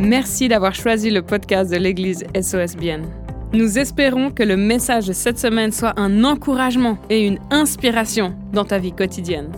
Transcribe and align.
Merci 0.00 0.48
d'avoir 0.48 0.74
choisi 0.74 1.10
le 1.10 1.20
podcast 1.20 1.70
de 1.70 1.76
l'Église 1.76 2.24
SOSBN. 2.34 3.02
Nous 3.52 3.78
espérons 3.78 4.30
que 4.30 4.42
le 4.42 4.56
message 4.56 5.06
de 5.06 5.12
cette 5.12 5.38
semaine 5.38 5.72
soit 5.72 5.92
un 6.00 6.24
encouragement 6.24 6.96
et 7.10 7.26
une 7.26 7.38
inspiration 7.50 8.34
dans 8.54 8.64
ta 8.64 8.78
vie 8.78 8.92
quotidienne. 8.92 9.52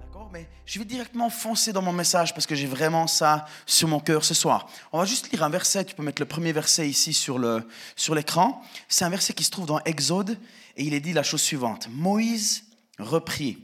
D'accord 0.00 0.30
Mais 0.32 0.46
je 0.64 0.78
vais 0.78 0.84
directement 0.84 1.28
foncer 1.28 1.72
dans 1.72 1.82
mon 1.82 1.92
message 1.92 2.34
parce 2.34 2.46
que 2.46 2.54
j'ai 2.54 2.68
vraiment 2.68 3.08
ça 3.08 3.46
sur 3.66 3.88
mon 3.88 3.98
cœur 3.98 4.24
ce 4.24 4.34
soir. 4.34 4.68
On 4.92 5.00
va 5.00 5.06
juste 5.06 5.32
lire 5.32 5.42
un 5.42 5.50
verset. 5.50 5.84
Tu 5.86 5.96
peux 5.96 6.04
mettre 6.04 6.22
le 6.22 6.26
premier 6.26 6.52
verset 6.52 6.88
ici 6.88 7.12
sur 7.12 7.36
le 7.36 7.66
sur 7.96 8.14
l'écran. 8.14 8.62
C'est 8.86 9.04
un 9.04 9.10
verset 9.10 9.32
qui 9.32 9.42
se 9.42 9.50
trouve 9.50 9.66
dans 9.66 9.80
Exode 9.80 10.38
et 10.76 10.84
il 10.84 10.94
est 10.94 11.00
dit 11.00 11.12
la 11.12 11.24
chose 11.24 11.42
suivante. 11.42 11.88
Moïse 11.90 12.65
reprit. 12.98 13.58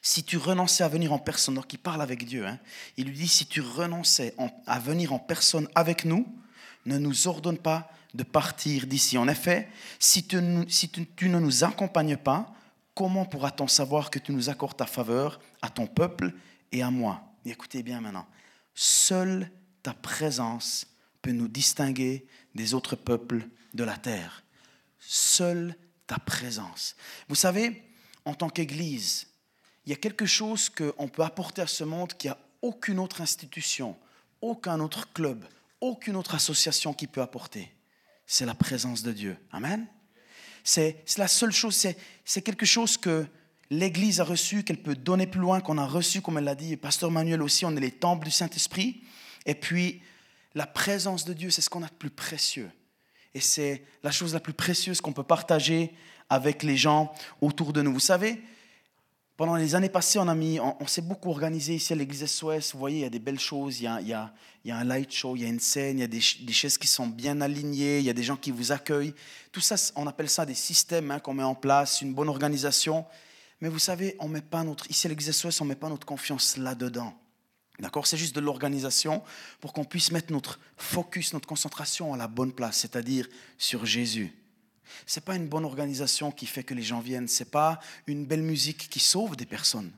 Si 0.00 0.24
tu 0.24 0.36
renonçais 0.36 0.82
à 0.82 0.88
venir 0.88 1.12
en 1.12 1.18
personne, 1.18 1.54
donc 1.54 1.72
il 1.72 1.78
parle 1.78 2.02
avec 2.02 2.24
Dieu, 2.24 2.46
hein, 2.46 2.58
il 2.96 3.06
lui 3.06 3.16
dit, 3.16 3.28
si 3.28 3.46
tu 3.46 3.60
renonçais 3.60 4.34
à 4.66 4.78
venir 4.80 5.12
en 5.12 5.18
personne 5.18 5.68
avec 5.74 6.04
nous, 6.04 6.26
ne 6.86 6.98
nous 6.98 7.28
ordonne 7.28 7.58
pas 7.58 7.90
de 8.14 8.24
partir 8.24 8.86
d'ici. 8.86 9.16
En 9.16 9.28
effet, 9.28 9.68
si, 9.98 10.26
tu, 10.26 10.38
si 10.68 10.88
tu, 10.88 11.28
ne 11.28 11.38
nous 11.38 11.64
accompagnes 11.64 12.16
pas, 12.16 12.52
comment 12.94 13.24
pourra-t-on 13.24 13.68
savoir 13.68 14.10
que 14.10 14.18
tu 14.18 14.32
nous 14.32 14.50
accordes 14.50 14.76
ta 14.76 14.86
faveur 14.86 15.40
à 15.62 15.70
ton 15.70 15.86
peuple 15.86 16.32
et 16.72 16.82
à 16.82 16.90
moi? 16.90 17.22
Écoutez 17.44 17.82
bien 17.82 18.00
maintenant, 18.00 18.26
seule 18.74 19.50
ta 19.82 19.94
présence 19.94 20.86
peut 21.22 21.32
nous 21.32 21.48
distinguer 21.48 22.26
des 22.54 22.74
autres 22.74 22.96
peuples 22.96 23.48
de 23.74 23.84
la 23.84 23.96
terre. 23.96 24.44
Seule 24.98 25.76
ta 26.06 26.18
présence. 26.18 26.96
Vous 27.28 27.34
savez, 27.34 27.82
en 28.24 28.34
tant 28.34 28.48
qu'Église, 28.48 29.26
il 29.84 29.90
y 29.90 29.92
a 29.92 29.96
quelque 29.96 30.26
chose 30.26 30.68
qu'on 30.68 31.08
peut 31.08 31.22
apporter 31.22 31.62
à 31.62 31.66
ce 31.66 31.84
monde 31.84 32.12
qu'il 32.14 32.30
n'y 32.30 32.36
a 32.36 32.38
aucune 32.62 32.98
autre 32.98 33.20
institution, 33.20 33.96
aucun 34.40 34.80
autre 34.80 35.12
club, 35.12 35.44
aucune 35.80 36.16
autre 36.16 36.34
association 36.34 36.94
qui 36.94 37.06
peut 37.06 37.22
apporter. 37.22 37.72
C'est 38.26 38.46
la 38.46 38.54
présence 38.54 39.02
de 39.02 39.12
Dieu. 39.12 39.36
Amen. 39.50 39.86
C'est 40.64 41.04
la 41.18 41.26
seule 41.26 41.50
chose, 41.50 41.86
c'est 42.24 42.42
quelque 42.42 42.66
chose 42.66 42.96
que 42.96 43.26
l'Église 43.70 44.20
a 44.20 44.24
reçu, 44.24 44.62
qu'elle 44.62 44.80
peut 44.80 44.94
donner 44.94 45.26
plus 45.26 45.40
loin, 45.40 45.60
qu'on 45.60 45.78
a 45.78 45.86
reçu, 45.86 46.20
comme 46.20 46.38
elle 46.38 46.44
l'a 46.44 46.54
dit, 46.54 46.76
Pasteur 46.76 47.10
Manuel 47.10 47.42
aussi, 47.42 47.64
on 47.64 47.74
est 47.76 47.80
les 47.80 47.90
temples 47.90 48.26
du 48.26 48.30
Saint-Esprit. 48.30 49.02
Et 49.46 49.54
puis, 49.56 50.02
la 50.54 50.66
présence 50.66 51.24
de 51.24 51.32
Dieu, 51.32 51.50
c'est 51.50 51.62
ce 51.62 51.70
qu'on 51.70 51.82
a 51.82 51.88
de 51.88 51.94
plus 51.94 52.10
précieux. 52.10 52.70
Et 53.34 53.40
c'est 53.40 53.84
la 54.02 54.12
chose 54.12 54.34
la 54.34 54.40
plus 54.40 54.52
précieuse 54.52 55.00
qu'on 55.00 55.14
peut 55.14 55.22
partager 55.24 55.92
avec 56.32 56.62
les 56.62 56.78
gens 56.78 57.12
autour 57.42 57.74
de 57.74 57.82
nous. 57.82 57.92
Vous 57.92 58.00
savez, 58.00 58.40
pendant 59.36 59.54
les 59.54 59.74
années 59.74 59.90
passées, 59.90 60.18
on, 60.18 60.28
a 60.28 60.34
mis, 60.34 60.58
on, 60.58 60.86
s'est 60.86 61.02
beaucoup 61.02 61.28
organisé 61.28 61.74
ici 61.74 61.92
à 61.92 61.96
l'église 61.96 62.24
SOS. 62.24 62.72
Vous 62.72 62.78
voyez, 62.78 63.00
il 63.00 63.02
y 63.02 63.04
a 63.04 63.10
des 63.10 63.18
belles 63.18 63.38
choses. 63.38 63.80
Il 63.80 63.84
y 63.84 63.86
a, 63.86 64.00
il 64.00 64.08
y 64.08 64.14
a, 64.14 64.32
il 64.64 64.68
y 64.68 64.70
a 64.70 64.78
un 64.78 64.84
light 64.84 65.12
show, 65.12 65.36
il 65.36 65.42
y 65.42 65.44
a 65.44 65.48
une 65.48 65.60
scène, 65.60 65.98
il 65.98 66.00
y 66.00 66.04
a 66.04 66.06
des, 66.06 66.20
chaises 66.20 66.78
qui 66.78 66.86
sont 66.86 67.06
bien 67.06 67.42
alignées, 67.42 67.98
il 67.98 68.04
y 68.06 68.08
a 68.08 68.14
des 68.14 68.22
gens 68.22 68.36
qui 68.36 68.50
vous 68.50 68.72
accueillent. 68.72 69.12
Tout 69.52 69.60
ça, 69.60 69.74
on 69.94 70.06
appelle 70.06 70.30
ça 70.30 70.46
des 70.46 70.54
systèmes 70.54 71.10
hein, 71.10 71.18
qu'on 71.18 71.34
met 71.34 71.42
en 71.42 71.54
place, 71.54 72.00
une 72.00 72.14
bonne 72.14 72.30
organisation. 72.30 73.04
Mais 73.60 73.68
vous 73.68 73.78
savez, 73.78 74.16
on 74.18 74.28
met 74.28 74.40
pas 74.40 74.64
notre, 74.64 74.90
ici 74.90 75.06
à 75.06 75.10
l'église 75.10 75.32
SOS, 75.32 75.60
on 75.60 75.64
ne 75.64 75.68
met 75.68 75.76
pas 75.76 75.90
notre 75.90 76.06
confiance 76.06 76.56
là-dedans. 76.56 77.12
D'accord? 77.78 78.06
C'est 78.06 78.16
juste 78.16 78.34
de 78.34 78.40
l'organisation 78.40 79.22
pour 79.60 79.74
qu'on 79.74 79.84
puisse 79.84 80.12
mettre 80.12 80.32
notre 80.32 80.58
focus, 80.78 81.34
notre 81.34 81.46
concentration 81.46 82.14
à 82.14 82.16
la 82.16 82.26
bonne 82.26 82.52
place, 82.52 82.78
c'est-à-dire 82.78 83.28
sur 83.58 83.84
Jésus. 83.84 84.32
Ce 85.06 85.18
n'est 85.18 85.24
pas 85.24 85.36
une 85.36 85.48
bonne 85.48 85.64
organisation 85.64 86.30
qui 86.30 86.46
fait 86.46 86.64
que 86.64 86.74
les 86.74 86.82
gens 86.82 87.00
viennent. 87.00 87.28
Ce 87.28 87.42
n'est 87.42 87.50
pas 87.50 87.80
une 88.06 88.26
belle 88.26 88.42
musique 88.42 88.88
qui 88.88 89.00
sauve 89.00 89.36
des 89.36 89.46
personnes. 89.46 89.92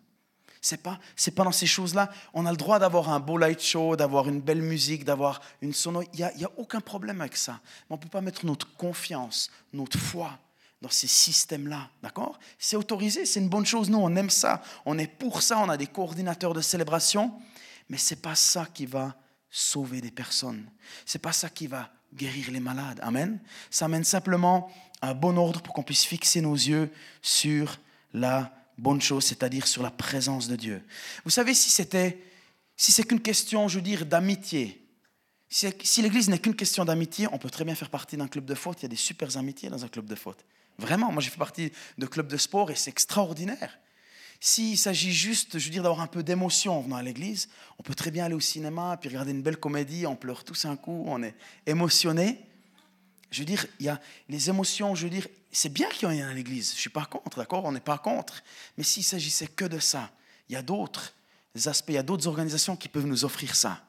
Ce 0.61 0.75
n'est 0.75 0.81
pas, 0.81 0.99
pas 1.37 1.45
dans 1.45 1.53
ces 1.53 1.67
choses-là. 1.67 2.11
On 2.33 2.47
a 2.47 2.51
le 2.51 2.57
droit 2.57 2.79
d'avoir 2.79 3.11
un 3.11 3.21
beau 3.21 3.37
light 3.37 3.61
show, 3.61 3.97
d'avoir 3.97 4.29
une 4.29 4.41
belle 4.41 4.63
musique, 4.63 5.05
d'avoir 5.05 5.43
une 5.61 5.75
sono. 5.75 6.03
Il 6.15 6.17
n'y 6.17 6.23
a, 6.25 6.29
a, 6.29 6.51
aucun 6.57 6.81
problème 6.81 7.21
avec 7.21 7.37
ça. 7.37 7.61
Mais 7.63 7.95
on 7.95 7.97
ne 7.97 8.01
peut 8.01 8.09
pas 8.09 8.23
mettre 8.23 8.47
notre 8.47 8.75
confiance, 8.77 9.51
notre 9.75 9.99
foi 9.99 10.39
dans 10.81 10.89
ces 10.89 11.07
systèmes-là. 11.07 11.91
D'accord? 12.03 12.39
C'est 12.59 12.77
autorisé, 12.77 13.27
c'est 13.27 13.41
une 13.41 13.51
bonne 13.51 13.67
chose. 13.67 13.91
Nous, 13.91 13.99
on 13.99 14.17
aime 14.17 14.31
ça. 14.31 14.63
On 14.87 14.99
est 14.99 15.07
pour 15.07 15.43
ça. 15.43 15.59
On 15.59 15.69
a 15.69 15.77
des 15.77 15.87
coordinateurs 15.87 16.55
de 16.55 16.63
célébration. 16.63 17.33
Mais 17.91 17.99
ce 17.99 18.15
n'est 18.15 18.21
pas 18.21 18.35
ça 18.35 18.67
qui 18.73 18.87
va 18.87 19.15
sauver 19.51 20.01
des 20.01 20.11
personnes. 20.11 20.69
Ce 21.05 21.17
n'est 21.17 21.23
pas 21.23 21.33
ça 21.33 21.49
qui 21.49 21.67
va 21.67 21.91
guérir 22.15 22.51
les 22.51 22.61
malades. 22.61 23.01
Amen. 23.03 23.39
Ça 23.71 23.87
amène 23.87 24.05
simplement 24.05 24.71
un 25.03 25.15
bon 25.15 25.37
ordre 25.37 25.61
pour 25.63 25.75
qu'on 25.75 25.83
puisse 25.83 26.05
fixer 26.05 26.41
nos 26.41 26.55
yeux 26.55 26.91
sur 27.23 27.79
la 28.13 28.53
bonne 28.79 29.01
chose, 29.01 29.25
c'est-à-dire 29.25 29.67
sur 29.67 29.83
la 29.83 29.91
présence 29.91 30.49
de 30.49 30.57
Dieu. 30.57 30.83
Vous 31.25 31.31
savez, 31.31 31.55
si 31.55 31.71
c'était, 31.71 32.19
si 32.77 32.93
c'est 32.93 33.05
qu'une 33.05 33.21
question, 33.21 33.69
je 33.69 33.77
veux 33.77 33.83
dire, 33.83 34.07
d'amitié, 34.07 34.81
si, 35.49 35.69
si 35.83 36.03
l'Église 36.03 36.29
n'est 36.29 36.39
qu'une 36.39 36.57
question 36.57 36.85
d'amitié, 36.85 37.29
on 37.31 37.39
peut 37.39 37.51
très 37.51 37.65
bien 37.65 37.75
faire 37.75 37.91
partie 37.91 38.17
d'un 38.17 38.27
club 38.27 38.45
de 38.45 38.55
faute. 38.55 38.81
Il 38.81 38.85
y 38.85 38.87
a 38.87 38.89
des 38.89 38.97
super 38.97 39.37
amitiés 39.37 39.69
dans 39.69 39.85
un 39.85 39.89
club 39.89 40.07
de 40.07 40.15
faute. 40.15 40.45
Vraiment, 40.79 41.13
moi 41.13 41.23
j'ai 41.23 41.31
fait 41.31 41.39
partie 41.39 41.71
de 41.99 42.07
club 42.07 42.27
de 42.27 42.37
sport 42.37 42.71
et 42.71 42.75
c'est 42.75 42.91
extraordinaire. 42.91 43.79
S'il 44.47 44.77
s'agit 44.77 45.11
juste, 45.11 45.59
je 45.59 45.65
veux 45.65 45.71
dire, 45.71 45.83
d'avoir 45.83 46.03
un 46.03 46.07
peu 46.07 46.23
d'émotion 46.23 46.77
en 46.77 46.83
venant 46.83 46.97
à 46.97 47.03
l'église, 47.03 47.49
on 47.79 47.83
peut 47.83 47.95
très 47.95 48.11
bien 48.11 48.27
aller 48.27 48.35
au 48.35 48.41
cinéma, 48.41 48.99
puis 49.01 49.09
regarder 49.09 49.31
une 49.31 49.41
belle 49.41 49.57
comédie, 49.57 50.07
on 50.07 50.17
pleure 50.17 50.45
tous 50.45 50.67
un 50.67 50.77
coup, 50.77 51.03
on 51.07 51.23
est 51.23 51.35
émotionné. 51.65 52.39
Je 53.31 53.39
veux 53.39 53.47
dire, 53.47 53.67
il 53.81 53.87
y 53.87 53.89
a 53.89 53.99
les 54.29 54.51
émotions, 54.51 54.95
je 54.95 55.05
veux 55.05 55.11
dire, 55.11 55.27
c'est 55.51 55.73
bien 55.73 55.89
qu'il 55.89 56.07
y 56.07 56.13
en 56.13 56.15
ait 56.15 56.21
à 56.21 56.35
l'église, 56.35 56.73
je 56.73 56.75
ne 56.75 56.81
suis 56.81 56.91
pas 56.91 57.07
contre, 57.07 57.39
d'accord 57.39 57.65
On 57.65 57.73
n'est 57.73 57.81
pas 57.81 57.97
contre. 57.97 58.43
Mais 58.77 58.85
s'il 58.85 59.03
s'agissait 59.03 59.47
que 59.47 59.65
de 59.65 59.79
ça, 59.79 60.11
il 60.51 60.53
y 60.53 60.57
a 60.57 60.63
d'autres 60.63 61.15
aspects, 61.65 61.89
il 61.89 61.95
y 61.95 61.97
a 61.97 62.03
d'autres 62.03 62.27
organisations 62.27 62.77
qui 62.77 62.91
peuvent 62.91 63.07
nous 63.07 63.25
offrir 63.25 63.57
ça. 63.57 63.83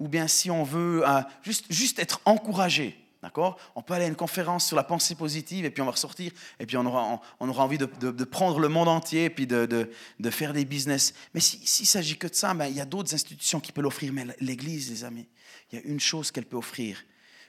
Ou 0.00 0.08
bien 0.08 0.26
si 0.26 0.50
on 0.50 0.64
veut 0.64 1.08
euh, 1.08 1.22
juste, 1.44 1.66
juste 1.70 2.00
être 2.00 2.20
encouragé, 2.24 2.98
D'accord? 3.22 3.56
On 3.76 3.82
peut 3.82 3.94
aller 3.94 4.06
à 4.06 4.08
une 4.08 4.16
conférence 4.16 4.66
sur 4.66 4.76
la 4.76 4.82
pensée 4.82 5.14
positive 5.14 5.64
et 5.64 5.70
puis 5.70 5.80
on 5.80 5.84
va 5.84 5.92
ressortir 5.92 6.32
et 6.58 6.66
puis 6.66 6.76
on 6.76 6.84
aura, 6.84 7.20
envie 7.38 7.78
de, 7.78 8.24
prendre 8.24 8.58
le 8.58 8.68
monde 8.68 8.88
entier 8.88 9.26
et 9.26 9.30
puis 9.30 9.46
de, 9.46 9.88
faire 10.30 10.52
des 10.52 10.64
business. 10.64 11.14
Mais 11.32 11.40
s'il 11.40 11.66
si, 11.66 11.86
s'agit 11.86 12.18
que 12.18 12.26
de 12.26 12.34
ça, 12.34 12.52
ben, 12.52 12.66
il 12.66 12.76
y 12.76 12.80
a 12.80 12.84
d'autres 12.84 13.14
institutions 13.14 13.60
qui 13.60 13.70
peuvent 13.70 13.84
l'offrir. 13.84 14.12
Mais 14.12 14.26
l'Église, 14.40 14.90
les 14.90 15.04
amis, 15.04 15.28
il 15.70 15.78
y 15.78 15.82
a 15.82 15.84
une 15.84 16.00
chose 16.00 16.32
qu'elle 16.32 16.46
peut 16.46 16.56
offrir 16.56 17.04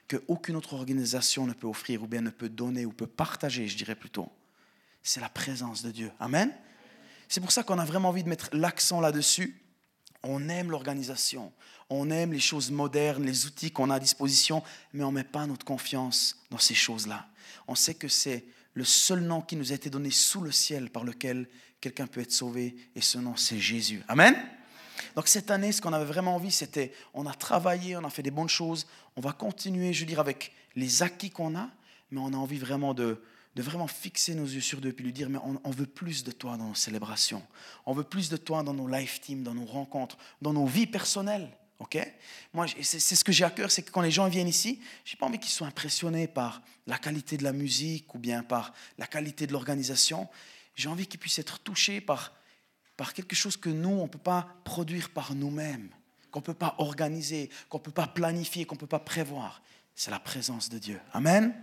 qu'aucune 0.08 0.56
autre 0.56 0.74
organisation 0.74 1.48
ne 1.48 1.54
peut 1.54 1.68
offrir 1.68 2.04
ou 2.04 2.08
bien 2.08 2.22
ne 2.22 2.30
peut 2.30 2.50
donner 2.50 2.86
ou 2.86 2.92
peut 2.92 3.08
partager, 3.08 3.68
je 3.68 3.78
dirais 3.78 3.96
plutôt. 3.96 4.30
C'est 5.02 5.22
la 5.22 5.30
présence 5.30 5.82
de 5.82 5.92
Dieu. 5.92 6.12
Amen? 6.20 6.52
C'est 7.28 7.42
pour 7.42 7.52
ça 7.52 7.64
qu'on 7.64 7.80
a 7.80 7.86
vraiment 7.86 8.10
envie 8.10 8.24
de 8.24 8.30
mettre 8.30 8.50
l'accent 8.54 9.02
là-dessus. 9.02 9.60
On 10.24 10.48
aime 10.50 10.72
l'organisation, 10.72 11.52
on 11.90 12.10
aime 12.10 12.34
les 12.34 12.40
choses 12.40 12.72
modernes, 12.72 13.26
les 13.26 13.46
outils 13.46 13.72
qu'on 13.72 13.90
a 13.90 13.96
à 13.96 14.00
disposition, 14.00 14.64
mais 14.94 15.04
on 15.04 15.12
ne 15.12 15.16
met 15.16 15.24
pas 15.24 15.46
notre 15.46 15.66
confiance 15.66 16.38
dans 16.50 16.58
ces 16.58 16.74
choses-là. 16.74 17.28
On 17.68 17.76
sait 17.76 17.94
que 17.94 18.08
c'est 18.08 18.46
le 18.74 18.86
seul 18.86 19.20
nom 19.20 19.42
qui 19.42 19.56
nous 19.56 19.72
a 19.72 19.76
été 19.76 19.90
donné 19.90 20.10
sous 20.12 20.42
le 20.42 20.52
ciel 20.52 20.90
par 20.90 21.04
lequel 21.04 21.48
quelqu'un 21.82 22.08
peut 22.08 22.22
être 22.22 22.32
sauvé, 22.32 22.76
et 22.96 23.02
ce 23.02 23.18
nom, 23.18 23.36
c'est 23.36 23.60
Jésus. 23.60 24.02
Amen. 24.08 24.36
Donc 25.16 25.28
cette 25.28 25.52
année, 25.52 25.72
ce 25.72 25.82
qu'on 25.82 25.94
avait 25.94 26.06
vraiment 26.06 26.36
envie, 26.36 26.52
c'était, 26.52 26.94
on 27.14 27.26
a 27.26 27.34
travaillé, 27.34 27.98
on 27.98 28.04
a 28.04 28.10
fait 28.10 28.24
des 28.24 28.32
bonnes 28.32 28.50
choses, 28.50 28.88
on 29.16 29.22
va 29.22 29.34
continuer, 29.34 29.94
je 29.94 30.02
veux 30.02 30.06
dire, 30.06 30.20
avec 30.20 30.54
les 30.76 31.04
acquis 31.04 31.30
qu'on 31.30 31.56
a, 31.56 31.70
mais 32.12 32.22
on 32.22 32.34
a 32.34 32.38
envie 32.38 32.58
vraiment 32.58 32.94
de, 32.94 33.22
de 33.56 33.62
vraiment 33.62 33.88
fixer 33.88 34.34
nos 34.34 34.46
yeux 34.46 34.62
sur 34.62 34.82
Dieu, 34.82 34.94
puis 34.94 35.06
lui 35.06 35.14
dire, 35.14 35.30
mais 35.30 35.40
on, 35.42 35.72
veut 35.72 35.86
plus 35.86 36.24
de 36.24 36.32
toi 36.32 36.58
dans 36.58 36.70
nos 36.70 36.76
célébrations, 36.76 37.44
on 37.86 37.94
veut 37.94 38.04
plus 38.04 38.30
de 38.30 38.38
toi 38.38 38.64
dans 38.64 38.74
nos 38.74 38.88
live 38.88 39.20
teams, 39.20 39.44
dans 39.44 39.54
nos 39.54 39.66
rencontres, 39.66 40.18
dans 40.42 40.54
nos 40.54 40.66
vies 40.66 40.88
personnelles. 40.88 41.50
ok? 41.80 41.98
Moi, 42.54 42.66
c'est 42.82 43.00
ce 43.00 43.24
que 43.24 43.32
j'ai 43.32 43.44
à 43.44 43.52
cœur, 43.52 43.70
c'est 43.70 43.84
que 43.84 43.92
quand 43.92 44.02
les 44.02 44.12
gens 44.12 44.28
viennent 44.28 44.48
ici, 44.48 44.82
je 45.06 45.14
n'ai 45.14 45.20
pas 45.20 45.28
envie 45.28 45.38
qu'ils 45.38 45.52
soient 45.52 45.68
impressionnés 45.68 46.28
par 46.28 46.62
la 46.88 46.98
qualité 46.98 47.38
de 47.38 47.44
la 47.44 47.54
musique 47.54 48.14
ou 48.16 48.20
bien 48.20 48.42
par 48.42 48.74
la 48.98 49.06
qualité 49.06 49.46
de 49.46 49.54
l'organisation. 49.54 50.28
J'ai 50.76 50.90
envie 50.90 51.06
qu'ils 51.06 51.20
puissent 51.20 51.40
être 51.40 51.60
touchés 51.60 52.02
par, 52.02 52.34
par 52.98 53.14
quelque 53.14 53.36
chose 53.36 53.56
que 53.56 53.70
nous, 53.70 53.90
on 53.90 54.04
ne 54.04 54.10
peut 54.10 54.18
pas 54.18 54.48
produire 54.64 55.12
par 55.12 55.36
nous-mêmes, 55.36 55.90
qu'on 56.32 56.40
ne 56.40 56.46
peut 56.46 56.56
pas 56.56 56.74
organiser, 56.80 57.52
qu'on 57.70 57.78
ne 57.78 57.84
peut 57.84 57.92
pas 57.92 58.08
planifier, 58.08 58.66
qu'on 58.66 58.76
ne 58.76 58.80
peut 58.80 58.88
pas 58.88 59.00
prévoir. 59.00 59.62
C'est 59.94 60.10
la 60.10 60.20
présence 60.20 60.70
de 60.70 60.80
Dieu. 60.80 61.00
Amen? 61.14 61.54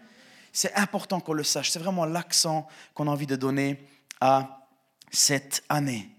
C'est 0.53 0.75
important 0.75 1.21
qu'on 1.21 1.33
le 1.33 1.45
sache. 1.45 1.71
C'est 1.71 1.79
vraiment 1.79 2.05
l'accent 2.05 2.67
qu'on 2.95 3.09
a 3.09 3.11
envie 3.11 3.27
de 3.27 3.37
donner 3.37 3.87
à 4.21 4.67
cette 5.11 5.65
année. 5.69 6.11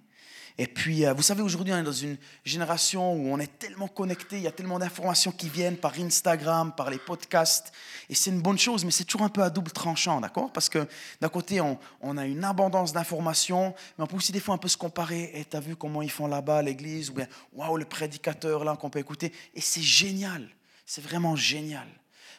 Et 0.58 0.68
puis, 0.68 1.06
euh, 1.06 1.14
vous 1.14 1.24
savez, 1.24 1.42
aujourd'hui, 1.42 1.74
on 1.74 1.78
est 1.78 1.84
dans 1.84 1.92
une 1.92 2.18
génération 2.46 3.14
où 3.14 3.34
on 3.34 3.40
est 3.40 3.58
tellement 3.58 3.88
connecté, 3.88 4.36
il 4.38 4.44
y 4.44 4.48
a 4.48 4.52
tellement 4.52 4.78
d'informations 4.78 5.32
qui 5.32 5.50
viennent 5.50 5.78
par 5.78 5.98
Instagram, 5.98 6.74
par 6.76 6.90
les 6.90 7.00
podcasts. 7.00 7.72
Et 8.10 8.16
c'est 8.16 8.30
une 8.30 8.42
bonne 8.42 8.60
chose, 8.60 8.86
mais 8.86 8.92
c'est 8.92 9.06
toujours 9.06 9.24
un 9.24 9.30
peu 9.30 9.42
à 9.42 9.50
double 9.50 9.72
tranchant, 9.72 10.22
d'accord? 10.22 10.52
Parce 10.52 10.70
que 10.70 10.88
d'un 11.20 11.30
côté, 11.30 11.62
on, 11.62 12.18
a 12.18 12.26
une 12.26 12.44
abondance 12.44 12.94
d'informations, 12.94 13.74
mais 13.98 14.04
on 14.04 14.08
peut 14.08 14.18
aussi 14.18 14.32
des 14.32 14.40
fois 14.40 14.54
un 14.54 14.60
peu 14.60 14.68
se 14.68 14.78
comparer. 14.78 15.32
Et 15.34 15.46
tu 15.46 15.56
as 15.56 15.62
vu 15.62 15.76
comment 15.76 16.02
ils 16.02 16.12
font 16.12 16.28
là-bas 16.28 16.62
l'église 16.62 17.10
Ou 17.10 17.14
bien, 17.14 17.28
waouh, 17.54 17.78
le 17.78 17.86
prédicateur 17.86 18.64
là 18.64 18.76
qu'on 18.76 18.90
peut 18.90 19.00
écouter. 19.00 19.34
Et 19.56 19.62
c'est 19.62 19.82
génial, 19.82 20.48
c'est 20.86 21.04
vraiment 21.04 21.36
génial. 21.36 21.88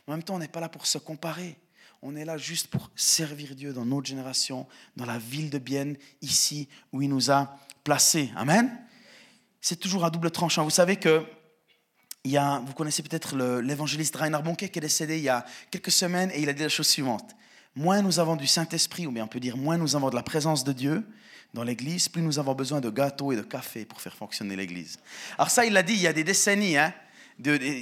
Mais 0.07 0.15
en 0.15 0.17
même 0.17 0.23
temps, 0.23 0.35
on 0.35 0.39
n'est 0.39 0.49
pas 0.49 0.61
là 0.61 0.69
pour 0.69 0.87
se 0.87 0.99
comparer 0.99 1.57
On 2.05 2.17
est 2.17 2.25
là 2.25 2.37
juste 2.37 2.67
pour 2.67 2.91
servir 2.97 3.55
Dieu 3.55 3.73
dans 3.73 3.85
notre 3.85 4.09
génération, 4.09 4.67
dans 4.97 5.07
la 5.07 5.19
ville 5.19 5.51
de 5.51 5.59
Bienne, 5.59 5.97
ici 6.21 6.69
où 6.93 7.01
il 7.01 7.09
nous 7.09 7.31
a 7.31 7.57
placés. 7.85 8.33
Amen. 8.35 8.77
C'est 9.61 9.77
toujours 9.77 10.05
à 10.05 10.11
double 10.11 10.33
tranchant. 10.33 10.65
Vous 10.65 10.71
savez 10.71 10.97
que 10.97 11.25
il 12.25 12.33
y 12.33 12.37
a, 12.37 12.61
vous 12.67 12.73
connaissez 12.75 13.05
peut-être 13.05 13.37
l'évangéliste 13.61 14.17
Reinhard 14.17 14.43
Bonke 14.43 14.69
qui 14.69 14.79
est 14.79 14.81
décédé 14.81 15.19
il 15.19 15.23
y 15.23 15.29
a 15.29 15.47
quelques 15.71 15.93
semaines 15.93 16.33
et 16.33 16.43
il 16.43 16.49
a 16.49 16.53
dit 16.53 16.63
la 16.63 16.69
chose 16.69 16.89
suivante. 16.89 17.37
Moins 17.77 18.03
nous 18.03 18.19
avons 18.19 18.35
du 18.35 18.49
Saint-Esprit, 18.49 19.07
ou 19.07 19.13
bien 19.13 19.25
on 19.25 19.29
peut 19.29 19.41
dire 19.41 19.57
moins 19.57 19.77
nous 19.77 19.95
avons 19.95 20.11
de 20.11 20.17
la 20.17 20.25
présence 20.25 20.65
de 20.65 20.73
Dieu 20.73 21.05
dans 21.55 21.63
l'Église, 21.63 22.09
plus 22.09 22.23
nous 22.23 22.41
avons 22.41 22.55
besoin 22.55 22.81
de 22.81 22.91
gâteaux 22.91 23.31
et 23.31 23.37
de 23.37 23.43
café 23.43 23.85
pour 23.85 24.01
faire 24.01 24.17
fonctionner 24.17 24.57
l'Église. 24.57 24.99
Alors 25.39 25.51
ça, 25.51 25.65
il 25.65 25.73
l'a 25.73 25.85
dit 25.85 25.95
il 25.95 26.01
y 26.01 26.09
a 26.09 26.13
des 26.13 26.25
décennies. 26.25 26.77
Hein, 26.77 26.93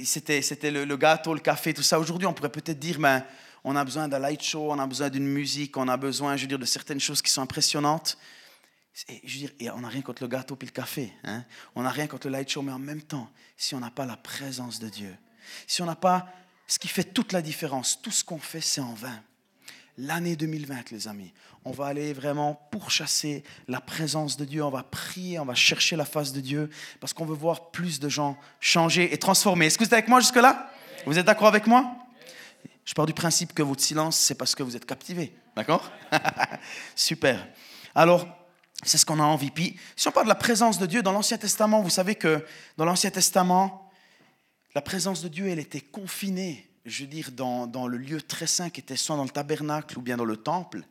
c'était, 0.05 0.43
c'était 0.43 0.71
le, 0.71 0.97
gâteau, 0.97 1.33
le 1.33 1.39
café, 1.39 1.73
tout 1.73 1.81
ça. 1.81 1.99
Aujourd'hui, 1.99 2.27
on 2.27 2.33
pourrait 2.33 2.51
peut-être 2.51 2.79
dire, 2.79 2.99
ben, 2.99 3.23
on 3.63 3.75
a 3.75 3.83
besoin 3.83 4.07
d'un 4.07 4.19
light 4.19 4.41
show, 4.41 4.71
on 4.71 4.79
a 4.79 4.87
besoin 4.87 5.09
d'une 5.09 5.27
musique, 5.27 5.77
on 5.77 5.87
a 5.87 5.97
besoin, 5.97 6.35
je 6.35 6.41
veux 6.41 6.47
dire, 6.47 6.59
de 6.59 6.65
certaines 6.65 6.99
choses 6.99 7.21
qui 7.21 7.31
sont 7.31 7.41
impressionnantes. 7.41 8.17
Et, 9.07 9.21
je 9.23 9.39
veux 9.39 9.47
dire, 9.47 9.73
on 9.75 9.81
n'a 9.81 9.87
rien 9.87 10.01
contre 10.01 10.23
le 10.23 10.27
gâteau 10.27 10.55
puis 10.55 10.67
le 10.67 10.73
café. 10.73 11.13
Hein? 11.23 11.43
On 11.75 11.83
n'a 11.83 11.91
rien 11.91 12.07
contre 12.07 12.27
le 12.27 12.33
light 12.33 12.49
show, 12.49 12.61
mais 12.61 12.71
en 12.71 12.79
même 12.79 13.01
temps, 13.01 13.29
si 13.55 13.75
on 13.75 13.79
n'a 13.79 13.91
pas 13.91 14.05
la 14.05 14.17
présence 14.17 14.79
de 14.79 14.89
Dieu, 14.89 15.15
si 15.67 15.81
on 15.81 15.85
n'a 15.85 15.95
pas 15.95 16.27
ce 16.67 16.79
qui 16.79 16.87
fait 16.87 17.03
toute 17.03 17.33
la 17.33 17.41
différence, 17.41 18.01
tout 18.01 18.11
ce 18.11 18.23
qu'on 18.23 18.39
fait, 18.39 18.61
c'est 18.61 18.81
en 18.81 18.93
vain. 18.93 19.21
L'année 19.97 20.35
2020, 20.35 20.91
les 20.91 21.07
amis, 21.07 21.33
on 21.65 21.71
va 21.71 21.87
aller 21.87 22.13
vraiment 22.13 22.55
pourchasser 22.71 23.43
la 23.67 23.81
présence 23.81 24.37
de 24.37 24.45
Dieu, 24.45 24.63
on 24.63 24.69
va 24.69 24.83
prier, 24.83 25.37
on 25.37 25.45
va 25.45 25.53
chercher 25.53 25.95
la 25.95 26.05
face 26.05 26.31
de 26.31 26.39
Dieu, 26.39 26.69
parce 26.99 27.13
qu'on 27.13 27.25
veut 27.25 27.35
voir 27.35 27.71
plus 27.71 27.99
de 27.99 28.09
gens 28.09 28.37
changer 28.59 29.13
et 29.13 29.17
transformer. 29.17 29.67
Est-ce 29.67 29.77
que 29.77 29.83
vous 29.83 29.89
êtes 29.89 29.93
avec 29.93 30.07
moi 30.07 30.21
jusque-là? 30.21 30.71
Vous 31.05 31.19
êtes 31.19 31.25
d'accord 31.25 31.49
avec 31.49 31.67
moi? 31.67 32.00
Je 32.85 32.93
pars 32.93 33.05
du 33.05 33.13
principe 33.13 33.53
que 33.53 33.61
votre 33.61 33.81
silence, 33.81 34.17
c'est 34.17 34.35
parce 34.35 34.55
que 34.55 34.63
vous 34.63 34.75
êtes 34.75 34.85
captivé. 34.85 35.35
D'accord? 35.55 35.91
Super. 36.95 37.47
Alors, 37.93 38.27
c'est 38.83 38.97
ce 38.97 39.05
qu'on 39.05 39.19
a 39.19 39.23
envie. 39.23 39.51
Puis, 39.51 39.79
si 39.95 40.07
on 40.07 40.11
parle 40.11 40.25
de 40.25 40.31
la 40.31 40.35
présence 40.35 40.79
de 40.79 40.85
Dieu 40.85 41.03
dans 41.03 41.11
l'Ancien 41.11 41.37
Testament, 41.37 41.81
vous 41.81 41.89
savez 41.89 42.15
que 42.15 42.45
dans 42.77 42.85
l'Ancien 42.85 43.11
Testament, 43.11 43.91
la 44.73 44.81
présence 44.81 45.21
de 45.21 45.27
Dieu, 45.27 45.47
elle 45.47 45.59
était 45.59 45.81
confinée 45.81 46.70
je 46.85 47.03
veux 47.03 47.09
dire, 47.09 47.31
dans, 47.31 47.67
dans, 47.67 47.87
le 47.87 47.97
lieu 47.97 48.21
très 48.21 48.47
saint 48.47 48.69
qui 48.69 48.79
était 48.79 48.95
soit 48.95 49.15
dans 49.15 49.23
le 49.23 49.29
tabernacle 49.29 49.97
ou 49.97 50.01
bien 50.01 50.17
dans 50.17 50.25
le 50.25 50.37
temple. 50.37 50.83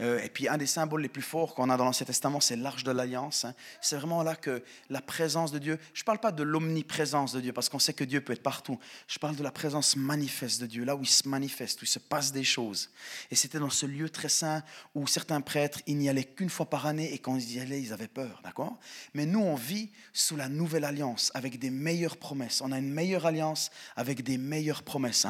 Euh, 0.00 0.20
et 0.22 0.28
puis 0.28 0.48
un 0.48 0.58
des 0.58 0.66
symboles 0.66 1.02
les 1.02 1.08
plus 1.08 1.22
forts 1.22 1.54
qu'on 1.54 1.70
a 1.70 1.76
dans 1.76 1.84
l'Ancien 1.84 2.06
Testament, 2.06 2.40
c'est 2.40 2.56
l'arche 2.56 2.84
de 2.84 2.90
l'alliance. 2.90 3.44
Hein. 3.44 3.54
C'est 3.80 3.96
vraiment 3.96 4.22
là 4.22 4.36
que 4.36 4.62
la 4.90 5.00
présence 5.00 5.50
de 5.50 5.58
Dieu, 5.58 5.78
je 5.94 6.02
ne 6.02 6.04
parle 6.04 6.18
pas 6.18 6.32
de 6.32 6.42
l'omniprésence 6.42 7.32
de 7.32 7.40
Dieu, 7.40 7.52
parce 7.52 7.68
qu'on 7.68 7.78
sait 7.78 7.94
que 7.94 8.04
Dieu 8.04 8.20
peut 8.20 8.32
être 8.32 8.42
partout. 8.42 8.78
Je 9.06 9.18
parle 9.18 9.36
de 9.36 9.42
la 9.42 9.50
présence 9.50 9.96
manifeste 9.96 10.60
de 10.60 10.66
Dieu, 10.66 10.84
là 10.84 10.96
où 10.96 11.02
il 11.02 11.08
se 11.08 11.28
manifeste, 11.28 11.80
où 11.80 11.84
il 11.84 11.88
se 11.88 11.98
passe 11.98 12.32
des 12.32 12.44
choses. 12.44 12.90
Et 13.30 13.34
c'était 13.34 13.58
dans 13.58 13.70
ce 13.70 13.86
lieu 13.86 14.10
très 14.10 14.28
saint 14.28 14.62
où 14.94 15.06
certains 15.06 15.40
prêtres, 15.40 15.80
ils 15.86 15.96
n'y 15.96 16.08
allaient 16.08 16.24
qu'une 16.24 16.50
fois 16.50 16.68
par 16.68 16.86
année, 16.86 17.12
et 17.12 17.18
quand 17.18 17.36
ils 17.36 17.54
y 17.54 17.60
allaient, 17.60 17.80
ils 17.80 17.92
avaient 17.92 18.08
peur, 18.08 18.40
d'accord? 18.44 18.78
Mais 19.14 19.26
nous, 19.26 19.40
on 19.40 19.54
vit 19.54 19.90
sous 20.12 20.36
la 20.36 20.48
nouvelle 20.48 20.84
alliance, 20.84 21.30
avec 21.34 21.58
des 21.58 21.70
meilleures 21.70 22.18
promesses. 22.18 22.60
On 22.60 22.72
a 22.72 22.78
une 22.78 22.92
meilleure 22.92 23.26
alliance 23.26 23.70
avec 23.96 24.22
des 24.22 24.38
meilleures 24.38 24.82
promesses. 24.82 25.24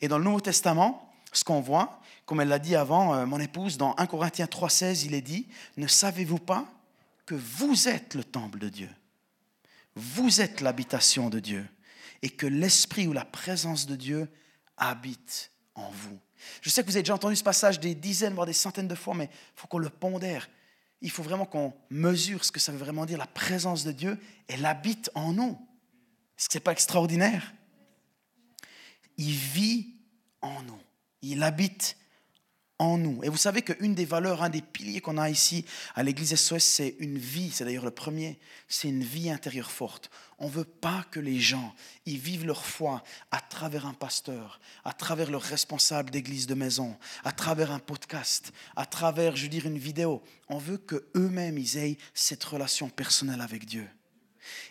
Et 0.00 0.08
dans 0.08 0.18
le 0.18 0.24
Nouveau 0.24 0.40
Testament, 0.40 1.12
ce 1.32 1.44
qu'on 1.44 1.60
voit, 1.60 2.00
comme 2.26 2.40
elle 2.40 2.48
l'a 2.48 2.58
dit 2.58 2.76
avant, 2.76 3.14
euh, 3.14 3.26
mon 3.26 3.40
épouse, 3.40 3.76
dans 3.76 3.94
1 3.96 4.06
Corinthiens 4.06 4.46
3,16, 4.46 5.04
il 5.04 5.14
est 5.14 5.20
dit 5.20 5.46
Ne 5.76 5.86
savez-vous 5.86 6.38
pas 6.38 6.66
que 7.26 7.34
vous 7.34 7.88
êtes 7.88 8.14
le 8.14 8.24
temple 8.24 8.58
de 8.58 8.68
Dieu? 8.68 8.90
Vous 9.94 10.40
êtes 10.40 10.60
l'habitation 10.60 11.30
de 11.30 11.40
Dieu 11.40 11.66
et 12.22 12.30
que 12.30 12.46
l'Esprit 12.46 13.06
ou 13.06 13.12
la 13.12 13.24
présence 13.24 13.86
de 13.86 13.96
Dieu 13.96 14.28
habite 14.76 15.50
en 15.74 15.90
vous. 15.90 16.18
Je 16.62 16.70
sais 16.70 16.82
que 16.82 16.86
vous 16.86 16.96
avez 16.96 17.02
déjà 17.02 17.14
entendu 17.14 17.36
ce 17.36 17.44
passage 17.44 17.80
des 17.80 17.94
dizaines, 17.94 18.34
voire 18.34 18.46
des 18.46 18.52
centaines 18.52 18.88
de 18.88 18.94
fois, 18.94 19.14
mais 19.14 19.28
il 19.32 19.60
faut 19.60 19.66
qu'on 19.66 19.78
le 19.78 19.90
pondère. 19.90 20.48
Il 21.00 21.10
faut 21.10 21.22
vraiment 21.22 21.46
qu'on 21.46 21.74
mesure 21.90 22.44
ce 22.44 22.52
que 22.52 22.60
ça 22.60 22.72
veut 22.72 22.78
vraiment 22.78 23.06
dire. 23.06 23.18
La 23.18 23.26
présence 23.26 23.84
de 23.84 23.92
Dieu, 23.92 24.18
elle 24.48 24.64
habite 24.64 25.10
en 25.14 25.32
nous. 25.32 25.58
Ce 26.36 26.48
n'est 26.54 26.60
pas 26.60 26.72
extraordinaire? 26.72 27.52
Il 29.16 29.32
vit 29.32 29.94
en 30.40 30.62
nous. 30.62 30.80
Il 31.22 31.42
habite 31.42 31.96
en 32.78 32.98
nous. 32.98 33.22
Et 33.22 33.28
vous 33.28 33.36
savez 33.36 33.62
qu'une 33.62 33.94
des 33.94 34.04
valeurs, 34.04 34.42
un 34.42 34.48
des 34.48 34.60
piliers 34.60 35.00
qu'on 35.00 35.16
a 35.16 35.30
ici 35.30 35.64
à 35.94 36.02
l'église 36.02 36.34
SOS, 36.34 36.64
c'est 36.64 36.96
une 36.98 37.18
vie, 37.18 37.50
c'est 37.52 37.64
d'ailleurs 37.64 37.84
le 37.84 37.92
premier, 37.92 38.38
c'est 38.68 38.88
une 38.88 39.04
vie 39.04 39.30
intérieure 39.30 39.70
forte. 39.70 40.10
On 40.38 40.46
ne 40.46 40.52
veut 40.52 40.64
pas 40.64 41.06
que 41.10 41.20
les 41.20 41.38
gens 41.38 41.74
y 42.04 42.16
vivent 42.16 42.46
leur 42.46 42.66
foi 42.66 43.04
à 43.30 43.40
travers 43.40 43.86
un 43.86 43.94
pasteur, 43.94 44.60
à 44.84 44.92
travers 44.92 45.30
leur 45.30 45.42
responsable 45.42 46.10
d'église 46.10 46.46
de 46.46 46.54
maison, 46.54 46.96
à 47.22 47.32
travers 47.32 47.70
un 47.70 47.78
podcast, 47.78 48.52
à 48.74 48.86
travers, 48.86 49.36
je 49.36 49.44
veux 49.44 49.48
dire, 49.48 49.66
une 49.66 49.78
vidéo. 49.78 50.22
On 50.48 50.58
veut 50.58 50.78
qu'eux-mêmes, 50.78 51.58
ils 51.58 51.78
aient 51.78 51.98
cette 52.12 52.42
relation 52.42 52.88
personnelle 52.88 53.40
avec 53.40 53.66
Dieu. 53.66 53.88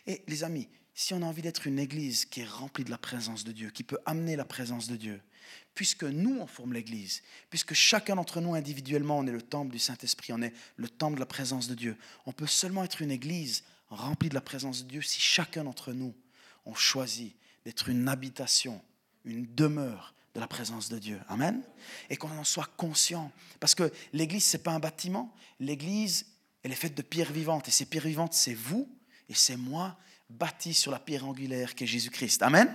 Et 0.06 0.24
les 0.28 0.44
amis, 0.44 0.68
si 0.95 1.13
on 1.13 1.22
a 1.22 1.25
envie 1.25 1.42
d'être 1.42 1.68
une 1.68 1.80
église 1.80 2.25
qui 2.25 2.42
est 2.42 2.48
remplie 2.48 2.84
de 2.84 2.92
la 2.92 2.98
présence 2.98 3.44
de 3.44 3.51
Dieu, 3.51 3.69
qui 3.69 3.84
peut 3.84 3.98
amener 4.06 4.36
la 4.36 4.45
présence 4.45 4.88
de 4.88 4.95
Dieu, 4.95 5.22
puisque 5.74 6.04
nous, 6.04 6.38
on 6.40 6.48
forme 6.48 6.74
l'église, 6.74 7.24
puisque 7.50 7.74
chacun 7.74 8.16
d'entre 8.16 8.42
nous 8.42 8.54
individuellement, 8.54 9.19
on 9.19 9.28
est 9.28 9.31
le 9.31 9.42
temple 9.42 9.72
du 9.72 9.80
Saint-Esprit, 9.80 10.34
on 10.34 10.42
est 10.42 10.54
le 10.75 10.90
temple 10.90 11.16
de 11.16 11.19
la 11.19 11.25
présence 11.25 11.68
de 11.68 11.75
Dieu, 11.75 11.98
on 12.25 12.31
peut 12.31 12.48
seulement 12.48 12.84
être 12.84 13.01
une 13.01 13.12
église 13.12 13.63
remplie 13.90 14.30
de 14.30 14.36
la 14.36 14.42
présence 14.42 14.84
de 14.84 14.90
Dieu 14.90 15.01
si 15.01 15.19
chacun 15.19 15.63
d'entre 15.63 15.94
nous, 15.94 16.13
on 16.66 16.75
choisit 16.75 17.36
d'être 17.66 17.90
une 17.90 18.07
habitation, 18.07 18.81
une 19.25 19.45
demeure 19.56 20.13
de 20.34 20.40
la 20.40 20.48
présence 20.48 20.90
de 20.90 20.98
Dieu. 20.98 21.19
Amen. 21.28 21.62
Et 22.10 22.18
qu'on 22.18 22.31
en 22.31 22.44
soit 22.44 22.69
conscient. 22.78 23.31
Parce 23.60 23.75
que 23.75 23.92
l'église, 24.13 24.45
ce 24.45 24.57
n'est 24.57 24.63
pas 24.63 24.72
un 24.72 24.80
bâtiment. 24.80 25.34
L'église, 25.60 26.25
elle 26.63 26.72
est 26.72 26.75
faite 26.75 26.95
de 26.95 27.01
pierres 27.01 27.31
vivantes. 27.31 27.68
Et 27.68 27.72
ces 27.72 27.86
pierres 27.86 28.07
vivantes, 28.07 28.34
c'est 28.34 28.54
vous 28.54 28.90
et 29.30 29.36
c'est 29.36 29.57
moi 29.57 29.98
bâti 30.38 30.74
sur 30.74 30.91
la 30.91 31.00
pierre 31.00 31.25
angulaire 31.25 31.75
qui 31.75 31.83
est 31.83 31.88
Jésus-Christ. 31.88 32.41
Amen. 32.41 32.69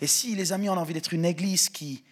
Et 0.00 0.06
si 0.06 0.34
les 0.34 0.52
amis 0.52 0.68
ont 0.68 0.76
envie 0.76 0.94
d'être 0.94 1.12
une 1.12 1.24
église 1.24 1.68
qui 1.68 2.04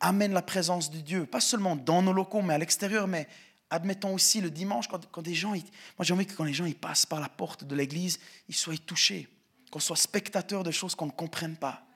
amène 0.00 0.32
la 0.32 0.42
présence 0.42 0.90
de 0.90 0.98
Dieu, 0.98 1.26
pas 1.26 1.40
seulement 1.40 1.76
dans 1.76 2.02
nos 2.02 2.12
locaux, 2.12 2.42
mais 2.42 2.54
à 2.54 2.58
l'extérieur, 2.58 3.06
mais 3.06 3.28
admettons 3.70 4.14
aussi 4.14 4.40
le 4.40 4.50
dimanche, 4.50 4.88
quand, 4.88 5.22
des 5.22 5.34
gens, 5.34 5.50
moi 5.50 5.60
j'ai 6.00 6.12
envie 6.12 6.26
que 6.26 6.34
quand 6.34 6.44
les 6.44 6.52
gens 6.52 6.64
ils 6.64 6.74
passent 6.74 7.06
par 7.06 7.20
la 7.20 7.28
porte 7.28 7.64
de 7.64 7.74
l'église, 7.74 8.18
ils 8.48 8.54
soient 8.54 8.76
touchés, 8.76 9.28
qu'on 9.70 9.80
soit 9.80 9.96
spectateurs 9.96 10.64
de 10.64 10.70
choses 10.70 10.94
qu'on 10.94 11.06
ne 11.06 11.12
comprenne 11.12 11.56
pas. 11.56 11.86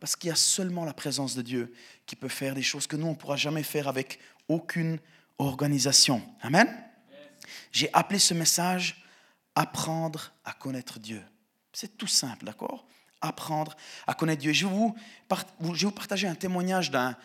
Parce 0.00 0.16
qu'il 0.16 0.28
y 0.28 0.32
a 0.32 0.36
seulement 0.36 0.84
la 0.84 0.92
présence 0.92 1.34
de 1.34 1.42
Dieu 1.42 1.72
qui 2.04 2.16
peut 2.16 2.28
faire 2.28 2.54
des 2.54 2.62
choses 2.62 2.86
que 2.86 2.96
nous, 2.96 3.06
on 3.06 3.10
ne 3.10 3.16
pourra 3.16 3.36
jamais 3.36 3.62
faire 3.62 3.88
avec 3.88 4.18
aucune 4.48 4.98
organisation. 5.38 6.20
Amen. 6.42 6.68
J'ai 7.72 7.88
appelé 7.92 8.18
ce 8.18 8.34
message 8.34 9.00
Apprendre 9.56 10.32
à 10.44 10.52
connaître 10.52 10.98
Dieu. 10.98 11.22
C'est 11.74 11.98
tout 11.98 12.06
simple, 12.06 12.44
d'accord? 12.44 12.86
Apprendre 13.20 13.76
à 14.06 14.14
connaître 14.14 14.40
Dieu. 14.40 14.52
Je 14.52 14.64
vais 14.64 14.72
vous, 14.72 14.94
je 15.74 15.86
vous 15.86 15.92
partager 15.92 16.28
un 16.28 16.36
témoignage 16.36 16.92
d'un, 16.92 17.16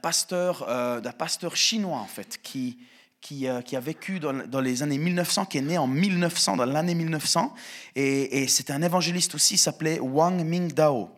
pasteur, 0.00 0.64
euh, 0.68 1.00
d'un 1.00 1.10
pasteur 1.10 1.56
chinois, 1.56 1.98
en 1.98 2.06
fait, 2.06 2.38
qui, 2.40 2.78
qui, 3.20 3.48
euh, 3.48 3.60
qui 3.60 3.74
a 3.74 3.80
vécu 3.80 4.20
dans, 4.20 4.46
dans, 4.46 4.60
les 4.60 4.84
années 4.84 4.98
1900, 4.98 5.46
qui 5.46 5.58
est 5.58 5.62
né 5.62 5.78
en 5.78 5.88
1900, 5.88 6.58
dans 6.58 6.64
l'année 6.64 6.94
1900. 6.94 7.52
Et, 7.96 8.42
et 8.42 8.48
c'était 8.48 8.72
un 8.72 8.82
évangéliste 8.82 9.34
aussi, 9.34 9.54
il 9.54 9.58
s'appelait 9.58 9.98
Wang 9.98 10.44
Mingdao. 10.44 11.10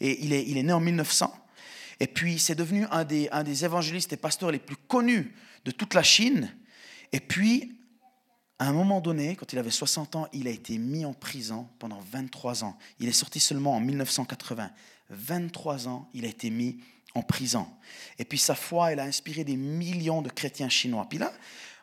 Et 0.00 0.24
il 0.24 0.32
est, 0.32 0.44
il 0.46 0.58
est 0.58 0.62
né 0.62 0.72
en 0.72 0.80
1900. 0.80 1.34
Et 1.98 2.06
puis, 2.06 2.38
c'est 2.38 2.54
devenu 2.54 2.86
un 2.92 3.02
des, 3.02 3.28
un 3.32 3.42
des 3.42 3.64
évangélistes 3.64 4.12
et 4.12 4.16
pasteurs 4.16 4.52
les 4.52 4.60
plus 4.60 4.76
connus 4.76 5.34
de 5.64 5.72
toute 5.72 5.94
la 5.94 6.04
Chine. 6.04 6.54
Et 7.10 7.18
puis, 7.18 7.77
à 8.58 8.66
un 8.66 8.72
moment 8.72 9.00
donné, 9.00 9.36
quand 9.36 9.52
il 9.52 9.58
avait 9.58 9.70
60 9.70 10.16
ans, 10.16 10.28
il 10.32 10.48
a 10.48 10.50
été 10.50 10.78
mis 10.78 11.04
en 11.04 11.14
prison 11.14 11.68
pendant 11.78 12.00
23 12.00 12.64
ans. 12.64 12.76
Il 12.98 13.08
est 13.08 13.12
sorti 13.12 13.38
seulement 13.38 13.76
en 13.76 13.80
1980. 13.80 14.70
23 15.10 15.88
ans, 15.88 16.08
il 16.12 16.24
a 16.24 16.28
été 16.28 16.50
mis 16.50 16.80
en 17.14 17.22
prison. 17.22 17.68
Et 18.18 18.24
puis 18.24 18.38
sa 18.38 18.54
foi, 18.54 18.92
elle 18.92 19.00
a 19.00 19.04
inspiré 19.04 19.44
des 19.44 19.56
millions 19.56 20.22
de 20.22 20.28
chrétiens 20.28 20.68
chinois. 20.68 21.06
Puis 21.08 21.18
là, 21.18 21.32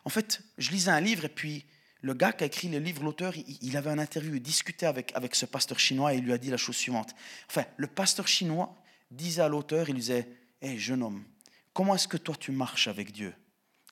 en 0.04 0.10
fait, 0.10 0.42
je 0.58 0.70
lisais 0.70 0.90
un 0.90 1.00
livre 1.00 1.24
et 1.24 1.30
puis 1.30 1.64
le 2.02 2.12
gars 2.12 2.32
qui 2.32 2.44
a 2.44 2.46
écrit 2.46 2.68
le 2.68 2.78
livre, 2.78 3.02
l'auteur, 3.02 3.32
il 3.36 3.76
avait 3.76 3.90
un 3.90 3.98
interview, 3.98 4.34
il 4.34 4.42
discutait 4.42 4.86
avec, 4.86 5.12
avec 5.16 5.34
ce 5.34 5.46
pasteur 5.46 5.80
chinois 5.80 6.14
et 6.14 6.18
il 6.18 6.24
lui 6.24 6.32
a 6.32 6.38
dit 6.38 6.50
la 6.50 6.56
chose 6.58 6.76
suivante. 6.76 7.14
Enfin, 7.48 7.64
le 7.76 7.86
pasteur 7.86 8.28
chinois 8.28 8.76
disait 9.10 9.42
à 9.42 9.48
l'auteur, 9.48 9.88
il 9.88 9.94
lui 9.94 10.00
disait, 10.00 10.28
hé 10.60 10.78
jeune 10.78 11.02
homme, 11.02 11.24
comment 11.72 11.94
est-ce 11.94 12.06
que 12.06 12.18
toi 12.18 12.36
tu 12.38 12.52
marches 12.52 12.86
avec 12.86 13.12
Dieu? 13.12 13.34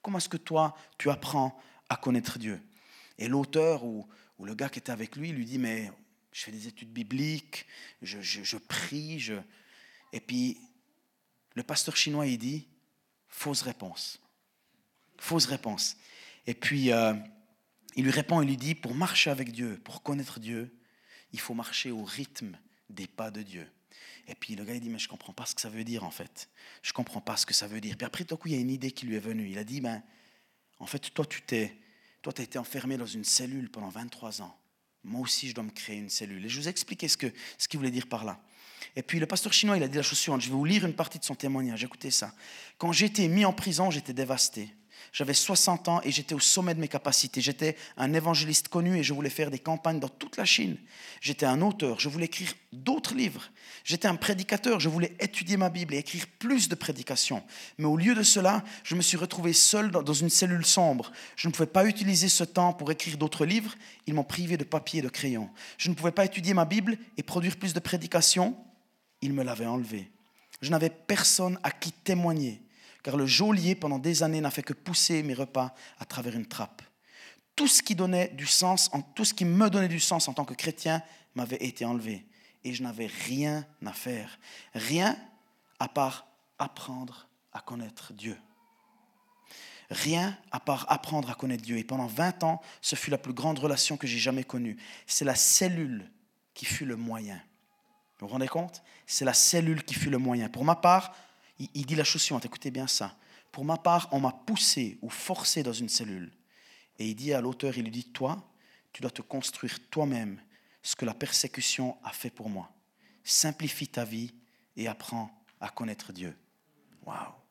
Comment 0.02 0.18
est-ce 0.18 0.28
que 0.28 0.36
toi 0.36 0.76
tu 0.98 1.10
apprends 1.10 1.58
à 1.88 1.96
connaître 1.96 2.38
Dieu? 2.38 2.60
Et 3.18 3.28
l'auteur 3.28 3.85
ou, 3.85 4.06
le 4.42 4.54
gars 4.54 4.68
qui 4.68 4.78
était 4.78 4.92
avec 4.92 5.16
lui 5.16 5.30
lui 5.30 5.44
dit, 5.44 5.59
mais 5.59 5.90
je 6.33 6.42
fais 6.42 6.52
des 6.52 6.66
études 6.66 6.92
bibliques, 6.92 7.66
je, 8.02 8.56
prie, 8.59 9.18
je... 9.18 9.35
Et 10.12 10.21
puis, 10.21 10.59
le 11.54 11.62
pasteur 11.62 11.97
chinois, 11.97 12.26
il 12.26 12.38
dit, 12.38 12.68
fausse 13.28 13.62
réponse. 13.62 14.21
Fausse 15.18 15.47
réponse. 15.47 15.97
Et 16.47 16.54
puis, 16.54 16.92
euh, 16.92 17.14
il 17.97 18.04
lui 18.04 18.11
répond, 18.11 18.42
il 18.42 18.49
lui 18.49 18.56
dit, 18.56 18.75
pour 18.75 18.94
marcher 18.94 19.30
avec 19.30 19.52
Dieu, 19.52 19.80
pour 19.85 20.02
connaître 20.02 20.40
Dieu, 20.40 20.76
il 21.33 21.40
faut 21.40 21.54
marcher 21.54 21.90
au 21.90 22.04
rythme 22.04 22.59
des 22.90 23.06
pas 23.06 23.30
de 23.30 23.42
Dieu. 23.42 23.66
Et 24.26 24.35
puis 24.35 24.56
le 24.56 24.64
gars, 24.64 24.75
il 24.75 24.80
dit, 24.80 24.88
mais 24.88 24.99
je 24.99 25.06
ne 25.06 25.11
comprends 25.11 25.33
pas 25.33 25.47
ce 25.47 25.54
que 25.54 25.61
ça 25.61 25.68
veut 25.68 25.85
dire 25.85 26.04
en 26.04 26.11
fait. 26.11 26.49
Je 26.83 26.90
ne 26.90 26.94
comprends 26.94 27.21
pas 27.21 27.37
ce 27.37 27.47
que 27.47 27.54
ça 27.54 27.66
veut 27.66 27.80
dire. 27.80 27.97
Puis 27.97 28.06
après, 28.06 28.25
tout 28.25 28.37
coup, 28.37 28.49
il 28.49 28.54
y 28.54 28.56
a 28.56 28.61
une 28.61 28.71
idée 28.71 28.90
qui 28.90 29.06
lui 29.06 29.16
est 29.16 29.21
venue. 29.21 29.49
Il 29.49 29.59
a 29.59 29.64
dit, 29.64 29.80
ben, 29.80 30.02
en 30.78 30.87
fait, 30.87 31.12
toi, 31.12 31.26
tu 31.26 31.42
t'es, 31.42 31.76
toi, 32.24 32.32
as 32.38 32.42
été 32.42 32.58
enfermé 32.58 32.96
dans 32.96 33.06
une 33.06 33.22
cellule 33.22 33.70
pendant 33.70 33.90
23 33.90 34.40
ans. 34.40 34.56
Moi 35.04 35.20
aussi, 35.20 35.46
je 35.48 35.54
dois 35.54 35.62
me 35.62 35.70
créer 35.70 35.98
une 35.98 36.08
cellule. 36.08 36.44
Et 36.46 36.48
je 36.48 36.58
vous 36.58 36.66
ai 36.66 36.70
expliqué 36.70 37.06
ce, 37.06 37.18
que, 37.18 37.26
ce 37.58 37.68
qu'il 37.68 37.78
voulait 37.78 37.90
dire 37.90 38.06
par 38.06 38.24
là. 38.24 38.40
Et 38.96 39.02
puis 39.02 39.18
le 39.18 39.26
pasteur 39.26 39.52
chinois, 39.52 39.76
il 39.76 39.82
a 39.82 39.88
dit 39.88 39.98
la 39.98 40.02
chose 40.02 40.18
suivante. 40.18 40.40
Je 40.40 40.48
vais 40.48 40.54
vous 40.54 40.64
lire 40.64 40.86
une 40.86 40.94
partie 40.94 41.18
de 41.18 41.24
son 41.24 41.34
témoignage. 41.34 41.84
Écoutez 41.84 42.10
ça. 42.10 42.32
Quand 42.78 42.92
j'étais 42.92 43.28
mis 43.28 43.44
en 43.44 43.52
prison, 43.52 43.90
j'étais 43.90 44.14
dévasté. 44.14 44.70
J'avais 45.12 45.34
60 45.34 45.88
ans 45.88 46.00
et 46.02 46.10
j'étais 46.10 46.34
au 46.34 46.40
sommet 46.40 46.74
de 46.74 46.80
mes 46.80 46.88
capacités. 46.88 47.40
J'étais 47.40 47.76
un 47.96 48.12
évangéliste 48.14 48.66
connu 48.66 48.98
et 48.98 49.02
je 49.04 49.14
voulais 49.14 49.30
faire 49.30 49.50
des 49.50 49.60
campagnes 49.60 50.00
dans 50.00 50.08
toute 50.08 50.36
la 50.36 50.44
Chine. 50.44 50.76
J'étais 51.20 51.46
un 51.46 51.62
auteur, 51.62 52.00
je 52.00 52.08
voulais 52.08 52.24
écrire 52.24 52.52
d'autres 52.72 53.14
livres. 53.14 53.50
J'étais 53.84 54.08
un 54.08 54.16
prédicateur, 54.16 54.80
je 54.80 54.88
voulais 54.88 55.14
étudier 55.20 55.56
ma 55.56 55.70
Bible 55.70 55.94
et 55.94 55.98
écrire 55.98 56.26
plus 56.38 56.68
de 56.68 56.74
prédications. 56.74 57.44
Mais 57.78 57.84
au 57.84 57.96
lieu 57.96 58.14
de 58.14 58.22
cela, 58.22 58.64
je 58.82 58.94
me 58.96 59.02
suis 59.02 59.16
retrouvé 59.16 59.52
seul 59.52 59.90
dans 59.90 60.12
une 60.12 60.30
cellule 60.30 60.66
sombre. 60.66 61.12
Je 61.36 61.46
ne 61.46 61.52
pouvais 61.52 61.66
pas 61.66 61.86
utiliser 61.86 62.28
ce 62.28 62.44
temps 62.44 62.72
pour 62.72 62.90
écrire 62.90 63.16
d'autres 63.16 63.46
livres. 63.46 63.74
Ils 64.06 64.14
m'ont 64.14 64.24
privé 64.24 64.56
de 64.56 64.64
papier 64.64 64.98
et 64.98 65.02
de 65.02 65.08
crayon. 65.08 65.48
Je 65.78 65.90
ne 65.90 65.94
pouvais 65.94 66.12
pas 66.12 66.24
étudier 66.24 66.54
ma 66.54 66.64
Bible 66.64 66.98
et 67.16 67.22
produire 67.22 67.56
plus 67.56 67.72
de 67.72 67.80
prédications. 67.80 68.56
Ils 69.22 69.32
me 69.32 69.44
l'avaient 69.44 69.66
enlevé. 69.66 70.10
Je 70.60 70.70
n'avais 70.70 70.90
personne 70.90 71.58
à 71.62 71.70
qui 71.70 71.92
témoigner 71.92 72.62
car 73.04 73.18
le 73.18 73.26
geôlier, 73.26 73.75
pendant 73.75 73.99
des 73.99 74.25
années, 74.25 74.40
n'a 74.40 74.50
fait 74.50 74.62
que 74.62 74.73
pousser 74.73 75.23
mes 75.23 75.34
repas 75.34 75.75
à 76.00 76.06
travers 76.06 76.34
une 76.34 76.46
trappe. 76.46 76.82
Tout 77.54 77.68
ce 77.68 77.82
qui 77.82 77.94
donnait 77.94 78.28
du 78.28 78.46
sens, 78.46 78.90
tout 79.14 79.26
ce 79.26 79.34
qui 79.34 79.44
me 79.44 79.70
donnait 79.70 79.88
du 79.88 80.00
sens 80.00 80.26
en 80.26 80.32
tant 80.32 80.46
que 80.46 80.54
chrétien 80.54 81.02
m'avait 81.34 81.62
été 81.62 81.84
enlevé. 81.84 82.26
Et 82.64 82.73
je 82.73 82.82
n'avais 82.82 83.06
rien 83.06 83.66
à 83.84 83.92
faire. 83.92 84.38
Rien 84.75 85.16
à 85.78 85.87
part 85.87 86.26
apprendre 86.58 87.28
à 87.52 87.61
connaître 87.61 88.14
Dieu. 88.14 88.38
Rien 89.90 90.37
à 90.50 90.58
part 90.58 90.87
apprendre 90.88 91.30
à 91.30 91.34
connaître 91.34 91.62
Dieu. 91.62 91.76
Et 91.76 91.84
pendant 91.84 92.06
20 92.06 92.42
ans, 92.42 92.62
ce 92.80 92.96
fut 92.96 93.11
la 93.11 93.18
plus 93.18 93.34
grande 93.34 93.58
relation 93.58 93.99
que 93.99 94.06
j'ai 94.06 94.18
jamais 94.18 94.44
connue. 94.44 94.78
C'est 95.06 95.26
la 95.26 95.34
cellule 95.34 96.11
qui 96.54 96.64
fut 96.64 96.87
le 96.87 96.96
moyen. 96.96 97.40
Vous 98.18 98.26
vous 98.26 98.32
rendez 98.32 98.49
compte? 98.49 98.82
C'est 99.06 99.26
la 99.26 99.34
cellule 99.34 99.84
qui 99.84 99.92
fut 99.92 100.08
le 100.08 100.18
moyen. 100.18 100.49
Pour 100.49 100.64
ma 100.64 100.75
part, 100.75 101.14
il, 101.58 101.87
dit 101.87 101.94
la 101.94 102.04
chose 102.04 102.23
suivante, 102.23 102.44
écoutez 102.44 102.70
bien 102.70 102.87
ça. 102.87 103.16
Pour 103.52 103.64
ma 103.64 103.76
part, 103.76 104.08
on 104.12 104.20
m'a 104.20 104.32
poussé 104.32 104.99
ou 105.02 105.08
forcé 105.08 105.62
dans 105.62 105.73
une 105.73 105.88
cellule. 105.88 106.32
Et 106.99 107.08
il 107.08 107.14
dit 107.14 107.32
à 107.32 107.40
l'auteur, 107.40 107.76
il 107.76 107.84
lui 107.84 107.90
dit, 107.90 108.11
toi, 108.11 108.42
tu 108.92 109.02
dois 109.02 109.11
te 109.11 109.23
construire 109.23 109.78
toi-même 109.90 110.40
ce 110.82 110.96
que 110.96 111.04
la 111.04 111.14
persécution 111.14 111.96
a 112.02 112.11
fait 112.11 112.30
pour 112.30 112.49
moi. 112.49 112.70
Simplifie 113.23 113.88
ta 113.88 114.04
vie 114.04 114.34
et 114.76 114.88
apprends 114.88 115.30
à 115.61 115.68
connaître 115.68 116.12
Dieu. 116.12 116.37
Waouh 117.06 117.43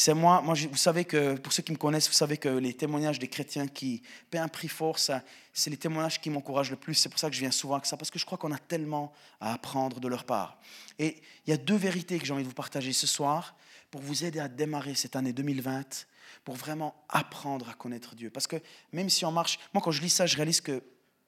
c'est 0.00 0.14
moi, 0.14 0.44
vous 0.46 0.76
savez 0.76 1.04
que, 1.04 1.34
pour 1.34 1.52
ceux 1.52 1.64
qui 1.64 1.72
me 1.72 1.76
connaissent, 1.76 2.06
vous 2.06 2.14
savez 2.14 2.36
que 2.36 2.48
les 2.48 2.72
témoignages 2.72 3.18
des 3.18 3.26
chrétiens 3.26 3.66
qui 3.66 4.00
paient 4.30 4.38
un 4.38 4.46
prix 4.46 4.68
fort, 4.68 4.96
c'est 4.96 5.70
les 5.70 5.76
témoignages 5.76 6.20
qui 6.20 6.30
m'encouragent 6.30 6.70
le 6.70 6.76
plus. 6.76 6.94
C'est 6.94 7.08
pour 7.08 7.18
ça 7.18 7.28
que 7.28 7.34
je 7.34 7.40
viens 7.40 7.50
souvent 7.50 7.74
avec 7.74 7.86
ça, 7.86 7.96
parce 7.96 8.08
que 8.08 8.16
je 8.16 8.24
crois 8.24 8.38
qu'on 8.38 8.52
a 8.52 8.58
tellement 8.58 9.12
à 9.40 9.54
apprendre 9.54 9.98
de 9.98 10.06
leur 10.06 10.22
part. 10.22 10.60
Et 11.00 11.20
il 11.44 11.50
y 11.50 11.52
a 11.52 11.56
deux 11.56 11.74
vérités 11.74 12.20
que 12.20 12.24
j'ai 12.24 12.32
envie 12.32 12.44
de 12.44 12.48
vous 12.48 12.54
partager 12.54 12.92
ce 12.92 13.08
soir 13.08 13.56
pour 13.90 14.00
vous 14.00 14.24
aider 14.24 14.38
à 14.38 14.46
démarrer 14.46 14.94
cette 14.94 15.16
année 15.16 15.32
2020, 15.32 16.06
pour 16.44 16.54
vraiment 16.54 16.94
apprendre 17.08 17.68
à 17.68 17.74
connaître 17.74 18.14
Dieu. 18.14 18.30
Parce 18.30 18.46
que 18.46 18.56
même 18.92 19.10
si 19.10 19.24
on 19.24 19.32
marche, 19.32 19.58
moi 19.74 19.82
quand 19.82 19.90
je 19.90 20.00
lis 20.00 20.10
ça, 20.10 20.26
je 20.26 20.36
réalise 20.36 20.60
que 20.60 20.80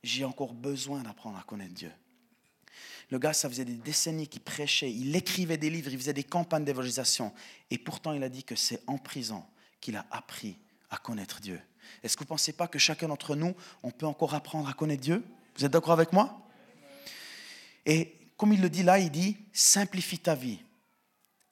j'ai 0.04 0.24
encore 0.24 0.54
besoin 0.54 1.02
d'apprendre 1.02 1.36
à 1.38 1.42
connaître 1.42 1.74
Dieu. 1.74 1.90
Le 3.10 3.18
gars, 3.18 3.32
ça 3.32 3.48
faisait 3.48 3.64
des 3.64 3.74
décennies 3.74 4.28
qu'il 4.28 4.40
prêchait, 4.40 4.90
il 4.90 5.14
écrivait 5.16 5.56
des 5.56 5.68
livres, 5.68 5.90
il 5.90 5.98
faisait 5.98 6.12
des 6.12 6.24
campagnes 6.24 6.64
d'évangélisation. 6.64 7.32
Et 7.70 7.78
pourtant, 7.78 8.12
il 8.12 8.22
a 8.22 8.28
dit 8.28 8.44
que 8.44 8.54
c'est 8.54 8.82
en 8.86 8.98
prison 8.98 9.44
qu'il 9.80 9.96
a 9.96 10.06
appris 10.10 10.56
à 10.90 10.96
connaître 10.96 11.40
Dieu. 11.40 11.60
Est-ce 12.02 12.16
que 12.16 12.20
vous 12.20 12.26
ne 12.26 12.28
pensez 12.28 12.52
pas 12.52 12.68
que 12.68 12.78
chacun 12.78 13.08
d'entre 13.08 13.34
nous, 13.34 13.54
on 13.82 13.90
peut 13.90 14.06
encore 14.06 14.34
apprendre 14.34 14.68
à 14.68 14.74
connaître 14.74 15.02
Dieu? 15.02 15.24
Vous 15.56 15.64
êtes 15.64 15.72
d'accord 15.72 15.92
avec 15.92 16.12
moi? 16.12 16.40
Et 17.84 18.16
comme 18.36 18.52
il 18.52 18.60
le 18.60 18.70
dit 18.70 18.84
là, 18.84 18.98
il 18.98 19.10
dit, 19.10 19.36
simplifie 19.52 20.18
ta 20.18 20.34
vie. 20.34 20.60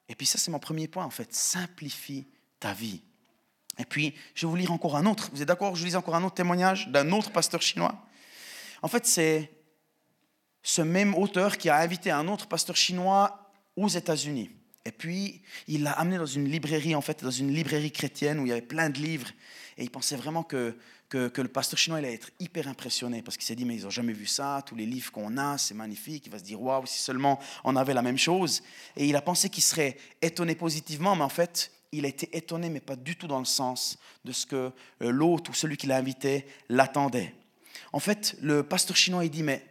Et 0.08 0.14
puis 0.14 0.26
ça, 0.26 0.38
c'est 0.38 0.50
mon 0.50 0.60
premier 0.60 0.86
point, 0.86 1.04
en 1.04 1.10
fait, 1.10 1.34
simplifie 1.34 2.26
ta 2.60 2.72
vie. 2.72 3.02
Et 3.78 3.84
puis, 3.84 4.14
je 4.34 4.46
vais 4.46 4.50
vous 4.50 4.56
lire 4.56 4.72
encore 4.72 4.96
un 4.96 5.06
autre. 5.06 5.30
Vous 5.32 5.42
êtes 5.42 5.48
d'accord? 5.48 5.74
Je 5.76 5.84
lis 5.84 5.96
encore 5.96 6.14
un 6.14 6.24
autre 6.24 6.34
témoignage 6.34 6.88
d'un 6.88 7.10
autre 7.12 7.30
pasteur 7.30 7.62
chinois. 7.62 8.06
En 8.82 8.88
fait, 8.88 9.06
c'est 9.06 9.50
ce 10.62 10.82
même 10.82 11.14
auteur 11.14 11.56
qui 11.58 11.68
a 11.68 11.78
invité 11.78 12.10
un 12.10 12.28
autre 12.28 12.46
pasteur 12.46 12.76
chinois 12.76 13.52
aux 13.76 13.88
États-Unis. 13.88 14.50
Et 14.84 14.92
puis, 14.92 15.42
il 15.66 15.82
l'a 15.82 15.92
amené 15.92 16.16
dans 16.16 16.26
une 16.26 16.48
librairie, 16.48 16.94
en 16.94 17.00
fait, 17.00 17.22
dans 17.22 17.30
une 17.30 17.52
librairie 17.52 17.92
chrétienne 17.92 18.40
où 18.40 18.46
il 18.46 18.48
y 18.48 18.52
avait 18.52 18.62
plein 18.62 18.88
de 18.88 18.98
livres. 18.98 19.28
Et 19.76 19.84
il 19.84 19.90
pensait 19.90 20.16
vraiment 20.16 20.42
que, 20.42 20.76
que, 21.10 21.40
le 21.40 21.48
pasteur 21.48 21.78
chinois 21.78 21.98
allait 21.98 22.14
être 22.14 22.30
hyper 22.40 22.68
impressionné 22.68 23.22
parce 23.22 23.36
qu'il 23.36 23.46
s'est 23.46 23.54
dit, 23.54 23.64
mais 23.64 23.76
ils 23.76 23.82
n'ont 23.82 23.90
jamais 23.90 24.12
vu 24.12 24.26
ça, 24.26 24.62
tous 24.66 24.74
les 24.74 24.86
livres 24.86 25.12
qu'on 25.12 25.36
a, 25.36 25.58
c'est 25.58 25.74
magnifique. 25.74 26.24
Il 26.26 26.32
va 26.32 26.38
se 26.38 26.44
dire, 26.44 26.60
waouh, 26.60 26.86
si 26.86 26.98
seulement 26.98 27.38
on 27.64 27.76
avait 27.76 27.94
la 27.94 28.02
même 28.02 28.18
chose. 28.18 28.62
Et 28.96 29.06
il 29.06 29.14
a 29.14 29.20
pensé 29.20 29.50
qu'il 29.50 29.62
serait 29.62 29.96
étonné 30.22 30.54
positivement, 30.54 31.14
mais 31.14 31.24
en 31.24 31.28
fait, 31.28 31.70
il 31.92 32.04
a 32.04 32.08
été 32.08 32.34
étonné, 32.36 32.70
mais 32.70 32.80
pas 32.80 32.96
du 32.96 33.16
tout 33.16 33.26
dans 33.26 33.38
le 33.38 33.44
sens 33.44 33.98
de 34.24 34.32
ce 34.32 34.46
que 34.46 34.72
euh, 35.02 35.10
l'autre 35.10 35.50
ou 35.50 35.54
celui 35.54 35.76
qui 35.76 35.86
l'a 35.86 35.96
invité 35.96 36.46
l'attendait. 36.68 37.34
En 37.92 38.00
fait, 38.00 38.36
le 38.40 38.62
pasteur 38.62 38.96
chinois, 38.96 39.24
il 39.24 39.30
dit, 39.30 39.42
mais 39.42 39.64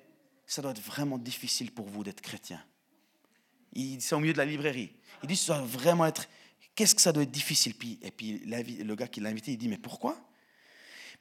ça 0.48 0.62
doit 0.62 0.72
être 0.72 0.82
vraiment 0.82 1.18
difficile 1.18 1.72
pour 1.72 1.88
vous 1.88 2.04
d'être 2.04 2.22
chrétien. 2.22 2.64
Il 3.74 4.02
c'est 4.02 4.16
au 4.16 4.20
milieu 4.20 4.34
de 4.34 4.38
la 4.38 4.46
librairie. 4.46 4.94
Il 5.22 5.28
dit, 5.28 5.36
ça 5.36 5.58
doit 5.58 5.68
vraiment 5.68 6.06
être, 6.06 6.28
qu'est-ce 6.74 6.96
que 6.96 7.02
ça 7.02 7.12
doit 7.12 7.24
être 7.24 7.32
difficile? 7.32 7.76
Et 8.02 8.12
puis 8.12 8.40
le 8.40 8.96
gars 8.96 9.08
qui 9.08 9.20
l'a 9.20 9.30
invité, 9.30 9.52
il 9.52 9.58
dit, 9.58 9.68
mais 9.68 9.78
pourquoi? 9.78 10.18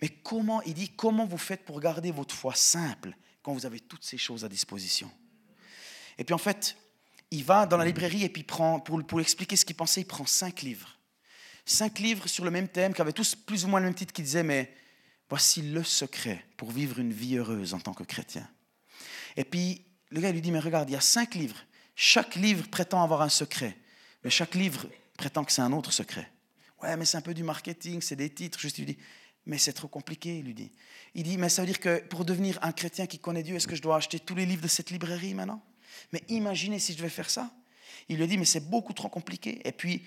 Mais 0.00 0.09
comment, 0.09 0.62
il 0.62 0.75
dit, 0.75 0.90
comment 0.90 1.26
vous 1.26 1.38
faites 1.38 1.64
pour 1.64 1.80
garder 1.80 2.12
votre 2.12 2.35
foi 2.35 2.54
simple 2.54 3.16
quand 3.42 3.52
vous 3.52 3.66
avez 3.66 3.80
toutes 3.80 4.04
ces 4.04 4.18
choses 4.18 4.45
à 4.45 4.49
disposition? 4.49 5.11
Et 6.18 6.25
puis 6.25 6.35
en 6.35 6.38
fait, 6.38 6.76
il 7.30 7.42
va 7.42 7.66
dans 7.66 7.76
la 7.76 7.85
librairie 7.85 8.23
et 8.23 8.28
puis 8.28 8.45
prend, 8.45 8.78
pour, 8.78 9.04
pour 9.04 9.21
expliquer 9.21 9.56
ce 9.56 9.64
qu'il 9.64 9.76
pensait, 9.76 10.02
il 10.02 10.06
prend 10.06 10.25
cinq 10.25 10.62
livres. 10.62 10.97
Cinq 11.64 11.99
livres 11.99 12.28
sur 12.28 12.45
le 12.45 12.52
même 12.52 12.68
thème, 12.68 12.95
qui 12.95 13.00
avaient 13.00 13.12
tous 13.12 13.35
plus 13.35 13.64
ou 13.64 13.68
moins 13.68 13.80
le 13.80 13.87
même 13.87 13.95
titre, 13.95 14.12
qui 14.12 14.23
disait, 14.23 14.45
mais 14.45 14.73
voici 15.28 15.62
le 15.62 15.83
secret 15.83 16.47
pour 16.56 16.71
vivre 16.71 17.00
une 17.00 17.12
vie 17.12 17.37
heureuse 17.37 17.75
en 17.75 17.80
tant 17.80 17.92
que 17.92 18.04
chrétien. 18.04 18.49
Et 19.37 19.45
puis, 19.45 19.85
le 20.11 20.21
gars 20.21 20.33
lui 20.33 20.40
dit, 20.40 20.50
mais 20.50 20.59
regarde, 20.59 20.88
il 20.88 20.95
y 20.95 20.97
a 20.97 21.00
cinq 21.00 21.35
livres. 21.35 21.59
Chaque 21.95 22.37
livre 22.37 22.69
prétend 22.69 23.02
avoir 23.02 23.23
un 23.23 23.28
secret. 23.28 23.76
Mais 24.25 24.31
chaque 24.31 24.55
livre 24.55 24.87
prétend 25.16 25.45
que 25.45 25.52
c'est 25.52 25.62
un 25.62 25.73
autre 25.73 25.93
secret. 25.93 26.31
Ouais, 26.83 26.97
mais 26.97 27.05
c'est 27.05 27.16
un 27.16 27.23
peu 27.23 27.35
du 27.35 27.43
marketing, 27.43 28.00
c'est 28.02 28.16
des 28.16 28.31
titres. 28.31 28.59
Juste, 28.59 28.78
lui 28.78 28.87
dit, 28.87 28.99
mais 29.47 29.59
c'est 29.59 29.73
trop 29.73 29.88
compliqué, 29.88 30.38
il 30.38 30.45
lui 30.45 30.55
dit. 30.55 30.73
Il 31.14 31.23
dit, 31.23 31.38
mais 31.38 31.49
ça 31.49 31.62
veut 31.62 31.66
dire 31.66 31.81
que 31.81 32.00
pour 32.07 32.25
devenir 32.25 32.59
un 32.62 32.73
chrétien 32.73 33.07
qui 33.07 33.19
connaît 33.19 33.43
Dieu, 33.43 33.57
est-ce 33.57 33.66
que 33.66 33.76
je 33.76 33.83
dois 33.83 33.97
acheter 33.97 34.19
tous 34.19 34.35
les 34.35 34.47
livres 34.47 34.62
de 34.62 34.69
cette 34.69 34.90
librairie 34.90 35.35
maintenant? 35.35 35.62
Mais 36.12 36.23
imaginez 36.28 36.78
si 36.78 36.93
je 36.93 36.99
devais 36.99 37.09
faire 37.09 37.31
ça. 37.31 37.50
Il 38.09 38.19
lui 38.19 38.26
dit, 38.26 38.38
mais 38.38 38.45
c'est 38.45 38.69
beaucoup 38.69 38.93
trop 38.93 39.09
compliqué. 39.09 39.61
Et 39.66 39.73
puis, 39.73 40.02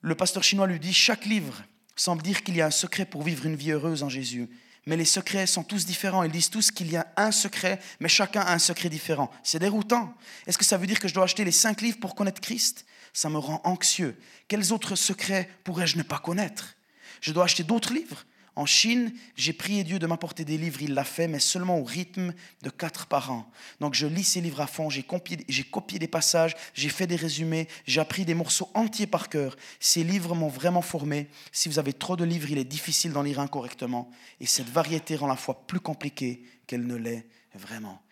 le 0.00 0.14
pasteur 0.14 0.42
chinois 0.42 0.66
lui 0.66 0.80
dit, 0.80 0.92
chaque 0.92 1.26
livre 1.26 1.62
semble 1.96 2.22
dire 2.22 2.42
qu'il 2.42 2.56
y 2.56 2.60
a 2.60 2.66
un 2.66 2.70
secret 2.70 3.04
pour 3.04 3.22
vivre 3.22 3.46
une 3.46 3.56
vie 3.56 3.72
heureuse 3.72 4.02
en 4.02 4.08
Jésus 4.08 4.48
mais 4.86 4.96
les 4.96 5.04
secrets 5.04 5.46
sont 5.46 5.62
tous 5.62 5.86
différents. 5.86 6.22
Ils 6.22 6.30
disent 6.30 6.50
tous 6.50 6.70
qu'il 6.70 6.90
y 6.90 6.96
a 6.96 7.06
un 7.16 7.32
secret, 7.32 7.80
mais 8.00 8.08
chacun 8.08 8.42
a 8.42 8.52
un 8.52 8.58
secret 8.58 8.88
différent. 8.88 9.30
C'est 9.42 9.58
déroutant. 9.58 10.14
Est-ce 10.46 10.58
que 10.58 10.64
ça 10.64 10.76
veut 10.76 10.86
dire 10.86 11.00
que 11.00 11.08
je 11.08 11.14
dois 11.14 11.24
acheter 11.24 11.44
les 11.44 11.52
cinq 11.52 11.80
livres 11.80 11.98
pour 12.00 12.14
connaître 12.14 12.40
Christ? 12.40 12.84
Ça 13.12 13.30
me 13.30 13.38
rend 13.38 13.60
anxieux. 13.64 14.18
Quels 14.48 14.72
autres 14.72 14.96
secrets 14.96 15.48
pourrais-je 15.64 15.96
ne 15.96 16.02
pas 16.02 16.18
connaître? 16.18 16.74
Je 17.20 17.32
dois 17.32 17.44
acheter 17.44 17.62
d'autres 17.62 17.94
livres 17.94 18.24
en 18.56 18.66
Chine, 18.66 19.12
j'ai 19.34 19.52
prié 19.52 19.82
Dieu 19.82 19.98
de 19.98 20.06
m'apporter 20.06 20.44
des 20.44 20.56
livres, 20.56 20.80
il 20.80 20.94
l'a 20.94 21.04
fait, 21.04 21.26
mais 21.26 21.40
seulement 21.40 21.78
au 21.78 21.84
rythme 21.84 22.32
de 22.62 22.70
quatre 22.70 23.06
par 23.06 23.32
an. 23.32 23.50
Donc 23.80 23.94
je 23.94 24.06
lis 24.06 24.22
ces 24.22 24.40
livres 24.40 24.60
à 24.60 24.68
fond, 24.68 24.88
j'ai 24.90 25.02
copié, 25.02 25.98
des 25.98 26.08
passages, 26.08 26.54
j'ai 26.72 26.88
fait 26.88 27.08
des 27.08 27.16
résumés, 27.16 27.66
j'ai 27.84 28.00
appris 28.00 28.24
des 28.24 28.34
morceaux 28.34 28.70
entiers 28.74 29.08
par 29.08 29.28
cœur. 29.28 29.56
Ces 29.80 30.04
livres 30.04 30.36
m'ont 30.36 30.48
vraiment 30.48 30.82
formé. 30.82 31.28
Si 31.50 31.68
vous 31.68 31.80
avez 31.80 31.92
trop 31.92 32.16
de 32.16 32.24
livres, 32.24 32.48
il 32.50 32.58
est 32.58 32.64
difficile 32.64 33.12
d'en 33.12 33.22
lire 33.22 33.40
un 33.40 33.48
correctement. 33.48 34.08
Et 34.40 34.46
cette 34.46 34.70
variété 34.70 35.16
rend 35.16 35.26
la 35.26 35.36
foi 35.36 35.66
plus 35.66 35.80
compliquée 35.80 36.44
qu'elle 36.68 36.86
ne 36.86 36.94
l'est 36.94 37.26
vraiment. 37.54 38.02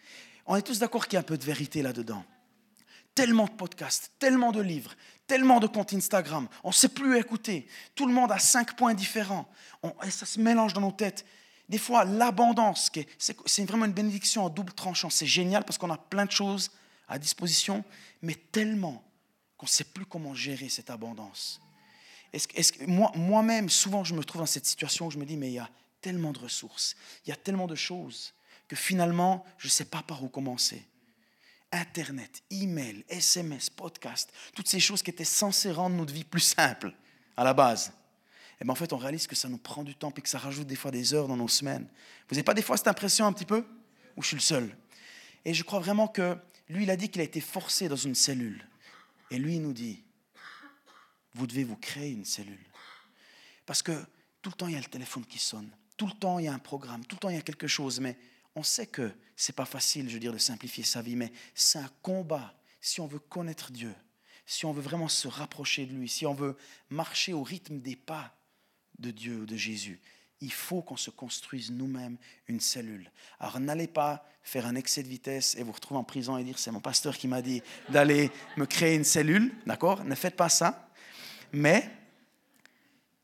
On 0.46 0.56
est 0.56 0.62
tous 0.62 0.80
d'accord 0.80 1.06
qu'il 1.06 1.14
y 1.14 1.16
a 1.18 1.20
un 1.20 1.24
peu 1.24 1.38
de 1.38 1.44
vérité 1.44 1.82
là-dedans. 1.82 2.24
Tellement 3.14 3.44
de 3.44 3.50
podcasts, 3.50 4.10
tellement 4.18 4.50
de 4.50 4.60
livres, 4.60 4.96
tellement 5.26 5.60
de 5.60 5.66
comptes 5.66 5.92
Instagram, 5.92 6.48
on 6.62 6.68
ne 6.68 6.74
sait 6.74 6.88
plus 6.88 7.18
écouter. 7.18 7.66
Tout 7.94 8.06
le 8.06 8.12
monde 8.12 8.32
a 8.32 8.38
cinq 8.38 8.76
points 8.76 8.94
différents. 8.94 9.48
et 10.04 10.10
ça 10.10 10.26
se 10.26 10.40
mélange 10.40 10.72
dans 10.72 10.80
nos 10.80 10.92
têtes. 10.92 11.24
Des 11.68 11.78
fois, 11.78 12.04
l'abondance, 12.04 12.90
c'est 13.18 13.64
vraiment 13.64 13.86
une 13.86 13.92
bénédiction 13.92 14.44
en 14.44 14.50
double 14.50 14.72
tranchant. 14.72 15.10
C'est 15.10 15.26
génial 15.26 15.64
parce 15.64 15.78
qu'on 15.78 15.90
a 15.90 15.96
plein 15.96 16.26
de 16.26 16.30
choses 16.30 16.70
à 17.08 17.18
disposition, 17.18 17.84
mais 18.20 18.34
tellement 18.34 19.02
qu'on 19.56 19.66
ne 19.66 19.70
sait 19.70 19.84
plus 19.84 20.04
comment 20.04 20.34
gérer 20.34 20.68
cette 20.68 20.90
abondance. 20.90 21.60
Moi-même, 22.86 23.68
souvent, 23.68 24.04
je 24.04 24.14
me 24.14 24.24
trouve 24.24 24.42
dans 24.42 24.46
cette 24.46 24.66
situation 24.66 25.06
où 25.06 25.10
je 25.10 25.18
me 25.18 25.24
dis, 25.24 25.36
mais 25.36 25.48
il 25.48 25.54
y 25.54 25.58
a 25.58 25.70
tellement 26.00 26.32
de 26.32 26.40
ressources, 26.40 26.96
il 27.24 27.30
y 27.30 27.32
a 27.32 27.36
tellement 27.36 27.66
de 27.66 27.74
choses 27.74 28.34
que 28.68 28.76
finalement, 28.76 29.44
je 29.58 29.68
ne 29.68 29.70
sais 29.70 29.84
pas 29.84 30.02
par 30.02 30.22
où 30.24 30.28
commencer. 30.28 30.82
Internet, 31.72 32.42
email, 32.50 33.04
SMS, 33.08 33.70
podcast, 33.70 34.30
toutes 34.54 34.68
ces 34.68 34.78
choses 34.78 35.02
qui 35.02 35.10
étaient 35.10 35.24
censées 35.24 35.72
rendre 35.72 35.96
notre 35.96 36.12
vie 36.12 36.24
plus 36.24 36.40
simple 36.40 36.94
à 37.36 37.44
la 37.44 37.54
base. 37.54 37.88
Et 37.88 38.54
eh 38.60 38.64
bien 38.64 38.72
en 38.72 38.76
fait, 38.76 38.92
on 38.92 38.98
réalise 38.98 39.26
que 39.26 39.34
ça 39.34 39.48
nous 39.48 39.58
prend 39.58 39.82
du 39.82 39.94
temps 39.94 40.12
et 40.16 40.20
que 40.20 40.28
ça 40.28 40.38
rajoute 40.38 40.66
des 40.66 40.76
fois 40.76 40.90
des 40.90 41.14
heures 41.14 41.26
dans 41.26 41.36
nos 41.36 41.48
semaines. 41.48 41.88
Vous 42.28 42.34
n'avez 42.34 42.44
pas 42.44 42.54
des 42.54 42.62
fois 42.62 42.76
cette 42.76 42.88
impression 42.88 43.26
un 43.26 43.32
petit 43.32 43.46
peu? 43.46 43.66
Ou 44.16 44.22
je 44.22 44.28
suis 44.28 44.36
le 44.36 44.42
seul? 44.42 44.76
Et 45.44 45.54
je 45.54 45.64
crois 45.64 45.80
vraiment 45.80 46.06
que 46.06 46.36
lui, 46.68 46.84
il 46.84 46.90
a 46.90 46.96
dit 46.96 47.08
qu'il 47.08 47.20
a 47.20 47.24
été 47.24 47.40
forcé 47.40 47.88
dans 47.88 47.96
une 47.96 48.14
cellule. 48.14 48.64
Et 49.30 49.38
lui, 49.38 49.56
il 49.56 49.62
nous 49.62 49.72
dit, 49.72 50.04
vous 51.34 51.46
devez 51.46 51.64
vous 51.64 51.76
créer 51.76 52.10
une 52.10 52.24
cellule. 52.24 52.64
Parce 53.66 53.82
que 53.82 53.92
tout 54.42 54.50
le 54.50 54.56
temps, 54.56 54.68
il 54.68 54.74
y 54.74 54.76
a 54.76 54.80
le 54.80 54.84
téléphone 54.84 55.24
qui 55.24 55.38
sonne. 55.38 55.70
Tout 55.96 56.06
le 56.06 56.12
temps, 56.12 56.38
il 56.38 56.44
y 56.44 56.48
a 56.48 56.52
un 56.52 56.58
programme. 56.58 57.04
Tout 57.06 57.16
le 57.16 57.20
temps, 57.20 57.28
il 57.30 57.36
y 57.36 57.38
a 57.38 57.42
quelque 57.42 57.66
chose. 57.66 57.98
Mais 58.00 58.16
on 58.54 58.62
sait 58.62 58.86
que 58.86 59.12
c'est 59.36 59.54
pas 59.54 59.64
facile, 59.64 60.08
je 60.08 60.14
veux 60.14 60.20
dire, 60.20 60.32
de 60.32 60.38
simplifier 60.38 60.84
sa 60.84 61.02
vie. 61.02 61.16
Mais 61.16 61.32
c'est 61.54 61.78
un 61.78 61.90
combat. 62.02 62.54
Si 62.80 63.00
on 63.00 63.06
veut 63.06 63.18
connaître 63.18 63.72
Dieu, 63.72 63.94
si 64.46 64.66
on 64.66 64.72
veut 64.72 64.82
vraiment 64.82 65.08
se 65.08 65.28
rapprocher 65.28 65.86
de 65.86 65.94
lui, 65.94 66.08
si 66.08 66.26
on 66.26 66.34
veut 66.34 66.56
marcher 66.90 67.32
au 67.32 67.42
rythme 67.42 67.80
des 67.80 67.96
pas 67.96 68.34
de 68.98 69.10
Dieu 69.10 69.40
ou 69.40 69.46
de 69.46 69.56
Jésus, 69.56 70.00
il 70.40 70.52
faut 70.52 70.82
qu'on 70.82 70.96
se 70.96 71.10
construise 71.10 71.70
nous-mêmes 71.70 72.18
une 72.48 72.60
cellule. 72.60 73.10
Alors 73.38 73.60
n'allez 73.60 73.86
pas 73.86 74.26
faire 74.42 74.66
un 74.66 74.74
excès 74.74 75.04
de 75.04 75.08
vitesse 75.08 75.54
et 75.54 75.62
vous 75.62 75.70
retrouver 75.70 75.98
en 75.98 76.04
prison 76.04 76.36
et 76.36 76.42
dire 76.42 76.58
c'est 76.58 76.72
mon 76.72 76.80
pasteur 76.80 77.16
qui 77.16 77.28
m'a 77.28 77.42
dit 77.42 77.62
d'aller 77.88 78.30
me 78.56 78.66
créer 78.66 78.96
une 78.96 79.04
cellule, 79.04 79.54
d'accord? 79.66 80.04
Ne 80.04 80.16
faites 80.16 80.36
pas 80.36 80.48
ça. 80.48 80.90
Mais 81.52 81.88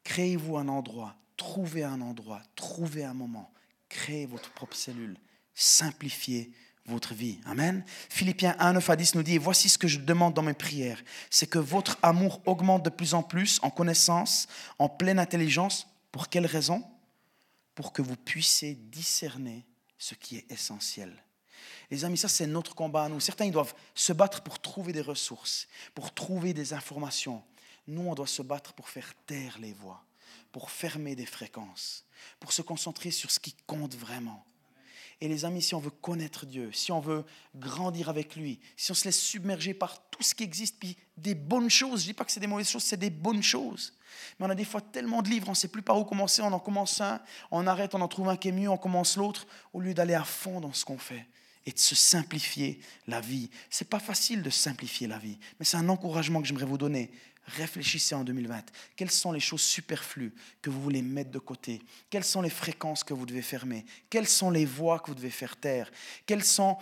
créez-vous 0.04 0.56
un 0.56 0.68
endroit, 0.68 1.16
trouvez 1.37 1.82
un 1.82 2.00
endroit, 2.00 2.40
trouvez 2.54 3.04
un 3.04 3.14
moment, 3.14 3.52
créez 3.88 4.26
votre 4.26 4.50
propre 4.50 4.76
cellule, 4.76 5.18
simplifiez 5.54 6.50
votre 6.87 7.14
vie. 7.14 7.38
Amen. 7.45 7.85
Philippiens 8.09 8.57
1, 8.59 8.75
9 8.75 8.90
à 8.90 8.97
10 8.97 9.14
nous 9.14 9.23
dit, 9.23 9.38
voici 9.38 9.68
ce 9.68 9.78
que 9.78 9.88
je 9.88 9.99
demande 9.99 10.35
dans 10.35 10.42
mes 10.42 10.54
prières, 10.54 11.02
c'est 11.30 11.49
que 11.49 11.59
votre 11.59 11.99
amour 12.02 12.40
augmente 12.47 12.85
de 12.85 12.90
plus 12.90 13.14
en 13.14 13.23
plus 13.23 13.61
en 13.62 13.71
connaissance, 13.71 14.49
en 14.78 14.88
pleine 14.88 15.18
intelligence. 15.18 15.87
Pour 16.11 16.28
quelle 16.28 16.47
raison? 16.47 16.83
Pour 17.75 17.92
que 17.92 18.02
vous 18.02 18.16
puissiez 18.16 18.75
discerner 18.75 19.66
ce 19.99 20.14
qui 20.14 20.37
est 20.37 20.50
essentiel. 20.50 21.12
Les 21.90 22.04
amis, 22.04 22.18
ça 22.18 22.28
c'est 22.28 22.47
notre 22.47 22.75
combat 22.75 23.04
à 23.04 23.09
nous. 23.09 23.21
Certains, 23.21 23.45
ils 23.45 23.52
doivent 23.52 23.75
se 23.95 24.12
battre 24.12 24.42
pour 24.42 24.59
trouver 24.59 24.92
des 24.92 25.00
ressources, 25.00 25.68
pour 25.95 26.12
trouver 26.12 26.54
des 26.54 26.73
informations. 26.73 27.42
Nous, 27.87 28.02
on 28.02 28.14
doit 28.14 28.26
se 28.26 28.42
battre 28.42 28.73
pour 28.75 28.88
faire 28.88 29.14
taire 29.26 29.59
les 29.61 29.73
voix, 29.73 30.04
pour 30.59 30.73
fermer 30.73 31.15
des 31.15 31.25
fréquences, 31.25 32.05
pour 32.41 32.53
se 32.53 32.62
concentrer 32.62 33.12
sur 33.12 33.31
ce 33.31 33.38
qui 33.38 33.55
compte 33.69 33.95
vraiment. 33.95 34.45
Et 35.21 35.29
les 35.29 35.45
amis, 35.45 35.62
si 35.62 35.77
on 35.77 35.79
veut 35.79 35.91
connaître 35.91 36.47
Dieu, 36.47 36.73
si 36.73 36.91
on 36.91 36.99
veut 36.99 37.25
grandir 37.55 38.09
avec 38.09 38.35
lui, 38.35 38.59
si 38.77 38.91
on 38.91 38.95
se 38.95 39.05
laisse 39.05 39.21
submerger 39.21 39.73
par 39.73 40.11
tout 40.11 40.25
ce 40.25 40.35
qui 40.35 40.43
existe, 40.43 40.81
puis 40.81 40.97
des 41.17 41.37
bonnes 41.37 41.71
choses, 41.71 42.00
je 42.00 42.07
ne 42.07 42.12
dis 42.12 42.15
pas 42.15 42.25
que 42.25 42.33
c'est 42.33 42.41
des 42.41 42.49
mauvaises 42.49 42.69
choses, 42.69 42.83
c'est 42.83 42.97
des 42.97 43.09
bonnes 43.09 43.41
choses. 43.41 43.97
Mais 44.41 44.47
on 44.47 44.50
a 44.50 44.57
des 44.57 44.65
fois 44.65 44.81
tellement 44.81 45.23
de 45.23 45.29
livres, 45.29 45.47
on 45.47 45.53
ne 45.53 45.57
sait 45.57 45.69
plus 45.69 45.83
par 45.83 45.97
où 45.97 46.05
commencer, 46.05 46.43
on 46.43 46.53
en 46.53 46.59
commence 46.59 47.00
un, 47.00 47.21
on 47.53 47.65
arrête, 47.69 47.95
on 47.95 48.00
en 48.00 48.09
trouve 48.09 48.29
un 48.29 48.37
qui 48.37 48.49
est 48.49 48.53
mieux, 48.53 48.69
on 48.69 48.79
commence 48.79 49.17
l'autre, 49.17 49.47
au 49.73 49.81
lieu 49.81 49.95
d'aller 49.95 50.15
à 50.15 50.25
fond 50.25 50.61
dans 50.61 50.73
ce 50.73 50.85
qu'on 50.85 50.99
fait 50.99 51.25
et 51.67 51.71
de 51.71 51.79
se 51.79 51.95
simplifier 51.95 52.81
la 53.07 53.21
vie. 53.21 53.49
C'est 53.71 53.88
pas 53.88 54.00
facile 54.00 54.43
de 54.43 54.50
simplifier 54.50 55.07
la 55.07 55.19
vie, 55.19 55.38
mais 55.61 55.65
c'est 55.65 55.77
un 55.77 55.88
encouragement 55.88 56.43
que 56.43 56.49
j'aimerais 56.49 56.65
vous 56.65 56.79
donner. 56.79 57.12
Réfléchissez 57.57 58.14
en 58.14 58.25
2020. 58.25 58.62
Quelles 58.95 59.11
sont 59.11 59.33
les 59.33 59.40
choses 59.40 59.62
superflues 59.62 60.35
que 60.61 60.69
vous 60.69 60.83
voulez 60.83 61.00
mettre 61.00 61.31
de 61.31 61.38
côté? 61.38 61.81
Quelles 62.11 62.25
sont 62.25 62.43
les 62.43 62.50
fréquences 62.50 63.02
que 63.02 63.14
vous 63.14 63.25
devez 63.25 63.40
fermer? 63.40 63.87
Quelles 64.11 64.28
sont 64.28 64.50
les 64.50 64.67
voies 64.67 64.99
que 64.99 65.07
vous 65.07 65.14
devez 65.14 65.31
faire 65.31 65.57
taire? 65.57 65.90
Quelles 66.26 66.45
sont, 66.45 66.76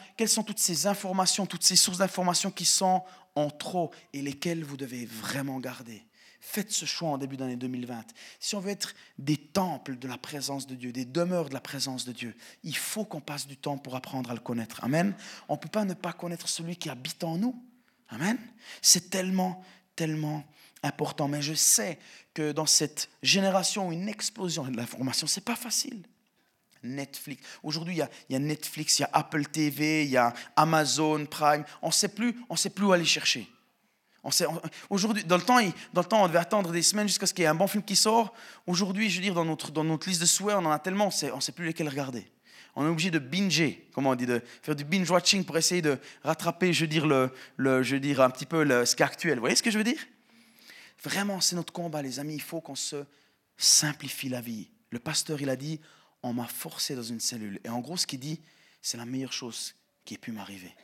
toutes 0.44 0.58
ces 0.58 0.88
informations, 0.88 1.46
toutes 1.46 1.62
ces 1.62 1.76
sources 1.76 1.99
d'informations 1.99 2.50
qui 2.50 2.64
sont 2.64 3.04
en 3.37 3.49
trop 3.49 3.92
et 4.12 4.23
lesquelles 4.23 4.64
vous 4.64 4.76
devez 4.76 5.06
vraiment 5.06 5.61
garder? 5.61 6.02
Faites 6.40 6.73
ce 6.73 6.85
choix 6.85 7.11
en 7.11 7.18
début 7.18 7.37
d'année 7.37 7.56
2020. 7.56 8.04
Si 8.40 8.56
on 8.56 8.61
veut 8.61 8.70
être 8.70 8.94
des 9.18 9.37
temples 9.37 9.99
de 9.99 10.08
la 10.08 10.18
présence 10.18 10.66
de 10.66 10.75
Dieu, 10.75 10.92
des 10.92 11.04
demeures 11.04 11.49
de 11.49 11.54
la 11.54 11.61
présence 11.61 12.04
de 12.04 12.12
Dieu, 12.12 12.35
il 12.64 12.76
faut 12.76 13.04
qu'on 13.04 13.21
passe 13.21 13.47
du 13.47 13.56
temps 13.56 13.78
pour 13.78 13.95
apprendre 13.95 14.30
à 14.32 14.34
le 14.34 14.40
connaître. 14.40 14.82
Amen. 14.82 15.14
On 15.49 15.54
ne 15.54 15.58
peut 15.58 15.69
pas 15.69 15.84
ne 15.84 15.95
pas 15.95 16.12
connaître 16.12 16.49
celui 16.49 16.76
qui 16.76 16.88
habite 16.88 17.23
en 17.23 17.36
nous. 17.36 17.62
Amen. 18.08 18.38
C'est 18.82 19.10
tellement, 19.10 19.64
tellement 19.95 20.45
important. 20.82 21.28
Mais 21.28 21.43
je 21.43 21.54
sais 21.54 21.99
que 22.34 22.52
dans 22.52 22.67
cette 22.67 23.08
génération, 23.23 23.93
une 23.93 24.08
explosion 24.08 24.65
de 24.65 24.76
l'information, 24.76 25.26
ce 25.26 25.41
n'est 25.41 25.45
pas 25.45 25.56
facile. 25.56 26.02
Netflix. 26.82 27.43
Aujourd'hui, 27.62 27.95
il, 27.95 28.32
y, 28.32 28.36
a 28.36 28.39
Netflix, 28.39 28.99
il 28.99 29.02
y 29.02 29.04
a 29.04 29.10
Apple 29.12 29.45
TV, 29.47 30.04
il 30.04 30.10
y 30.10 30.17
a 30.17 30.32
Amazon 30.54 31.26
Prime. 31.26 31.65
On 31.82 31.89
ne 31.89 31.93
sait 31.93 32.08
plus, 32.08 32.36
on 32.49 32.56
sait 32.56 32.71
plus 32.71 32.84
où 32.84 32.93
aller 32.93 33.04
chercher. 33.04 33.49
Aujourd'hui, 34.91 35.25
dans 35.25 35.36
le, 35.36 35.43
temps, 35.43 35.60
dans 35.93 36.00
le 36.00 36.06
temps, 36.06 36.25
on 36.25 36.26
devait 36.26 36.39
attendre 36.39 36.73
des 36.73 36.82
semaines 36.82 37.06
jusqu'à 37.06 37.26
ce 37.26 37.34
qu'il 37.34 37.43
y 37.43 37.45
ait 37.45 37.49
un 37.49 37.54
bon 37.54 37.69
film 37.69 37.84
qui 37.84 37.95
sort. 37.95 38.34
Aujourd'hui, 38.67 39.08
je 39.08 39.17
veux 39.17 39.23
dire, 39.23 39.34
dans 39.34 39.45
notre, 39.45 39.71
dans 39.71 39.84
notre 39.84 40.08
liste 40.08 40.21
de 40.21 40.26
souhaits, 40.26 40.56
on 40.56 40.65
en 40.65 40.73
a 40.73 40.78
tellement, 40.80 41.10
on 41.32 41.36
ne 41.36 41.41
sait 41.41 41.52
plus 41.52 41.67
lesquels 41.67 41.89
regarder. 41.89 42.26
On 42.75 42.84
est 42.84 42.91
obligé 42.91 43.10
de 43.10 43.19
binger, 43.19 43.89
comment 43.95 44.10
on 44.10 44.15
dit, 44.17 44.26
de 44.26 44.43
faire 44.62 44.75
du 44.75 44.84
binge 44.84 45.08
watching 45.10 45.45
pour 45.45 45.56
essayer 45.56 45.80
de 45.80 45.99
rattraper, 46.25 46.73
je 46.73 46.82
veux 46.82 46.89
dire, 46.89 47.06
le, 47.06 47.32
le 47.56 47.82
je 47.82 47.95
veux 47.95 48.00
dire 48.00 48.21
un 48.21 48.28
petit 48.28 48.47
peu 48.47 48.65
le, 48.65 48.84
ce 48.84 48.97
qui 48.97 49.02
actuel. 49.02 49.34
Vous 49.34 49.41
voyez 49.41 49.56
ce 49.56 49.62
que 49.62 49.71
je 49.71 49.78
veux 49.78 49.84
dire? 49.84 50.00
Vraiment, 51.02 51.41
c'est 51.41 51.56
notre 51.56 51.73
combat, 51.73 52.02
les 52.02 52.19
amis. 52.19 52.35
Il 52.35 52.43
faut 52.43 52.61
qu'on 52.61 52.75
se 52.75 53.04
simplifie 53.56 54.28
la 54.28 54.41
vie. 54.41 54.71
Le 54.91 54.99
pasteur, 54.99 55.41
il 55.41 55.49
a 55.49 55.56
dit, 55.56 55.80
on 56.23 56.32
m'a 56.32 56.47
forcé 56.47 56.95
dans 56.95 57.02
une 57.02 57.21
cellule. 57.21 57.61
Et 57.65 57.69
en 57.69 57.80
gros, 57.80 57.97
ce 57.97 58.06
qu'il 58.06 58.21
dit, 58.21 58.41
c'est 58.82 58.97
la 58.97 59.06
meilleure 59.06 59.32
chose 59.32 59.75
qui 60.04 60.15
ait 60.15 60.19
pu 60.19 60.32
m'arriver. 60.32 60.75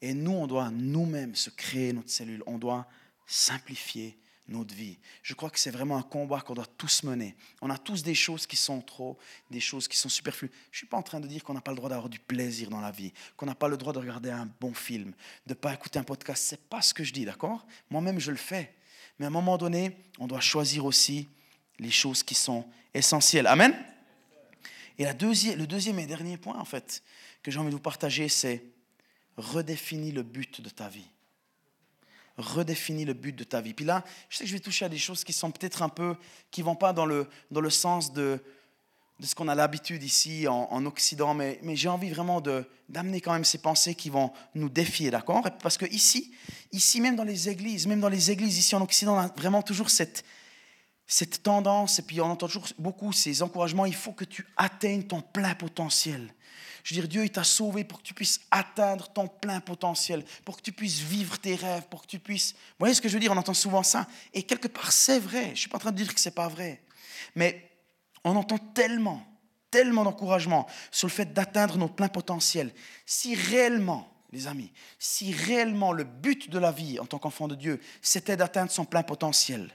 Et 0.00 0.14
nous, 0.14 0.32
on 0.32 0.46
doit 0.46 0.70
nous-mêmes 0.70 1.34
se 1.34 1.50
créer 1.50 1.92
notre 1.92 2.10
cellule. 2.10 2.42
On 2.46 2.58
doit 2.58 2.86
simplifier 3.26 4.18
notre 4.48 4.74
vie. 4.74 4.98
Je 5.22 5.34
crois 5.34 5.50
que 5.50 5.58
c'est 5.58 5.70
vraiment 5.70 5.98
un 5.98 6.02
combat 6.02 6.40
qu'on 6.40 6.54
doit 6.54 6.66
tous 6.78 7.02
mener. 7.02 7.36
On 7.60 7.68
a 7.70 7.76
tous 7.76 8.02
des 8.02 8.14
choses 8.14 8.46
qui 8.46 8.56
sont 8.56 8.80
trop, 8.80 9.18
des 9.50 9.60
choses 9.60 9.86
qui 9.88 9.96
sont 9.96 10.08
superflues. 10.08 10.50
Je 10.70 10.76
ne 10.76 10.78
suis 10.78 10.86
pas 10.86 10.96
en 10.96 11.02
train 11.02 11.20
de 11.20 11.26
dire 11.26 11.44
qu'on 11.44 11.54
n'a 11.54 11.60
pas 11.60 11.70
le 11.70 11.76
droit 11.76 11.90
d'avoir 11.90 12.08
du 12.08 12.18
plaisir 12.18 12.70
dans 12.70 12.80
la 12.80 12.90
vie, 12.90 13.12
qu'on 13.36 13.46
n'a 13.46 13.54
pas 13.54 13.68
le 13.68 13.76
droit 13.76 13.92
de 13.92 13.98
regarder 13.98 14.30
un 14.30 14.48
bon 14.60 14.72
film, 14.72 15.12
de 15.46 15.52
ne 15.52 15.54
pas 15.54 15.74
écouter 15.74 15.98
un 15.98 16.04
podcast. 16.04 16.44
Ce 16.44 16.54
n'est 16.54 16.60
pas 16.70 16.80
ce 16.80 16.94
que 16.94 17.04
je 17.04 17.12
dis, 17.12 17.24
d'accord? 17.24 17.66
Moi-même, 17.90 18.18
je 18.18 18.30
le 18.30 18.38
fais. 18.38 18.74
Mais 19.18 19.26
à 19.26 19.28
un 19.28 19.32
moment 19.32 19.58
donné, 19.58 19.96
on 20.18 20.26
doit 20.26 20.40
choisir 20.40 20.84
aussi 20.84 21.28
les 21.78 21.90
choses 21.90 22.22
qui 22.22 22.34
sont 22.34 22.64
essentielles. 22.94 23.46
Amen? 23.46 23.74
Et 24.98 25.04
le 25.04 25.66
deuxième 25.66 25.98
et 25.98 26.06
dernier 26.06 26.36
point, 26.36 26.58
en 26.58 26.64
fait, 26.64 27.02
que 27.42 27.50
j'ai 27.50 27.58
envie 27.58 27.70
de 27.70 27.74
vous 27.74 27.80
partager, 27.80 28.28
c'est 28.28 28.64
redéfinis 29.36 30.12
le 30.12 30.22
but 30.22 30.60
de 30.60 30.68
ta 30.68 30.88
vie. 30.88 31.06
Redéfinis 32.36 33.04
le 33.04 33.14
but 33.14 33.34
de 33.34 33.44
ta 33.44 33.60
vie. 33.60 33.74
Puis 33.74 33.84
là, 33.84 34.04
je 34.28 34.36
sais 34.36 34.44
que 34.44 34.50
je 34.50 34.54
vais 34.54 34.60
toucher 34.60 34.84
à 34.84 34.88
des 34.88 34.98
choses 34.98 35.24
qui 35.24 35.32
sont 35.32 35.50
peut-être 35.50 35.82
un 35.82 35.88
peu, 35.88 36.16
qui 36.50 36.62
vont 36.62 36.76
pas 36.76 36.92
dans 36.92 37.06
le 37.06 37.70
sens 37.70 38.12
de, 38.12 38.42
de 39.18 39.26
ce 39.26 39.34
qu'on 39.34 39.48
a 39.48 39.54
l'habitude 39.54 40.02
ici 40.02 40.46
en, 40.46 40.86
Occident, 40.86 41.34
mais, 41.34 41.58
mais 41.62 41.74
j'ai 41.74 41.88
envie 41.88 42.10
vraiment 42.10 42.40
d'amener 42.88 43.20
quand 43.20 43.32
même 43.32 43.44
ces 43.44 43.58
pensées 43.58 43.94
qui 43.94 44.10
vont 44.10 44.32
nous 44.54 44.68
défier, 44.68 45.10
d'accord? 45.10 45.44
Parce 45.60 45.76
que 45.76 45.86
ici, 45.86 46.32
ici, 46.72 47.00
même 47.00 47.16
dans 47.16 47.24
les 47.24 47.48
églises, 47.48 47.86
même 47.86 48.00
dans 48.00 48.08
les 48.08 48.30
églises 48.30 48.58
ici 48.58 48.76
en 48.76 48.82
Occident, 48.82 49.16
on 49.16 49.18
a 49.18 49.28
vraiment 49.36 49.62
toujours 49.62 49.90
cette, 49.90 50.24
cette 51.06 51.42
tendance, 51.42 51.98
et 51.98 52.02
puis 52.02 52.20
on 52.20 52.26
entend 52.26 52.46
toujours 52.46 52.68
beaucoup 52.78 53.12
ces 53.12 53.42
encouragements, 53.42 53.86
il 53.86 53.94
faut 53.94 54.12
que 54.12 54.24
tu 54.24 54.46
atteignes 54.56 55.02
ton 55.02 55.20
plein 55.20 55.54
potentiel. 55.54 56.32
Je 56.84 56.94
veux 56.94 57.00
dire, 57.00 57.08
Dieu, 57.08 57.24
il 57.24 57.30
t'a 57.30 57.44
sauvé 57.44 57.82
pour 57.84 57.98
que 57.98 58.04
tu 58.04 58.14
puisses 58.14 58.40
atteindre 58.50 59.08
ton 59.08 59.26
plein 59.26 59.60
potentiel, 59.60 60.24
pour 60.44 60.56
que 60.56 60.62
tu 60.62 60.72
puisses 60.72 61.00
vivre 61.00 61.38
tes 61.38 61.56
rêves, 61.56 61.86
pour 61.90 62.02
que 62.02 62.06
tu 62.06 62.18
puisses... 62.20 62.52
Vous 62.52 62.78
voyez 62.78 62.94
ce 62.94 63.02
que 63.02 63.08
je 63.08 63.14
veux 63.14 63.20
dire? 63.20 63.32
On 63.32 63.36
entend 63.36 63.52
souvent 63.52 63.82
ça. 63.82 64.06
Et 64.32 64.44
quelque 64.44 64.68
part, 64.68 64.92
c'est 64.92 65.18
vrai. 65.18 65.46
Je 65.46 65.50
ne 65.50 65.56
suis 65.56 65.68
pas 65.68 65.76
en 65.76 65.80
train 65.80 65.92
de 65.92 65.96
dire 65.96 66.14
que 66.14 66.20
ce 66.20 66.28
n'est 66.28 66.34
pas 66.34 66.48
vrai. 66.48 66.80
Mais 67.34 67.67
on 68.24 68.36
entend 68.36 68.58
tellement, 68.58 69.22
tellement 69.70 70.04
d'encouragement 70.04 70.66
sur 70.90 71.08
le 71.08 71.12
fait 71.12 71.32
d'atteindre 71.32 71.78
notre 71.78 71.94
plein 71.94 72.08
potentiel. 72.08 72.72
Si 73.06 73.34
réellement, 73.34 74.12
les 74.32 74.46
amis, 74.46 74.72
si 74.98 75.32
réellement 75.32 75.92
le 75.92 76.04
but 76.04 76.50
de 76.50 76.58
la 76.58 76.72
vie 76.72 76.98
en 76.98 77.06
tant 77.06 77.18
qu'enfant 77.18 77.48
de 77.48 77.54
Dieu, 77.54 77.80
c'était 78.02 78.36
d'atteindre 78.36 78.70
son 78.70 78.84
plein 78.84 79.02
potentiel, 79.02 79.70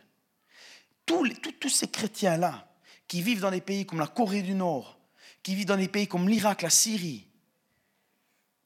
tous, 1.06 1.28
tous, 1.42 1.52
tous 1.54 1.70
ces 1.70 1.88
chrétiens-là 1.88 2.68
qui 3.08 3.22
vivent 3.22 3.42
dans 3.42 3.52
des 3.52 3.62
pays 3.62 3.86
comme 3.86 4.00
la 4.00 4.08
Corée 4.08 4.42
du 4.42 4.54
Nord, 4.54 5.00
qui 5.42 5.56
vivent 5.56 5.66
dans 5.66 5.78
des 5.78 5.88
pays 5.88 6.08
comme 6.08 6.30
l'Irak, 6.30 6.62
la 6.62 6.70
Syrie, 6.70 7.28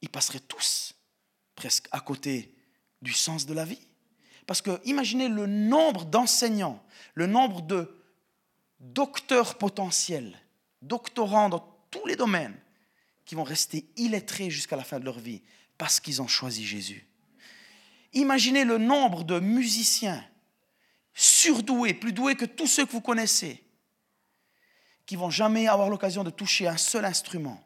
ils 0.02 0.10
passeraient 0.10 0.40
tous 0.40 0.94
presque 1.56 1.88
à 1.92 2.00
côté 2.00 2.54
du 3.02 3.13
sens 3.13 3.46
de 3.46 3.54
la 3.54 3.66
vie. 3.66 3.82
Parce 4.46 4.62
que 4.62 4.80
imaginez 4.86 5.28
le 5.28 5.46
nombre 5.46 6.06
d'enseignants, 6.06 6.82
le 7.16 7.28
nombre 7.28 7.62
de 7.62 7.94
docteurs 8.80 9.58
potentiels, 9.58 10.38
doctorants 10.82 11.50
dans 11.50 11.60
tous 11.92 12.06
les 12.06 12.16
domaines, 12.16 12.58
qui 13.26 13.36
vont 13.36 13.44
rester 13.44 13.86
illettrés 13.98 14.50
jusqu'à 14.50 14.76
la 14.76 14.84
fin 14.84 15.00
de 15.00 15.06
leur 15.06 15.20
vie 15.20 15.42
parce 15.78 16.00
qu'ils 16.00 16.22
ont 16.22 16.28
choisi 16.28 16.66
Jésus. 16.66 17.06
Imaginez 18.13 18.63
le 18.63 18.78
nombre 18.78 19.24
de 19.24 19.40
musiciens 19.40 20.24
surdoués, 21.13 21.94
plus 21.94 22.13
doués 22.13 22.36
que 22.36 22.46
tous 22.46 22.68
ceux 22.68 22.86
que 22.86 22.92
vous 22.92 23.02
connaissez, 23.02 23.63
qui 25.06 25.16
vont 25.16 25.30
jamais 25.30 25.68
avoir 25.68 25.90
l'occasion 25.90 26.24
de 26.24 26.30
toucher 26.30 26.68
un 26.68 26.78
seul 26.78 27.06
instrument 27.06 27.63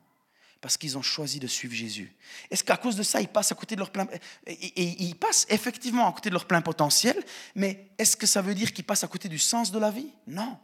parce 0.62 0.78
qu'ils 0.78 0.98
ont 0.98 1.02
choisi 1.02 1.40
de 1.40 1.48
suivre 1.48 1.74
Jésus. 1.74 2.16
Est-ce 2.52 2.64
qu'à 2.64 2.78
cause 2.78 2.96
de 2.96 3.02
ça, 3.02 3.20
ils 3.20 3.28
passent 3.28 3.52
à 3.52 3.56
côté 3.56 3.76
de 3.76 3.80
leur 3.80 3.90
plein 3.90 4.08
et, 4.46 5.04
ils 5.04 5.16
passent 5.16 5.48
effectivement 5.50 6.08
à 6.08 6.14
côté 6.14 6.30
de 6.30 6.36
leur 6.36 6.46
plein 6.46 6.62
potentiel, 6.62 7.22
mais 7.56 7.90
est-ce 7.98 8.16
que 8.16 8.28
ça 8.28 8.42
veut 8.42 8.54
dire 8.54 8.72
qu'ils 8.72 8.86
passent 8.86 9.04
à 9.04 9.08
côté 9.08 9.28
du 9.28 9.40
sens 9.40 9.72
de 9.72 9.80
la 9.80 9.90
vie? 9.90 10.12
Non. 10.28 10.58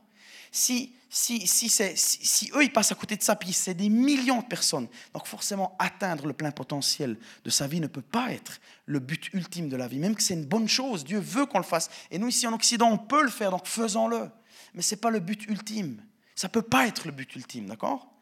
Si, 0.52 0.94
si, 1.10 1.48
si, 1.48 2.52
eux, 2.54 2.64
ils 2.64 2.72
passent 2.72 2.92
à 2.92 2.96
côté 2.96 3.16
de 3.16 3.24
ça, 3.24 3.36
puis 3.36 3.54
c'est 3.54 3.74
des 3.74 3.90
millions 3.90 4.42
de 4.42 4.46
personnes, 4.46 4.88
donc 5.14 5.26
forcément, 5.26 5.76
atteindre 5.80 6.28
le 6.28 6.34
plein 6.34 6.52
potentiel 6.52 7.18
de 7.44 7.50
sa 7.50 7.68
vie 7.68 7.80
ne 7.80 7.88
peut 7.88 8.02
pas 8.02 8.32
être 8.32 8.60
le 8.86 9.00
but 9.00 9.34
ultime 9.34 9.70
de 9.70 9.76
la 9.76 9.88
vie, 9.88 10.00
même 10.00 10.16
que 10.16 10.24
c'est 10.24 10.34
une 10.34 10.46
bonne 10.46 10.68
chose, 10.68 11.04
Dieu 11.04 11.20
veut 11.20 11.46
qu'on 11.46 11.60
le 11.60 11.64
fasse. 11.64 11.90
Et 12.12 12.20
nous, 12.20 12.28
ici 12.28 12.46
en 12.48 12.54
Occident, 12.54 12.92
on 12.92 12.98
peut 12.98 13.24
le 13.24 13.30
faire, 13.30 13.52
donc 13.52 13.68
faisons-le. 13.68 14.30
Mais 14.74 14.82
ce 14.82 14.96
n'est 14.96 15.02
pas 15.02 15.10
le 15.10 15.20
but 15.20 15.46
ultime. 15.48 16.04
Ça 16.36 16.48
ne 16.48 16.52
peut 16.52 16.62
pas 16.62 16.88
être 16.88 17.08
le 17.08 17.12
but 17.12 17.36
ultime, 17.36 17.68
d'accord? 17.68 18.14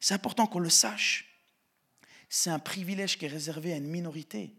C'est 0.00 0.14
important 0.14 0.46
qu'on 0.46 0.58
le 0.58 0.70
sache. 0.70 1.26
C'est 2.28 2.50
un 2.50 2.58
privilège 2.58 3.18
qui 3.18 3.26
est 3.26 3.28
réservé 3.28 3.72
à 3.72 3.76
une 3.76 3.88
minorité. 3.88 4.54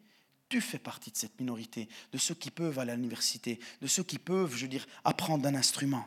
Tu 0.49 0.61
fais 0.61 0.79
partie 0.79 1.11
de 1.11 1.17
cette 1.17 1.39
minorité, 1.39 1.87
de 2.11 2.17
ceux 2.17 2.35
qui 2.35 2.51
peuvent 2.51 2.77
aller 2.77 2.91
à 2.91 2.95
l'université, 2.95 3.59
de 3.81 3.87
ceux 3.87 4.03
qui 4.03 4.19
peuvent, 4.19 4.53
je 4.55 4.63
veux 4.63 4.67
dire, 4.67 4.85
apprendre 5.03 5.47
un 5.47 5.55
instrument. 5.55 6.05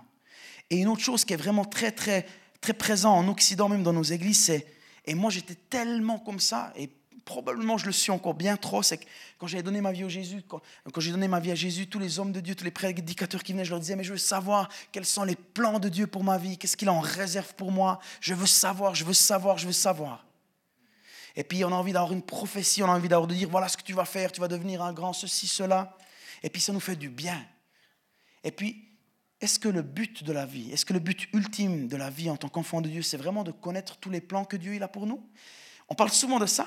Et 0.70 0.76
une 0.76 0.88
autre 0.88 1.02
chose 1.02 1.24
qui 1.24 1.34
est 1.34 1.38
vraiment 1.38 1.64
très, 1.64 1.92
très, 1.92 2.26
très 2.60 2.72
présent 2.72 3.14
en 3.14 3.28
Occident, 3.28 3.68
même 3.68 3.82
dans 3.82 3.92
nos 3.92 4.02
églises, 4.02 4.44
c'est, 4.44 4.66
et 5.04 5.14
moi 5.14 5.30
j'étais 5.30 5.54
tellement 5.54 6.18
comme 6.18 6.40
ça, 6.40 6.72
et 6.76 6.90
probablement 7.24 7.78
je 7.78 7.86
le 7.86 7.92
suis 7.92 8.10
encore 8.10 8.34
bien 8.34 8.56
trop, 8.56 8.82
c'est 8.82 8.98
que 8.98 9.04
quand 9.38 9.46
j'ai 9.46 9.62
donné 9.62 9.80
ma 9.80 9.92
vie 9.92 10.04
au 10.04 10.08
Jésus, 10.08 10.42
quand, 10.46 10.60
j'ai 10.98 11.10
donné 11.10 11.28
ma 11.28 11.40
vie 11.40 11.50
à 11.50 11.54
Jésus, 11.54 11.86
tous 11.86 11.98
les 11.98 12.18
hommes 12.18 12.32
de 12.32 12.40
Dieu, 12.40 12.54
tous 12.54 12.64
les 12.64 12.70
prédicateurs 12.70 13.42
qui 13.42 13.52
venaient, 13.52 13.64
je 13.64 13.70
leur 13.70 13.80
disais, 13.80 13.96
mais 13.96 14.04
je 14.04 14.12
veux 14.12 14.18
savoir 14.18 14.68
quels 14.92 15.04
sont 15.04 15.24
les 15.24 15.36
plans 15.36 15.78
de 15.78 15.88
Dieu 15.88 16.06
pour 16.06 16.24
ma 16.24 16.38
vie, 16.38 16.58
qu'est-ce 16.58 16.76
qu'il 16.76 16.90
en 16.90 17.00
réserve 17.00 17.54
pour 17.54 17.72
moi, 17.72 17.98
je 18.20 18.34
veux 18.34 18.46
savoir, 18.46 18.94
je 18.94 19.04
veux 19.04 19.12
savoir, 19.12 19.58
je 19.58 19.66
veux 19.66 19.72
savoir. 19.72 20.26
Et 21.36 21.44
puis 21.44 21.64
on 21.64 21.68
a 21.68 21.74
envie 21.74 21.92
d'avoir 21.92 22.12
une 22.12 22.22
prophétie, 22.22 22.82
on 22.82 22.86
a 22.86 22.94
envie 22.94 23.08
d'avoir 23.08 23.26
de 23.26 23.34
dire, 23.34 23.48
voilà 23.48 23.68
ce 23.68 23.76
que 23.76 23.82
tu 23.82 23.92
vas 23.92 24.04
faire, 24.04 24.30
tu 24.30 24.40
vas 24.40 24.48
devenir 24.48 24.82
un 24.82 24.92
grand 24.92 25.12
ceci, 25.12 25.48
cela. 25.48 25.96
Et 26.42 26.50
puis 26.50 26.60
ça 26.60 26.72
nous 26.72 26.80
fait 26.80 26.96
du 26.96 27.08
bien. 27.08 27.44
Et 28.44 28.50
puis, 28.50 28.93
est-ce 29.44 29.58
que 29.58 29.68
le 29.68 29.82
but 29.82 30.24
de 30.24 30.32
la 30.32 30.46
vie, 30.46 30.72
est-ce 30.72 30.84
que 30.84 30.94
le 30.94 30.98
but 30.98 31.28
ultime 31.34 31.86
de 31.86 31.96
la 31.96 32.10
vie 32.10 32.30
en 32.30 32.36
tant 32.36 32.48
qu'enfant 32.48 32.80
de 32.80 32.88
Dieu, 32.88 33.02
c'est 33.02 33.18
vraiment 33.18 33.44
de 33.44 33.52
connaître 33.52 33.96
tous 33.98 34.10
les 34.10 34.22
plans 34.22 34.44
que 34.44 34.56
Dieu 34.56 34.82
a 34.82 34.88
pour 34.88 35.06
nous? 35.06 35.22
On 35.88 35.94
parle 35.94 36.10
souvent 36.10 36.38
de 36.38 36.46
ça, 36.46 36.66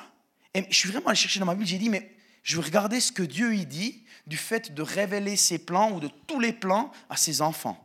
et 0.54 0.64
je 0.70 0.78
suis 0.78 0.90
vraiment 0.90 1.08
allé 1.08 1.18
chercher 1.18 1.40
dans 1.40 1.48
ma 1.48 1.56
Bible, 1.56 1.66
j'ai 1.66 1.80
dit, 1.80 1.90
mais 1.90 2.16
je 2.44 2.56
veux 2.56 2.62
regarder 2.62 3.00
ce 3.00 3.12
que 3.12 3.24
Dieu 3.24 3.56
y 3.56 3.66
dit 3.66 4.06
du 4.28 4.38
fait 4.38 4.74
de 4.74 4.82
révéler 4.82 5.36
ses 5.36 5.58
plans 5.58 5.92
ou 5.92 6.00
de 6.00 6.08
tous 6.28 6.40
les 6.40 6.54
plans 6.54 6.92
à 7.10 7.18
ses 7.18 7.42
enfants. 7.42 7.84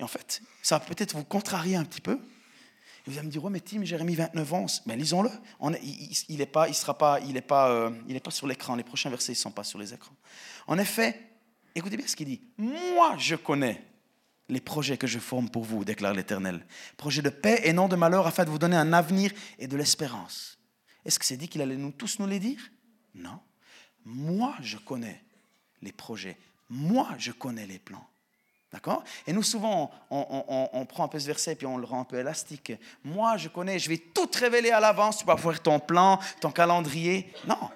Et 0.00 0.02
en 0.02 0.08
fait, 0.08 0.42
ça 0.62 0.78
va 0.78 0.84
peut-être 0.84 1.14
vous 1.14 1.24
contrarier 1.24 1.76
un 1.76 1.84
petit 1.84 2.00
peu. 2.00 2.18
Et 3.06 3.10
vous 3.10 3.18
allez 3.18 3.26
me 3.26 3.32
dire, 3.32 3.44
ouais, 3.44 3.50
mais 3.50 3.60
Tim, 3.60 3.84
Jérémie, 3.84 4.14
29 4.14 4.52
ans, 4.54 4.66
mais 4.86 4.96
lisons-le. 4.96 5.30
il 6.28 6.38
n'est 6.38 6.46
pas, 6.46 6.68
il 6.68 6.74
sera 6.74 6.96
pas, 6.96 7.20
il 7.20 7.40
pas, 7.42 7.70
euh, 7.70 7.90
il 8.08 8.20
pas 8.20 8.30
sur 8.30 8.46
l'écran. 8.46 8.76
Les 8.76 8.82
prochains 8.82 9.10
versets 9.10 9.32
ne 9.32 9.36
sont 9.36 9.52
pas 9.52 9.62
sur 9.62 9.78
les 9.78 9.92
écrans. 9.92 10.14
En 10.66 10.78
effet, 10.78 11.20
écoutez 11.74 11.96
bien 11.96 12.06
ce 12.06 12.16
qu'il 12.16 12.26
dit. 12.26 12.40
Moi, 12.58 13.16
je 13.18 13.36
connais 13.36 13.84
les 14.48 14.60
projets 14.60 14.96
que 14.96 15.06
je 15.06 15.18
forme 15.18 15.50
pour 15.50 15.64
vous, 15.64 15.84
déclare 15.84 16.14
l'Éternel. 16.14 16.64
Projets 16.96 17.22
de 17.22 17.30
paix 17.30 17.60
et 17.64 17.72
non 17.72 17.88
de 17.88 17.96
malheur, 17.96 18.26
afin 18.26 18.44
de 18.44 18.50
vous 18.50 18.58
donner 18.58 18.76
un 18.76 18.92
avenir 18.92 19.32
et 19.58 19.66
de 19.66 19.76
l'espérance. 19.76 20.58
Est-ce 21.04 21.18
que 21.18 21.24
c'est 21.24 21.36
dit 21.36 21.48
qu'il 21.48 21.62
allait 21.62 21.76
nous 21.76 21.92
tous 21.92 22.18
nous 22.18 22.26
les 22.26 22.38
dire? 22.38 22.60
Non. 23.14 23.40
Moi, 24.04 24.54
je 24.60 24.76
connais 24.76 25.22
les 25.82 25.92
projets. 25.92 26.36
Moi, 26.68 27.08
je 27.18 27.32
connais 27.32 27.66
les 27.66 27.78
plans. 27.78 28.06
D'accord? 28.72 29.04
Et 29.26 29.32
nous, 29.32 29.42
souvent, 29.42 29.90
on, 30.10 30.86
prend 30.86 31.04
un 31.04 31.08
peu 31.08 31.18
ce 31.18 31.26
verset 31.26 31.52
et 31.52 31.54
puis 31.54 31.66
on 31.66 31.78
le 31.78 31.86
rend 31.86 32.00
un 32.00 32.04
peu 32.04 32.18
élastique. 32.18 32.72
Moi, 33.04 33.36
je 33.36 33.48
connais, 33.48 33.78
je 33.78 33.88
vais 33.88 33.98
tout 33.98 34.26
te 34.26 34.38
révéler 34.38 34.70
à 34.70 34.80
l'avance. 34.80 35.18
Tu 35.18 35.24
vas 35.24 35.34
voir 35.34 35.60
ton 35.60 35.78
plan, 35.78 36.20
ton 36.40 36.50
calendrier. 36.50 37.32
Non. 37.46 37.70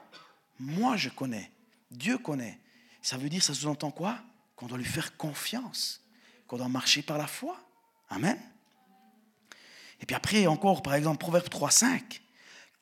Moi, 0.59 0.97
je 0.97 1.09
connais. 1.09 1.51
Dieu 1.91 2.19
connaît. 2.19 2.59
Ça 3.03 3.17
veut 3.17 3.29
dire, 3.29 3.43
ça 3.43 3.55
sous-entend 3.55 3.91
quoi? 3.91 4.19
Qu'on 4.57 4.67
doit 4.67 4.79
lui 4.79 4.85
faire 4.85 5.17
confiance. 5.17 6.03
Qu'on 6.51 6.57
doit 6.57 6.69
marcher 6.69 7.03
par 7.03 7.17
la 7.17 7.29
foi. 7.29 7.57
Amen. 8.09 8.37
Et 10.01 10.07
puis 10.07 10.17
après, 10.17 10.49
encore, 10.49 10.83
par 10.83 10.95
exemple, 10.95 11.19
Proverbe 11.19 11.49
3, 11.49 11.71
5. 11.71 12.21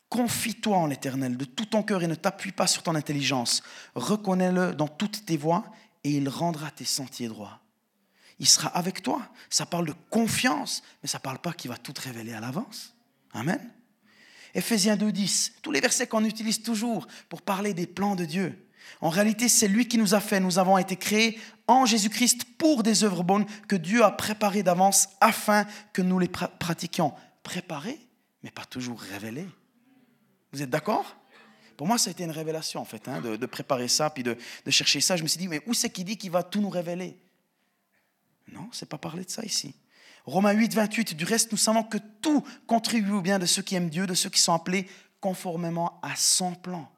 Confie-toi 0.09 0.75
en 0.75 0.87
l'Éternel 0.87 1.37
de 1.37 1.45
tout 1.45 1.67
ton 1.67 1.83
cœur 1.83 2.03
et 2.03 2.07
ne 2.07 2.15
t'appuie 2.15 2.53
pas 2.53 2.67
sur 2.67 2.83
ton 2.83 2.95
intelligence. 2.95 3.63
Reconnais-le 3.95 4.75
dans 4.75 4.89
toutes 4.89 5.27
tes 5.27 5.37
voies 5.37 5.67
et 6.03 6.13
il 6.13 6.31
rendra 6.31 6.71
tes 6.71 6.87
sentiers 6.87 7.29
droits. 7.29 7.61
Il 8.39 8.49
sera 8.49 8.69
avec 8.69 9.03
toi. 9.03 9.21
Ça 9.51 9.67
parle 9.67 9.85
de 9.85 9.95
confiance, 10.09 10.83
mais 11.03 11.09
ça 11.11 11.19
ne 11.19 11.25
parle 11.25 11.39
pas 11.39 11.53
qu'il 11.53 11.71
va 11.71 11.77
tout 11.77 11.93
te 11.93 12.01
révéler 12.01 12.33
à 12.33 12.41
l'avance. 12.41 12.95
Amen. 13.35 13.61
Éphésiens 14.55 14.97
2.10, 14.97 15.53
tous 15.61 15.73
les 15.73 15.83
versets 15.83 16.07
qu'on 16.07 16.25
utilise 16.25 16.63
toujours 16.63 17.07
pour 17.29 17.43
parler 17.43 17.75
des 17.75 17.87
plans 17.87 18.17
de 18.17 18.25
Dieu. 18.25 18.67
En 19.01 19.11
réalité, 19.11 19.49
c'est 19.49 19.69
lui 19.69 19.89
qui 19.89 19.99
nous 19.99 20.15
a 20.15 20.21
fait. 20.21 20.41
Nous 20.41 20.59
avons 20.59 20.79
été 20.79 20.97
créés 20.97 21.39
en 21.67 21.87
Jésus-Christ 21.87 22.45
pour 22.57 22.83
des 22.83 23.05
œuvres 23.05 23.23
bonnes 23.23 23.47
que 23.69 23.77
Dieu 23.77 24.03
a 24.03 24.11
préparées 24.11 24.63
d'avance 24.63 25.09
afin 25.21 25.67
que 25.93 26.03
nous 26.03 26.19
les 26.19 26.29
pratiquions. 26.29 27.13
Préparées, 27.43 27.99
mais 28.43 28.51
pas 28.51 28.65
toujours 28.65 29.01
révélées. 29.01 29.49
Vous 30.53 30.63
êtes 30.63 30.71
d'accord? 30.71 31.17
Pour 31.77 31.87
moi, 31.87 31.97
ça 31.97 32.09
a 32.09 32.11
été 32.11 32.25
une 32.25 32.33
révélation, 32.33 32.81
en 32.81 32.85
fait, 32.85 33.07
hein, 33.07 33.21
de, 33.21 33.47
préparer 33.47 33.87
ça, 33.87 34.11
puis 34.11 34.25
de, 34.25 34.37
chercher 34.69 35.01
ça. 35.01 35.17
Je 35.17 35.23
me 35.23 35.29
suis 35.29 35.39
dit, 35.39 35.47
mais 35.47 35.63
où 35.67 35.75
c'est 35.75 35.91
qui 35.91 36.03
dit 36.03 36.17
qu'il 36.17 36.33
va 36.33 36.43
tout 36.43 36.61
nous 36.61 36.71
révéler? 36.71 37.17
Non, 38.51 38.69
c'est 38.73 38.89
pas 38.89 38.99
parler 38.99 39.25
de 39.25 39.31
ça 39.31 39.45
ici. 39.45 39.75
Romains 40.25 40.53
8, 40.53 40.75
28, 40.75 41.15
du 41.15 41.25
reste, 41.25 41.53
nous 41.53 41.59
savons 41.59 41.85
que 41.85 41.99
tout 42.21 42.45
contribue 42.67 43.13
au 43.13 43.21
bien 43.21 43.39
de 43.39 43.47
ceux 43.47 43.63
qui 43.63 43.77
aiment 43.77 43.91
Dieu, 43.91 44.07
de 44.07 44.15
ceux 44.15 44.29
qui 44.29 44.41
sont 44.41 44.53
appelés 44.53 44.89
conformément 45.21 46.01
à 46.03 46.17
son 46.17 46.55
plan. 46.55 46.91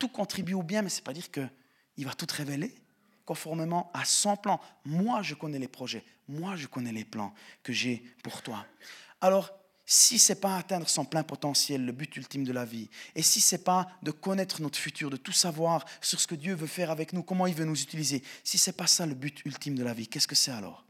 Tout 0.00 0.08
contribue 0.08 0.54
au 0.54 0.64
bien, 0.64 0.82
mais 0.82 0.88
ce 0.88 0.96
n'est 0.96 1.04
pas 1.04 1.12
dire 1.12 1.30
qu'il 1.30 2.04
va 2.04 2.14
tout 2.14 2.26
révéler 2.28 2.74
conformément 3.24 3.92
à 3.94 4.04
son 4.04 4.36
plan. 4.36 4.60
Moi, 4.84 5.22
je 5.22 5.36
connais 5.36 5.60
les 5.60 5.68
projets. 5.68 6.02
Moi, 6.26 6.56
je 6.56 6.66
connais 6.66 6.90
les 6.90 7.04
plans 7.04 7.32
que 7.62 7.72
j'ai 7.72 8.02
pour 8.24 8.42
toi. 8.42 8.66
Alors, 9.20 9.52
si 9.86 10.18
ce 10.18 10.32
n'est 10.32 10.40
pas 10.40 10.56
atteindre 10.56 10.88
son 10.88 11.04
plein 11.04 11.22
potentiel, 11.22 11.84
le 11.84 11.92
but 11.92 12.16
ultime 12.16 12.44
de 12.44 12.52
la 12.52 12.64
vie, 12.64 12.88
et 13.14 13.22
si 13.22 13.40
ce 13.40 13.54
n'est 13.54 13.62
pas 13.62 13.88
de 14.02 14.10
connaître 14.10 14.62
notre 14.62 14.78
futur, 14.78 15.10
de 15.10 15.16
tout 15.16 15.32
savoir 15.32 15.84
sur 16.00 16.20
ce 16.20 16.26
que 16.26 16.34
Dieu 16.34 16.54
veut 16.54 16.66
faire 16.66 16.90
avec 16.90 17.12
nous, 17.12 17.22
comment 17.22 17.46
il 17.46 17.54
veut 17.54 17.64
nous 17.64 17.80
utiliser, 17.80 18.22
si 18.42 18.56
ce 18.56 18.70
n'est 18.70 18.76
pas 18.76 18.86
ça 18.86 19.04
le 19.04 19.14
but 19.14 19.44
ultime 19.44 19.76
de 19.76 19.84
la 19.84 19.92
vie, 19.92 20.08
qu'est-ce 20.08 20.28
que 20.28 20.34
c'est 20.34 20.52
alors? 20.52 20.84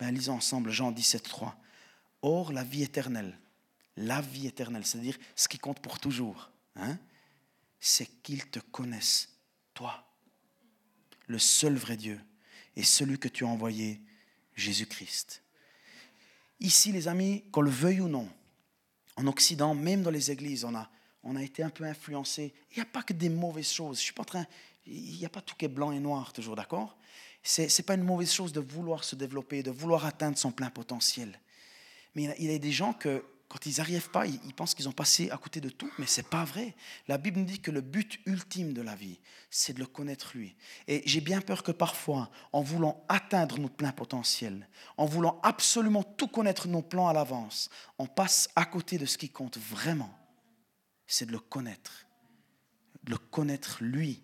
Ben, 0.00 0.12
Lisons 0.12 0.34
ensemble 0.34 0.70
Jean 0.70 0.90
17, 0.90 1.22
3. 1.22 1.56
Or, 2.22 2.52
la 2.52 2.64
vie 2.64 2.82
éternelle, 2.82 3.38
la 3.96 4.20
vie 4.20 4.46
éternelle, 4.46 4.86
c'est-à-dire 4.86 5.18
ce 5.36 5.48
qui 5.48 5.58
compte 5.58 5.80
pour 5.80 5.98
toujours, 5.98 6.50
hein, 6.76 6.96
c'est 7.80 8.06
qu'ils 8.22 8.48
te 8.50 8.58
connaissent, 8.58 9.28
toi, 9.74 10.04
le 11.26 11.38
seul 11.38 11.76
vrai 11.76 11.96
Dieu, 11.96 12.20
et 12.76 12.82
celui 12.82 13.18
que 13.18 13.28
tu 13.28 13.44
as 13.44 13.48
envoyé, 13.48 14.00
Jésus-Christ. 14.54 15.42
Ici, 16.60 16.92
les 16.92 17.08
amis, 17.08 17.44
qu'on 17.52 17.60
le 17.60 17.70
veuille 17.70 18.00
ou 18.00 18.08
non, 18.08 18.28
en 19.16 19.26
Occident, 19.26 19.74
même 19.74 20.02
dans 20.02 20.10
les 20.10 20.30
églises, 20.30 20.64
on 20.64 20.74
a, 20.74 20.90
on 21.22 21.36
a 21.36 21.42
été 21.42 21.62
un 21.62 21.70
peu 21.70 21.84
influencé. 21.84 22.54
Il 22.72 22.76
n'y 22.76 22.82
a 22.82 22.86
pas 22.86 23.02
que 23.02 23.12
des 23.12 23.28
mauvaises 23.28 23.70
choses. 23.70 23.98
Je 23.98 24.04
suis 24.04 24.12
pas 24.12 24.22
en 24.22 24.26
train, 24.26 24.46
il 24.86 25.18
n'y 25.18 25.26
a 25.26 25.28
pas 25.28 25.40
tout 25.40 25.54
qui 25.56 25.64
est 25.64 25.68
blanc 25.68 25.92
et 25.92 26.00
noir, 26.00 26.32
toujours, 26.32 26.56
d'accord? 26.56 26.96
Ce 27.42 27.62
n'est 27.62 27.84
pas 27.84 27.94
une 27.94 28.02
mauvaise 28.02 28.32
chose 28.32 28.52
de 28.52 28.60
vouloir 28.60 29.04
se 29.04 29.16
développer, 29.16 29.62
de 29.62 29.70
vouloir 29.70 30.04
atteindre 30.04 30.38
son 30.38 30.50
plein 30.50 30.70
potentiel. 30.70 31.40
Mais 32.14 32.34
il 32.38 32.50
y 32.50 32.54
a 32.54 32.58
des 32.58 32.72
gens 32.72 32.92
que 32.92 33.24
quand 33.48 33.64
ils 33.64 33.78
n'arrivent 33.78 34.10
pas, 34.10 34.26
ils, 34.26 34.54
pensent 34.54 34.74
qu'ils 34.74 34.90
ont 34.90 34.92
passé 34.92 35.30
à 35.30 35.38
côté 35.38 35.60
de 35.60 35.70
tout, 35.70 35.90
mais 35.98 36.06
ce 36.06 36.20
n'est 36.20 36.28
pas 36.28 36.44
vrai. 36.44 36.74
La 37.08 37.16
Bible 37.16 37.40
nous 37.40 37.46
dit 37.46 37.60
que 37.60 37.70
le 37.70 37.80
but 37.80 38.20
ultime 38.26 38.74
de 38.74 38.82
la 38.82 38.94
vie, 38.94 39.18
c'est 39.50 39.72
de 39.72 39.78
le 39.78 39.86
connaître 39.86 40.32
lui. 40.34 40.54
Et 40.86 41.02
j'ai 41.06 41.22
bien 41.22 41.40
peur 41.40 41.62
que 41.62 41.72
parfois, 41.72 42.30
en 42.52 42.60
voulant 42.60 43.02
atteindre 43.08 43.58
notre 43.58 43.74
plein 43.74 43.92
potentiel, 43.92 44.68
en 44.98 45.06
voulant 45.06 45.40
absolument 45.42 46.02
tout 46.02 46.28
connaître 46.28 46.68
nos 46.68 46.82
plans 46.82 47.08
à 47.08 47.14
l'avance, 47.14 47.70
on 47.98 48.06
passe 48.06 48.50
à 48.54 48.66
côté 48.66 48.98
de 48.98 49.06
ce 49.06 49.16
qui 49.16 49.30
compte 49.30 49.56
vraiment. 49.56 50.14
C'est 51.06 51.26
de 51.26 51.32
le 51.32 51.40
connaître. 51.40 52.06
De 53.04 53.12
le 53.12 53.18
connaître 53.18 53.78
lui, 53.80 54.22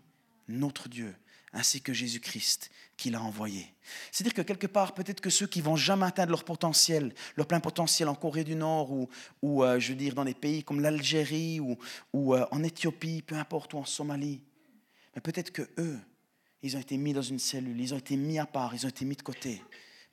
notre 0.48 0.90
Dieu, 0.90 1.16
ainsi 1.54 1.80
que 1.80 1.94
Jésus-Christ 1.94 2.70
qu'il 2.96 3.14
a 3.14 3.22
envoyé. 3.22 3.74
C'est-à-dire 4.10 4.34
que 4.34 4.42
quelque 4.42 4.66
part, 4.66 4.94
peut-être 4.94 5.20
que 5.20 5.30
ceux 5.30 5.46
qui 5.46 5.60
vont 5.60 5.76
jamais 5.76 6.06
atteindre 6.06 6.30
leur 6.30 6.44
potentiel, 6.44 7.14
leur 7.36 7.46
plein 7.46 7.60
potentiel 7.60 8.08
en 8.08 8.14
Corée 8.14 8.44
du 8.44 8.56
Nord 8.56 8.92
ou, 8.92 9.08
ou 9.42 9.62
euh, 9.62 9.78
je 9.78 9.90
veux 9.90 9.98
dire, 9.98 10.14
dans 10.14 10.24
des 10.24 10.34
pays 10.34 10.64
comme 10.64 10.80
l'Algérie 10.80 11.60
ou, 11.60 11.76
ou 12.12 12.34
euh, 12.34 12.46
en 12.50 12.62
Éthiopie, 12.62 13.22
peu 13.22 13.34
importe, 13.34 13.74
ou 13.74 13.78
en 13.78 13.84
Somalie, 13.84 14.42
mais 15.14 15.20
peut-être 15.20 15.50
que 15.50 15.62
eux, 15.78 15.98
ils 16.62 16.76
ont 16.76 16.80
été 16.80 16.96
mis 16.96 17.12
dans 17.12 17.22
une 17.22 17.38
cellule, 17.38 17.80
ils 17.80 17.94
ont 17.94 17.98
été 17.98 18.16
mis 18.16 18.38
à 18.38 18.46
part, 18.46 18.74
ils 18.74 18.86
ont 18.86 18.88
été 18.88 19.04
mis 19.04 19.16
de 19.16 19.22
côté, 19.22 19.62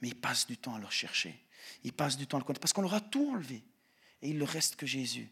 mais 0.02 0.10
ils 0.10 0.20
passent 0.20 0.48
du 0.48 0.58
temps 0.58 0.76
à 0.76 0.80
leur 0.80 0.92
chercher. 0.92 1.40
Ils 1.84 1.94
passent 1.94 2.18
du 2.18 2.28
temps 2.28 2.38
à 2.38 2.40
le 2.40 2.46
connaître 2.46 2.62
parce 2.62 2.74
qu'on 2.74 2.82
leur 2.82 2.94
a 2.94 3.02
tout 3.02 3.32
enlevé. 3.32 3.64
Et 4.22 4.30
il 4.30 4.38
ne 4.38 4.44
reste 4.44 4.76
que 4.76 4.86
Jésus. 4.86 5.30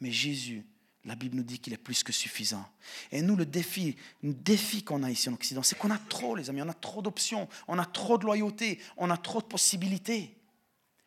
Mais 0.00 0.10
Jésus, 0.10 0.66
la 1.06 1.14
Bible 1.14 1.36
nous 1.36 1.44
dit 1.44 1.60
qu'il 1.60 1.72
est 1.72 1.78
plus 1.78 2.02
que 2.02 2.12
suffisant. 2.12 2.68
Et 3.12 3.22
nous, 3.22 3.36
le 3.36 3.46
défi, 3.46 3.96
le 4.22 4.34
défi 4.34 4.82
qu'on 4.82 5.04
a 5.04 5.10
ici 5.10 5.28
en 5.28 5.34
Occident, 5.34 5.62
c'est 5.62 5.78
qu'on 5.78 5.92
a 5.92 5.98
trop, 5.98 6.34
les 6.34 6.50
amis, 6.50 6.62
on 6.62 6.68
a 6.68 6.74
trop 6.74 7.00
d'options, 7.00 7.48
on 7.68 7.78
a 7.78 7.86
trop 7.86 8.18
de 8.18 8.24
loyauté, 8.24 8.80
on 8.96 9.08
a 9.10 9.16
trop 9.16 9.40
de 9.40 9.46
possibilités. 9.46 10.36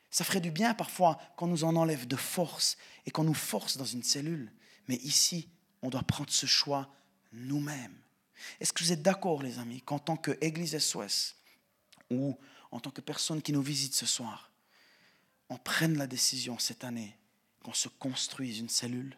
Ça 0.10 0.24
ferait 0.24 0.40
du 0.40 0.52
bien 0.52 0.74
parfois 0.74 1.20
qu'on 1.36 1.48
nous 1.48 1.66
en 1.66 1.76
enlève 1.76 2.08
de 2.08 2.16
force 2.16 2.78
et 3.06 3.12
qu'on 3.12 3.26
nous 3.26 3.34
force 3.34 3.78
dans 3.78 3.86
une 3.86 4.04
cellule. 4.04 4.52
Mais 4.88 4.96
ici, 4.96 5.50
on 5.82 5.90
doit 5.90 6.04
prendre 6.04 6.32
ce 6.32 6.46
choix 6.46 6.90
nous-mêmes. 7.34 7.98
Est-ce 8.62 8.72
que 8.72 8.84
vous 8.84 8.94
êtes 8.94 9.02
d'accord, 9.02 9.44
les 9.44 9.60
amis, 9.60 9.82
qu'en 9.82 10.00
tant 10.00 10.16
qu'Église 10.16 10.78
SOS 10.78 11.36
ou 12.10 12.40
en 12.72 12.80
tant 12.80 12.90
que 12.90 13.02
personne 13.02 13.42
qui 13.42 13.52
nous 13.52 13.62
visite 13.62 13.94
ce 13.94 14.06
soir, 14.06 14.50
on 15.50 15.58
prenne 15.58 15.98
la 15.98 16.08
décision 16.08 16.58
cette 16.58 16.86
année 16.86 17.18
qu'on 17.64 17.74
se 17.74 17.90
construise 17.90 18.60
une 18.60 18.70
cellule, 18.70 19.18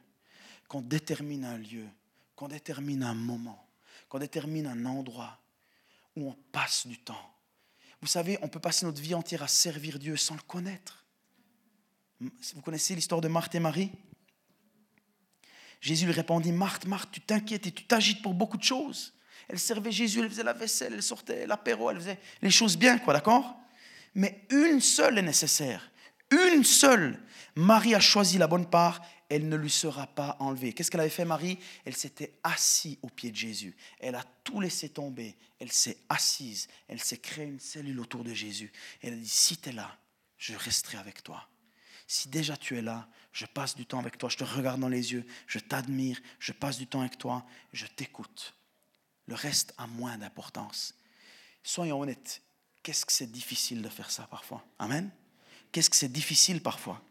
qu'on 0.72 0.80
détermine 0.80 1.44
un 1.44 1.58
lieu, 1.58 1.86
qu'on 2.34 2.48
détermine 2.48 3.04
un 3.04 3.14
moment, 3.14 3.68
qu'on 4.08 4.20
détermine 4.20 4.68
un 4.68 4.86
endroit 4.86 5.38
où 6.16 6.30
on 6.30 6.38
passe 6.54 6.88
du 6.88 6.98
temps. 6.98 7.30
Vous 8.00 8.08
savez, 8.08 8.40
on 8.42 8.48
peut 8.48 8.62
passer 8.62 8.86
notre 8.86 9.02
vie 9.02 9.14
entière 9.14 9.44
à 9.44 9.50
servir 9.50 10.00
Dieu 10.00 10.16
sans 10.16 10.36
le 10.36 10.42
connaître. 10.44 11.04
Vous 12.22 12.62
connaissez 12.62 12.96
l'histoire 12.96 13.20
de 13.20 13.28
Marthe 13.28 13.54
et 13.54 13.60
Marie? 13.60 13.92
Jésus 15.82 16.06
lui 16.06 16.14
répondit, 16.14 16.54
Marthe, 16.54 16.86
Marthe, 16.86 17.12
tu 17.12 17.20
t'inquiètes 17.20 17.68
et 17.68 17.74
tu 17.74 17.84
t'agites 17.84 18.22
pour 18.22 18.34
beaucoup 18.34 18.56
de 18.56 18.64
choses. 18.64 19.14
Elle 19.50 19.60
servait 19.60 19.92
Jésus, 19.92 20.22
elle 20.22 20.30
faisait 20.30 20.42
la 20.42 20.54
vaisselle, 20.54 20.94
elle 20.94 21.04
sortait 21.04 21.46
l'apéro, 21.48 21.90
elle 21.90 21.98
faisait 21.98 22.20
les 22.42 22.50
choses 22.50 22.78
bien, 22.78 22.98
quoi, 22.98 23.14
d'accord? 23.14 23.58
Mais 24.16 24.46
une 24.50 24.80
seule 24.80 25.18
est 25.18 25.22
nécessaire. 25.22 25.92
Une 26.32 26.64
seule. 26.64 27.20
Marie 27.56 27.94
a 27.94 28.00
choisi 28.00 28.38
la 28.38 28.48
bonne 28.48 28.70
part, 28.70 29.02
elle 29.32 29.48
ne 29.48 29.56
lui 29.56 29.70
sera 29.70 30.08
pas 30.08 30.36
enlevée. 30.40 30.74
Qu'est-ce 30.74 30.92
qu'elle 30.92 31.00
avait 31.00 31.10
fait, 31.10 31.24
Marie? 31.24 31.58
Elle 31.86 31.96
s'était 31.96 32.34
assise 32.44 32.98
au 33.02 33.08
pied 33.08 33.32
de 33.32 33.36
Jésus. 33.38 33.78
Elle 34.02 34.16
a 34.16 34.26
tout 34.44 34.60
laissé 34.60 34.90
tomber. 34.90 35.38
Elle 35.58 35.72
s'est 35.72 36.00
assise. 36.10 36.68
Elle 36.90 37.00
s'est 37.00 37.18
créée 37.18 37.46
une 37.46 37.62
cellule 37.62 38.02
autour 38.02 38.26
de 38.26 38.34
Jésus. 38.34 38.74
Elle 39.02 39.14
a 39.14 39.16
dit, 39.16 39.30
si 39.30 39.56
tu 39.56 39.70
es 39.70 39.72
là, 39.72 39.98
je 40.38 40.54
resterai 40.54 40.98
avec 40.98 41.24
toi. 41.24 41.48
Si 42.08 42.28
déjà 42.28 42.58
tu 42.58 42.78
es 42.78 42.82
là, 42.82 43.08
je 43.32 43.46
passe 43.46 43.74
du 43.74 43.86
temps 43.86 44.00
avec 44.00 44.18
toi, 44.18 44.28
je 44.28 44.36
te 44.36 44.44
regarde 44.44 44.82
dans 44.82 44.90
les 44.90 45.14
yeux, 45.14 45.26
je 45.48 45.60
t'admire, 45.60 46.20
je 46.40 46.52
passe 46.52 46.78
du 46.78 46.86
temps 46.86 47.00
avec 47.00 47.18
toi, 47.18 47.46
je 47.72 47.86
t'écoute. 47.86 48.54
Le 49.28 49.36
reste 49.36 49.74
a 49.78 49.88
moins 49.88 50.18
d'importance. 50.18 50.94
Soyons 51.64 52.02
honnêtes, 52.02 52.42
qu'est-ce 52.84 53.06
que 53.06 53.14
c'est 53.14 53.32
difficile 53.32 53.82
de 53.82 53.88
faire 53.88 54.12
ça 54.12 54.24
parfois? 54.24 54.68
Amen? 54.78 55.10
Qu'est-ce 55.72 55.90
que 55.90 55.96
c'est 55.96 56.12
difficile 56.12 56.62
parfois? 56.62 57.02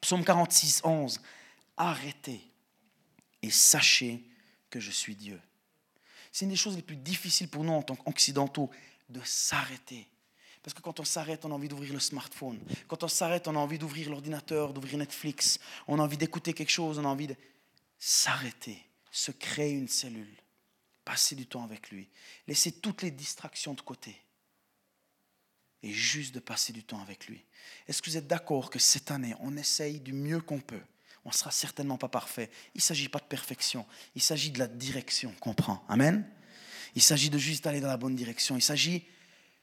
Psaume 0.00 0.24
46, 0.24 0.82
11. 0.84 1.20
Arrêtez 1.76 2.40
et 3.42 3.50
sachez 3.50 4.24
que 4.70 4.80
je 4.80 4.90
suis 4.90 5.14
Dieu. 5.14 5.40
C'est 6.30 6.44
une 6.44 6.50
des 6.50 6.56
choses 6.56 6.76
les 6.76 6.82
plus 6.82 6.96
difficiles 6.96 7.48
pour 7.48 7.64
nous 7.64 7.72
en 7.72 7.82
tant 7.82 7.96
qu'occidentaux, 7.96 8.70
de 9.08 9.20
s'arrêter. 9.24 10.08
Parce 10.62 10.74
que 10.74 10.80
quand 10.80 11.00
on 11.00 11.04
s'arrête, 11.04 11.44
on 11.44 11.50
a 11.50 11.54
envie 11.54 11.68
d'ouvrir 11.68 11.92
le 11.92 12.00
smartphone. 12.00 12.58
Quand 12.88 13.02
on 13.02 13.08
s'arrête, 13.08 13.48
on 13.48 13.56
a 13.56 13.58
envie 13.58 13.78
d'ouvrir 13.78 14.08
l'ordinateur, 14.08 14.72
d'ouvrir 14.72 14.96
Netflix. 14.96 15.58
On 15.88 15.98
a 15.98 16.02
envie 16.02 16.16
d'écouter 16.16 16.54
quelque 16.54 16.70
chose, 16.70 16.98
on 16.98 17.04
a 17.04 17.08
envie 17.08 17.26
de 17.26 17.36
s'arrêter, 17.98 18.82
se 19.10 19.32
créer 19.32 19.72
une 19.72 19.88
cellule, 19.88 20.36
passer 21.04 21.34
du 21.34 21.46
temps 21.46 21.64
avec 21.64 21.90
lui, 21.90 22.08
laisser 22.46 22.72
toutes 22.72 23.02
les 23.02 23.10
distractions 23.10 23.74
de 23.74 23.80
côté 23.80 24.16
et 25.82 25.92
juste 25.92 26.34
de 26.34 26.40
passer 26.40 26.72
du 26.72 26.84
temps 26.84 27.00
avec 27.00 27.26
lui. 27.26 27.44
Est-ce 27.88 28.02
que 28.02 28.10
vous 28.10 28.16
êtes 28.16 28.26
d'accord 28.26 28.70
que 28.70 28.78
cette 28.78 29.10
année, 29.10 29.34
on 29.40 29.56
essaye 29.56 30.00
du 30.00 30.12
mieux 30.12 30.40
qu'on 30.40 30.60
peut? 30.60 30.82
On 31.24 31.28
ne 31.28 31.34
sera 31.34 31.50
certainement 31.50 31.98
pas 31.98 32.08
parfait. 32.08 32.50
Il 32.74 32.78
ne 32.78 32.82
s'agit 32.82 33.08
pas 33.08 33.18
de 33.18 33.24
perfection, 33.24 33.86
il 34.14 34.22
s'agit 34.22 34.50
de 34.50 34.58
la 34.58 34.66
direction 34.66 35.32
qu'on 35.40 35.54
prend. 35.54 35.84
Amen? 35.88 36.26
Il 36.94 37.02
s'agit 37.02 37.30
de 37.30 37.38
juste 37.38 37.66
aller 37.66 37.80
dans 37.80 37.88
la 37.88 37.96
bonne 37.96 38.16
direction. 38.16 38.56
Il 38.56 38.62
s'agit 38.62 39.04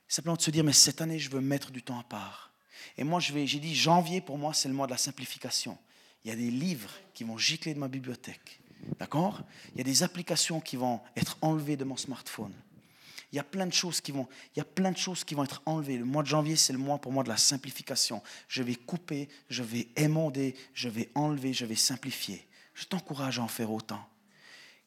simplement 0.08 0.36
de 0.36 0.42
se 0.42 0.52
dire, 0.52 0.64
mais 0.64 0.74
cette 0.74 1.02
année, 1.02 1.20
je 1.20 1.30
veux 1.30 1.42
mettre 1.42 1.72
du 1.72 1.84
temps 1.84 2.00
à 2.00 2.04
part. 2.04 2.52
Et 2.98 3.04
moi, 3.04 3.20
j'ai 3.20 3.46
dit, 3.46 3.76
janvier, 3.76 4.20
pour 4.20 4.38
moi, 4.38 4.54
c'est 4.54 4.68
le 4.68 4.74
mois 4.74 4.88
de 4.88 4.92
la 4.92 4.98
simplification. 4.98 5.78
Il 6.24 6.30
y 6.30 6.32
a 6.32 6.36
des 6.36 6.50
livres 6.50 6.92
qui 7.14 7.24
vont 7.24 7.38
gicler 7.38 7.74
de 7.74 7.80
ma 7.80 7.88
bibliothèque. 7.88 8.60
D'accord? 8.98 9.42
Il 9.74 9.78
y 9.78 9.82
a 9.82 9.84
des 9.84 10.04
applications 10.04 10.60
qui 10.60 10.76
vont 10.76 11.02
être 11.16 11.38
enlevées 11.42 11.78
de 11.78 11.84
mon 11.84 11.98
smartphone. 11.98 12.54
Il 13.32 13.36
y 13.36 13.40
a 13.40 13.44
plein 13.44 13.68
de 13.68 13.74
choses 13.74 14.02
qui 14.02 14.12
vont, 14.12 14.28
il 14.56 14.60
y 14.60 14.62
a 14.62 14.66
plein 14.66 14.92
de 14.92 14.98
choses 14.98 15.24
qui 15.24 15.36
vont 15.36 15.44
être 15.44 15.62
enlevées. 15.66 15.98
Le 15.98 16.06
mois 16.06 16.24
de 16.24 16.28
janvier, 16.28 16.56
c'est 16.56 16.74
le 16.74 16.80
mois 16.80 16.98
pour 16.98 17.12
moi 17.12 17.24
de 17.24 17.30
la 17.30 17.38
simplification. 17.38 18.24
Je 18.48 18.64
vais 18.64 18.76
couper, 18.76 19.30
je 19.50 19.62
vais 19.62 19.88
émonder, 19.96 20.56
je 20.74 20.90
vais 20.90 21.10
enlever, 21.14 21.54
je 21.54 21.66
vais 21.66 21.76
simplifier. 21.76 22.48
Je 22.74 22.86
t'encourage 22.86 23.40
à 23.40 23.44
en 23.44 23.48
faire 23.48 23.72
autant. 23.72 24.04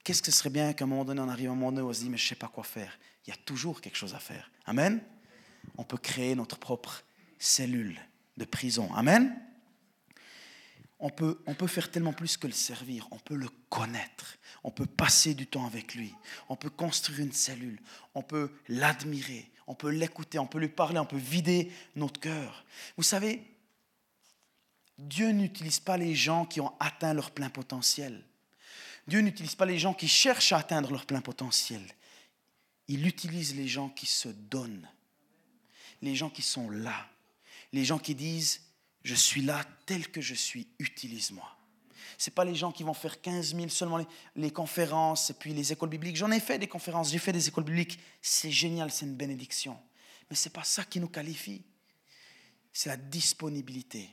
Qu'est-ce 0.02 0.22
que 0.22 0.32
ce 0.32 0.38
serait 0.38 0.50
bien 0.50 0.72
qu'à 0.72 0.84
un 0.84 0.88
moment 0.88 1.04
donné, 1.04 1.20
on 1.20 1.28
arrive 1.28 1.50
à 1.50 1.52
un 1.52 1.54
moment 1.54 1.70
donné, 1.70 1.86
on 1.86 1.92
se 1.92 2.00
dit, 2.00 2.10
mais 2.10 2.16
je 2.16 2.24
ne 2.24 2.28
sais 2.30 2.34
pas 2.34 2.48
quoi 2.48 2.64
faire. 2.64 2.98
Il 3.26 3.30
y 3.30 3.32
a 3.32 3.36
toujours 3.36 3.80
quelque 3.80 3.96
chose 3.96 4.14
à 4.14 4.18
faire. 4.18 4.50
Amen? 4.66 5.00
On 5.78 5.84
peut 5.84 5.98
créer 5.98 6.34
notre 6.34 6.58
propre 6.58 7.04
cellule 7.38 8.00
de 8.36 8.44
prison. 8.44 8.92
Amen? 8.94 9.38
On 11.02 11.10
peut, 11.10 11.42
on 11.46 11.54
peut 11.54 11.66
faire 11.66 11.90
tellement 11.90 12.12
plus 12.12 12.36
que 12.36 12.46
le 12.46 12.52
servir, 12.52 13.08
on 13.10 13.18
peut 13.18 13.34
le 13.34 13.48
connaître, 13.68 14.38
on 14.62 14.70
peut 14.70 14.86
passer 14.86 15.34
du 15.34 15.48
temps 15.48 15.66
avec 15.66 15.96
lui, 15.96 16.14
on 16.48 16.54
peut 16.54 16.70
construire 16.70 17.18
une 17.18 17.32
cellule, 17.32 17.80
on 18.14 18.22
peut 18.22 18.52
l'admirer, 18.68 19.50
on 19.66 19.74
peut 19.74 19.90
l'écouter, 19.90 20.38
on 20.38 20.46
peut 20.46 20.60
lui 20.60 20.68
parler, 20.68 21.00
on 21.00 21.04
peut 21.04 21.16
vider 21.16 21.72
notre 21.96 22.20
cœur. 22.20 22.64
Vous 22.96 23.02
savez, 23.02 23.42
Dieu 24.96 25.30
n'utilise 25.30 25.80
pas 25.80 25.96
les 25.96 26.14
gens 26.14 26.44
qui 26.44 26.60
ont 26.60 26.72
atteint 26.78 27.14
leur 27.14 27.32
plein 27.32 27.50
potentiel. 27.50 28.24
Dieu 29.08 29.20
n'utilise 29.22 29.56
pas 29.56 29.66
les 29.66 29.80
gens 29.80 29.94
qui 29.94 30.06
cherchent 30.06 30.52
à 30.52 30.58
atteindre 30.58 30.92
leur 30.92 31.04
plein 31.04 31.20
potentiel. 31.20 31.82
Il 32.86 33.08
utilise 33.08 33.56
les 33.56 33.66
gens 33.66 33.88
qui 33.88 34.06
se 34.06 34.28
donnent, 34.28 34.88
les 36.00 36.14
gens 36.14 36.30
qui 36.30 36.42
sont 36.42 36.70
là, 36.70 37.08
les 37.72 37.84
gens 37.84 37.98
qui 37.98 38.14
disent 38.14 38.60
je 39.04 39.14
suis 39.14 39.42
là 39.42 39.64
tel 39.86 40.08
que 40.10 40.20
je 40.20 40.34
suis, 40.34 40.68
utilise-moi. 40.78 41.48
Ce 42.18 42.30
pas 42.30 42.44
les 42.44 42.54
gens 42.54 42.70
qui 42.70 42.84
vont 42.84 42.94
faire 42.94 43.20
15 43.20 43.56
000 43.56 43.68
seulement 43.68 44.04
les, 44.36 44.50
conférences 44.50 45.30
et 45.30 45.34
puis 45.34 45.52
les 45.52 45.72
écoles 45.72 45.88
bibliques. 45.88 46.16
J'en 46.16 46.30
ai 46.30 46.40
fait 46.40 46.58
des 46.58 46.68
conférences, 46.68 47.10
j'ai 47.10 47.18
fait 47.18 47.32
des 47.32 47.48
écoles 47.48 47.64
bibliques. 47.64 47.98
C'est 48.20 48.50
génial, 48.50 48.92
c'est 48.92 49.06
une 49.06 49.16
bénédiction. 49.16 49.76
Mais 50.30 50.36
ce 50.36 50.48
n'est 50.48 50.52
pas 50.52 50.64
ça 50.64 50.84
qui 50.84 51.00
nous 51.00 51.08
qualifie. 51.08 51.62
C'est 52.72 52.88
la 52.88 52.96
disponibilité. 52.96 54.08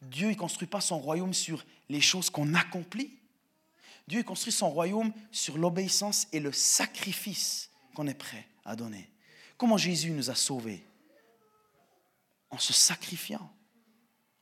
Dieu 0.00 0.28
ne 0.28 0.34
construit 0.34 0.68
pas 0.68 0.80
son 0.80 0.98
royaume 0.98 1.34
sur 1.34 1.64
les 1.88 2.00
choses 2.00 2.30
qu'on 2.30 2.54
accomplit. 2.54 3.18
Dieu 4.06 4.22
construit 4.22 4.52
son 4.52 4.70
royaume 4.70 5.12
sur 5.32 5.58
l'obéissance 5.58 6.28
et 6.32 6.40
le 6.40 6.52
sacrifice 6.52 7.70
qu'on 7.94 8.06
est 8.06 8.14
prêt 8.14 8.46
à 8.64 8.76
donner. 8.76 9.10
Comment 9.56 9.76
Jésus 9.76 10.10
nous 10.10 10.30
a 10.30 10.34
sauvés? 10.34 10.84
En 12.50 12.58
se 12.58 12.72
sacrifiant 12.72 13.52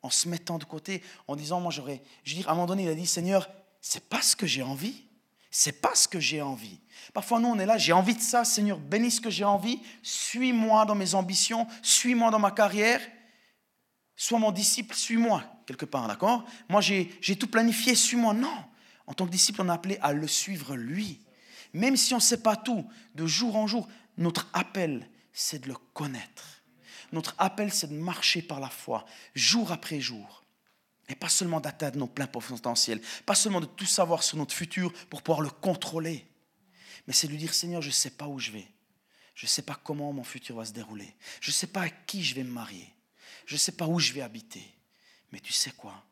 en 0.03 0.11
se 0.11 0.29
mettant 0.29 0.59
de 0.59 0.65
côté, 0.65 1.03
en 1.29 1.37
disant, 1.37 1.61
moi 1.61 1.71
j'aurais, 1.71 2.03
je 2.25 2.33
veux 2.33 2.41
dire, 2.41 2.49
à 2.49 2.53
un 2.53 2.55
moment 2.55 2.67
donné, 2.67 2.85
il 2.85 2.89
a 2.89 2.95
dit, 2.95 3.07
Seigneur, 3.07 3.49
c'est 3.81 4.09
pas 4.09 4.23
ce 4.23 4.37
que 4.37 4.47
j'ai 4.47 4.63
envie. 4.63 5.05
C'est 5.55 5.83
pas 5.83 5.95
ce 5.95 6.09
que 6.09 6.19
j'ai 6.19 6.41
envie. 6.41 6.81
Parfois, 7.13 7.39
nous, 7.39 7.49
on 7.49 7.59
est 7.59 7.67
là, 7.67 7.77
j'ai 7.77 7.93
envie 7.93 8.15
de 8.15 8.23
ça, 8.23 8.43
Seigneur, 8.43 8.79
bénis 8.79 9.11
ce 9.11 9.21
que 9.21 9.29
j'ai 9.29 9.45
envie, 9.45 9.81
suis-moi 10.03 10.87
dans 10.87 10.95
mes 10.95 11.15
ambitions, 11.15 11.67
suis-moi 11.83 12.31
dans 12.31 12.39
ma 12.39 12.53
carrière, 12.53 13.03
sois 14.17 14.39
mon 14.39 14.51
disciple, 14.51 14.95
suis-moi, 14.95 15.45
quelque 15.67 15.85
part, 15.85 16.09
d'accord? 16.09 16.45
Moi, 16.71 16.81
j'ai 16.81 17.37
tout 17.39 17.49
planifié, 17.49 17.95
suis-moi. 17.95 18.33
Non. 18.33 18.65
En 19.07 19.13
tant 19.13 19.27
que 19.27 19.31
disciple, 19.31 19.61
on 19.61 19.69
est 19.69 19.73
appelé 19.73 19.99
à 20.01 20.15
le 20.15 20.27
suivre 20.27 20.75
lui. 20.75 21.21
Même 21.75 21.99
si 21.99 22.15
on 22.15 22.19
ne 22.19 22.23
sait 22.23 22.43
pas 22.43 22.57
tout, 22.57 22.89
de 23.15 23.27
jour 23.27 23.57
en 23.57 23.67
jour, 23.67 23.89
notre 24.17 24.49
appel, 24.55 25.07
c'est 25.35 25.59
de 25.65 25.69
le 25.69 25.77
connaître. 25.93 26.62
Notre 27.13 27.35
appel, 27.39 27.73
c'est 27.73 27.89
de 27.89 27.95
marcher 27.95 28.43
par 28.43 28.59
la 28.59 28.71
foi, 28.71 29.05
jour 29.35 29.71
après 29.71 30.01
jour. 30.01 30.43
Et 31.09 31.15
pas 31.15 31.29
seulement 31.29 31.61
d'atteindre 31.61 31.99
nos 31.99 32.07
pleins 32.07 32.27
potentiels, 32.27 33.01
pas 33.27 33.35
seulement 33.35 33.61
de 33.61 33.67
tout 33.67 33.87
savoir 33.87 34.23
sur 34.23 34.39
notre 34.39 34.55
futur 34.55 34.93
pour 35.11 35.23
pouvoir 35.23 35.43
le 35.43 35.51
contrôler, 35.51 36.27
mais 37.07 37.13
c'est 37.13 37.27
de 37.27 37.33
lui 37.33 37.39
dire, 37.39 37.55
Seigneur, 37.55 37.83
je 37.83 37.89
ne 37.89 37.93
sais 37.93 38.11
pas 38.11 38.27
où 38.27 38.39
je 38.39 38.51
vais. 38.51 38.69
Je 39.35 39.47
ne 39.47 39.49
sais 39.49 39.63
pas 39.63 39.79
comment 39.83 40.13
mon 40.13 40.25
futur 40.25 40.57
va 40.57 40.65
se 40.65 40.73
dérouler. 40.73 41.15
Je 41.41 41.51
ne 41.51 41.55
sais 41.55 41.67
pas 41.67 41.83
à 41.83 41.91
qui 41.91 42.23
je 42.23 42.35
vais 42.35 42.45
me 42.45 42.53
marier. 42.53 42.93
Je 43.47 43.55
ne 43.55 43.59
sais 43.59 43.73
pas 43.73 43.87
où 43.87 43.99
je 43.99 44.13
vais 44.13 44.21
habiter. 44.21 44.65
Mais 45.33 45.41
tu 45.41 45.53
sais 45.53 45.73
quoi? 45.73 46.05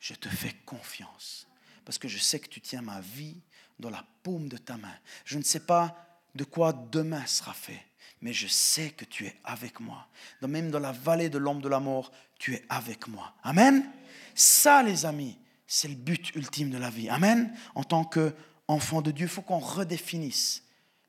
Je 0.00 0.14
te 0.14 0.28
fais 0.28 0.52
confiance. 0.66 1.46
Parce 1.84 1.98
que 1.98 2.08
je 2.08 2.18
sais 2.18 2.40
que 2.40 2.48
tu 2.48 2.60
tiens 2.60 2.82
ma 2.82 3.00
vie 3.00 3.40
dans 3.78 3.90
la 3.90 4.04
paume 4.22 4.48
de 4.48 4.56
ta 4.56 4.76
main. 4.76 4.94
Je 5.24 5.38
ne 5.38 5.44
sais 5.44 5.60
pas 5.60 6.09
de 6.34 6.44
quoi 6.44 6.72
demain 6.72 7.24
sera 7.26 7.52
fait 7.52 7.84
mais 8.20 8.32
je 8.32 8.46
sais 8.46 8.90
que 8.90 9.04
tu 9.04 9.26
es 9.26 9.34
avec 9.44 9.80
moi. 9.80 10.06
Même 10.42 10.70
dans 10.70 10.78
la 10.78 10.92
vallée 10.92 11.30
de 11.30 11.38
l'ombre 11.38 11.62
de 11.62 11.68
la 11.68 11.80
mort, 11.80 12.12
tu 12.38 12.54
es 12.54 12.64
avec 12.68 13.08
moi. 13.08 13.34
Amen. 13.42 13.90
Ça, 14.34 14.82
les 14.82 15.06
amis, 15.06 15.38
c'est 15.66 15.88
le 15.88 15.94
but 15.94 16.34
ultime 16.34 16.70
de 16.70 16.78
la 16.78 16.90
vie. 16.90 17.08
Amen. 17.08 17.54
En 17.74 17.84
tant 17.84 18.04
qu'enfant 18.04 19.02
de 19.02 19.10
Dieu, 19.10 19.26
il 19.26 19.30
faut 19.30 19.42
qu'on 19.42 19.58
redéfinisse 19.58 20.64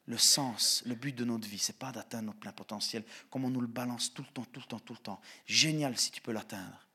le 0.06 0.18
sens, 0.18 0.84
le 0.86 0.96
but 0.96 1.14
de 1.14 1.26
notre 1.26 1.48
vie. 1.48 1.60
Ce 1.60 1.72
n'est 1.72 1.78
pas 1.78 1.92
d'atteindre 1.92 2.28
notre 2.28 2.40
plein 2.40 2.52
potentiel, 2.54 3.04
comme 3.30 3.46
on 3.46 3.50
nous 3.50 3.62
le 3.62 3.68
balance 3.68 4.14
tout 4.14 4.24
le 4.24 4.34
temps, 4.34 4.46
tout 4.52 4.62
le 4.62 4.68
temps, 4.68 4.80
tout 4.80 4.94
le 4.94 5.00
temps. 5.00 5.22
Génial 5.46 5.98
si 5.98 6.12
tu 6.12 6.22
peux 6.22 6.32
l'atteindre. 6.32 6.88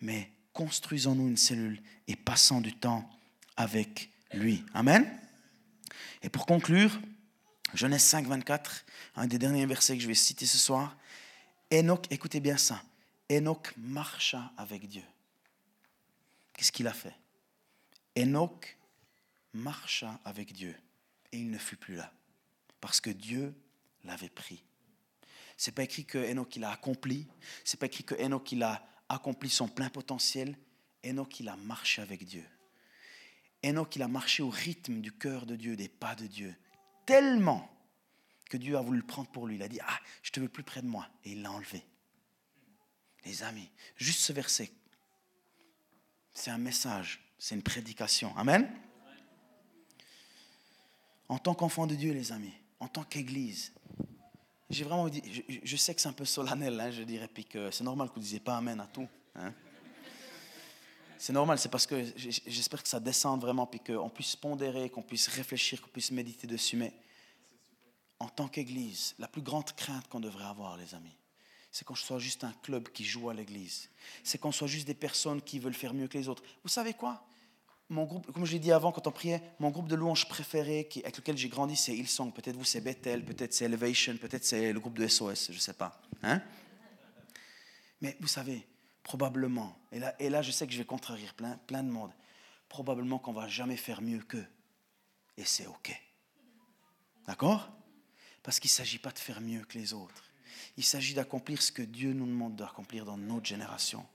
Mais 0.00 0.32
construisons-nous 0.54 1.28
une 1.28 1.36
cellule 1.36 1.82
et 2.08 2.16
passons 2.16 2.62
du 2.62 2.74
temps 2.74 3.08
avec 3.56 4.10
lui. 4.32 4.64
Amen. 4.72 5.06
Et 6.22 6.30
pour 6.30 6.46
conclure, 6.46 6.98
Genèse 7.74 8.02
5, 8.02 8.26
24, 8.26 8.84
un 9.16 9.26
des 9.26 9.38
derniers 9.38 9.66
versets 9.66 9.96
que 9.96 10.02
je 10.02 10.08
vais 10.08 10.14
citer 10.14 10.46
ce 10.46 10.58
soir. 10.58 10.96
Enoch, 11.72 12.06
écoutez 12.10 12.40
bien 12.40 12.56
ça. 12.56 12.82
Enoch 13.30 13.72
marcha 13.76 14.52
avec 14.56 14.88
Dieu. 14.88 15.04
Qu'est-ce 16.52 16.72
qu'il 16.72 16.88
a 16.88 16.92
fait? 16.92 17.14
Enoch 18.18 18.76
marcha 19.54 20.18
avec 20.24 20.52
Dieu 20.52 20.74
et 21.32 21.38
il 21.38 21.50
ne 21.50 21.58
fut 21.58 21.76
plus 21.76 21.94
là 21.94 22.12
parce 22.80 23.00
que 23.00 23.10
Dieu 23.10 23.54
l'avait 24.04 24.28
pris. 24.28 24.62
C'est 25.56 25.72
pas 25.72 25.84
écrit 25.84 26.04
que 26.04 26.18
Enoch 26.18 26.56
il 26.56 26.64
a 26.64 26.72
accompli, 26.72 27.28
c'est 27.64 27.78
pas 27.78 27.86
écrit 27.86 28.02
que 28.04 28.14
Enoch 28.20 28.50
il 28.50 28.62
a 28.62 28.84
accompli 29.08 29.48
son 29.48 29.68
plein 29.68 29.90
potentiel. 29.90 30.56
Enoch 31.04 31.38
il 31.38 31.48
a 31.48 31.56
marché 31.56 32.02
avec 32.02 32.24
Dieu. 32.24 32.44
Enoch 33.64 33.94
il 33.94 34.02
a 34.02 34.08
marché 34.08 34.42
au 34.42 34.50
rythme 34.50 35.00
du 35.00 35.12
cœur 35.12 35.46
de 35.46 35.54
Dieu, 35.54 35.76
des 35.76 35.88
pas 35.88 36.14
de 36.14 36.26
Dieu, 36.26 36.54
tellement 37.10 37.68
que 38.48 38.56
Dieu 38.56 38.76
a 38.76 38.80
voulu 38.80 38.98
le 38.98 39.06
prendre 39.06 39.28
pour 39.30 39.48
lui. 39.48 39.56
Il 39.56 39.62
a 39.62 39.68
dit 39.68 39.80
ah 39.86 39.98
je 40.22 40.30
te 40.30 40.38
veux 40.38 40.48
plus 40.48 40.62
près 40.62 40.80
de 40.80 40.86
moi 40.86 41.08
et 41.24 41.32
il 41.32 41.42
l'a 41.42 41.50
enlevé. 41.50 41.84
Les 43.24 43.42
amis, 43.42 43.68
juste 43.96 44.20
ce 44.20 44.32
verset, 44.32 44.70
c'est 46.32 46.50
un 46.50 46.58
message, 46.58 47.20
c'est 47.38 47.56
une 47.56 47.62
prédication. 47.62 48.34
Amen. 48.36 48.70
En 51.28 51.38
tant 51.38 51.54
qu'enfant 51.54 51.86
de 51.86 51.94
Dieu, 51.94 52.12
les 52.12 52.32
amis, 52.32 52.54
en 52.78 52.88
tant 52.88 53.02
qu'Église, 53.02 53.72
j'ai 54.70 54.84
vraiment 54.84 55.08
dit, 55.08 55.22
je, 55.64 55.76
sais 55.76 55.94
que 55.94 56.00
c'est 56.00 56.08
un 56.08 56.12
peu 56.12 56.24
solennel, 56.24 56.80
hein, 56.80 56.90
je 56.90 57.02
dirais, 57.02 57.28
puis 57.28 57.44
que 57.44 57.70
c'est 57.70 57.84
normal 57.84 58.08
que 58.08 58.14
vous 58.14 58.20
ne 58.20 58.24
disiez 58.24 58.40
pas 58.40 58.56
Amen 58.56 58.80
à 58.80 58.86
tout. 58.86 59.08
Hein. 59.34 59.52
C'est 61.20 61.34
normal, 61.34 61.58
c'est 61.58 61.68
parce 61.68 61.86
que 61.86 62.02
j'espère 62.16 62.82
que 62.82 62.88
ça 62.88 62.98
descende 62.98 63.42
vraiment, 63.42 63.66
puis 63.66 63.78
qu'on 63.78 64.08
puisse 64.08 64.36
pondérer, 64.36 64.88
qu'on 64.88 65.02
puisse 65.02 65.28
réfléchir, 65.28 65.82
qu'on 65.82 65.90
puisse 65.90 66.10
méditer 66.12 66.46
dessus. 66.46 66.78
Mais 66.78 66.94
en 68.18 68.30
tant 68.30 68.48
qu'Église, 68.48 69.14
la 69.18 69.28
plus 69.28 69.42
grande 69.42 69.70
crainte 69.72 70.08
qu'on 70.08 70.20
devrait 70.20 70.46
avoir, 70.46 70.78
les 70.78 70.94
amis, 70.94 71.14
c'est 71.70 71.84
qu'on 71.84 71.94
soit 71.94 72.18
juste 72.18 72.42
un 72.42 72.54
club 72.62 72.88
qui 72.88 73.04
joue 73.04 73.28
à 73.28 73.34
l'Église. 73.34 73.90
C'est 74.24 74.38
qu'on 74.38 74.50
soit 74.50 74.66
juste 74.66 74.86
des 74.86 74.94
personnes 74.94 75.42
qui 75.42 75.58
veulent 75.58 75.74
faire 75.74 75.92
mieux 75.92 76.08
que 76.08 76.16
les 76.16 76.26
autres. 76.26 76.42
Vous 76.62 76.70
savez 76.70 76.94
quoi? 76.94 77.22
Mon 77.90 78.04
groupe, 78.04 78.32
comme 78.32 78.46
je 78.46 78.52
l'ai 78.52 78.58
dit 78.58 78.72
avant 78.72 78.90
quand 78.90 79.06
on 79.06 79.12
priait, 79.12 79.42
mon 79.58 79.68
groupe 79.68 79.88
de 79.88 79.96
louanges 79.96 80.26
préféré 80.26 80.88
avec 81.04 81.18
lequel 81.18 81.36
j'ai 81.36 81.50
grandi, 81.50 81.76
c'est 81.76 81.94
Hillsong. 81.94 82.32
Peut-être 82.32 82.56
vous, 82.56 82.64
c'est 82.64 82.80
Bethel, 82.80 83.26
peut-être 83.26 83.52
c'est 83.52 83.66
Elevation, 83.66 84.16
peut-être 84.16 84.46
c'est 84.46 84.72
le 84.72 84.80
groupe 84.80 84.96
de 84.96 85.06
SOS, 85.06 85.48
je 85.48 85.56
ne 85.56 85.58
sais 85.58 85.74
pas. 85.74 86.00
Hein? 86.22 86.40
Mais 88.00 88.16
vous 88.20 88.28
savez, 88.28 88.66
probablement, 89.02 89.78
et 89.92 89.98
là, 89.98 90.14
et 90.18 90.28
là 90.28 90.42
je 90.42 90.50
sais 90.50 90.66
que 90.66 90.72
je 90.72 90.78
vais 90.78 90.84
contrarier 90.84 91.28
plein, 91.36 91.56
plein 91.66 91.82
de 91.82 91.90
monde, 91.90 92.12
probablement 92.68 93.18
qu'on 93.18 93.32
va 93.32 93.48
jamais 93.48 93.76
faire 93.76 94.02
mieux 94.02 94.20
qu'eux. 94.20 94.46
Et 95.36 95.44
c'est 95.44 95.66
OK. 95.66 95.94
D'accord? 97.26 97.70
Parce 98.42 98.60
qu'il 98.60 98.68
ne 98.68 98.74
s'agit 98.74 98.98
pas 98.98 99.10
de 99.10 99.18
faire 99.18 99.40
mieux 99.40 99.64
que 99.64 99.78
les 99.78 99.92
autres. 99.92 100.24
Il 100.76 100.84
s'agit 100.84 101.14
d'accomplir 101.14 101.62
ce 101.62 101.72
que 101.72 101.82
Dieu 101.82 102.12
nous 102.12 102.26
demande 102.26 102.56
d'accomplir 102.56 103.04
dans 103.04 103.16
notre 103.16 103.46
génération. 103.46 104.06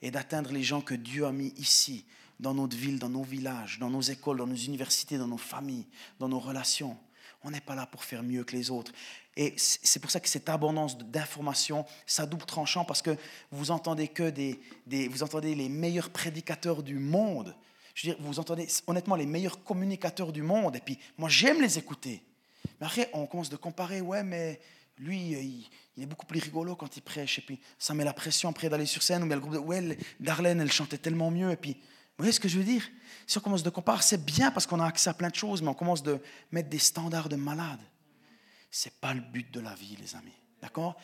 Et 0.00 0.10
d'atteindre 0.10 0.52
les 0.52 0.62
gens 0.62 0.80
que 0.80 0.94
Dieu 0.94 1.26
a 1.26 1.32
mis 1.32 1.52
ici 1.56 2.04
dans 2.38 2.54
notre 2.54 2.76
ville, 2.76 2.98
dans 2.98 3.08
nos 3.08 3.24
villages, 3.24 3.78
dans 3.78 3.90
nos 3.90 4.00
écoles, 4.00 4.38
dans 4.38 4.46
nos 4.46 4.54
universités, 4.54 5.18
dans 5.18 5.26
nos 5.26 5.38
familles, 5.38 5.86
dans 6.18 6.28
nos 6.28 6.38
relations. 6.38 6.96
On 7.44 7.50
n'est 7.50 7.60
pas 7.60 7.74
là 7.74 7.86
pour 7.86 8.04
faire 8.04 8.22
mieux 8.22 8.44
que 8.44 8.56
les 8.56 8.70
autres. 8.70 8.92
Et 9.36 9.54
c'est 9.56 10.00
pour 10.00 10.10
ça 10.10 10.18
que 10.18 10.28
cette 10.28 10.48
abondance 10.48 10.98
d'informations, 10.98 11.86
ça 12.06 12.26
double 12.26 12.44
tranchant 12.44 12.84
parce 12.84 13.02
que 13.02 13.16
vous 13.52 13.70
entendez 13.70 14.08
que 14.08 14.30
des, 14.30 14.60
des, 14.86 15.06
vous 15.06 15.22
entendez 15.22 15.54
les 15.54 15.68
meilleurs 15.68 16.10
prédicateurs 16.10 16.82
du 16.82 16.96
monde. 16.96 17.54
Je 17.94 18.08
veux 18.08 18.14
dire, 18.14 18.24
vous 18.24 18.40
entendez 18.40 18.66
honnêtement 18.88 19.14
les 19.14 19.26
meilleurs 19.26 19.62
communicateurs 19.62 20.32
du 20.32 20.42
monde. 20.42 20.74
Et 20.74 20.80
puis, 20.80 20.98
moi, 21.16 21.28
j'aime 21.28 21.60
les 21.60 21.78
écouter. 21.78 22.22
Mais 22.80 22.86
après, 22.86 23.10
on 23.12 23.26
commence 23.26 23.48
de 23.48 23.56
comparer. 23.56 24.00
Ouais, 24.00 24.24
mais 24.24 24.58
lui, 24.98 25.30
il, 25.30 25.68
il, 25.96 26.02
est 26.02 26.06
beaucoup 26.06 26.26
plus 26.26 26.40
rigolo 26.40 26.74
quand 26.74 26.96
il 26.96 27.02
prêche. 27.02 27.38
Et 27.38 27.42
puis, 27.42 27.60
ça 27.78 27.94
met 27.94 28.04
la 28.04 28.12
pression 28.12 28.48
après 28.48 28.68
d'aller 28.68 28.86
sur 28.86 29.04
scène. 29.04 29.22
Ou 29.22 29.26
bien 29.26 29.36
le 29.36 29.40
groupe 29.40 29.54
de. 29.54 29.58
Ouais, 29.58 29.96
Darlene, 30.18 30.60
elle 30.60 30.72
chantait 30.72 30.98
tellement 30.98 31.30
mieux. 31.30 31.52
Et 31.52 31.56
puis, 31.56 31.76
vous 32.18 32.24
voyez 32.24 32.32
ce 32.32 32.40
que 32.40 32.48
je 32.48 32.58
veux 32.58 32.64
dire? 32.64 32.82
Si 33.28 33.38
on 33.38 33.40
commence 33.40 33.62
de 33.62 33.70
comparer, 33.70 34.02
c'est 34.02 34.24
bien 34.24 34.50
parce 34.50 34.66
qu'on 34.66 34.80
a 34.80 34.86
accès 34.86 35.08
à 35.08 35.14
plein 35.14 35.28
de 35.28 35.36
choses, 35.36 35.62
mais 35.62 35.68
on 35.68 35.74
commence 35.74 36.02
de 36.02 36.18
mettre 36.50 36.68
des 36.68 36.80
standards 36.80 37.28
de 37.28 37.36
malade. 37.36 37.78
Ce 38.72 38.88
n'est 38.88 38.94
pas 39.00 39.14
le 39.14 39.20
but 39.20 39.48
de 39.52 39.60
la 39.60 39.72
vie, 39.74 39.96
les 40.00 40.16
amis. 40.16 40.34
D'accord? 40.60 40.96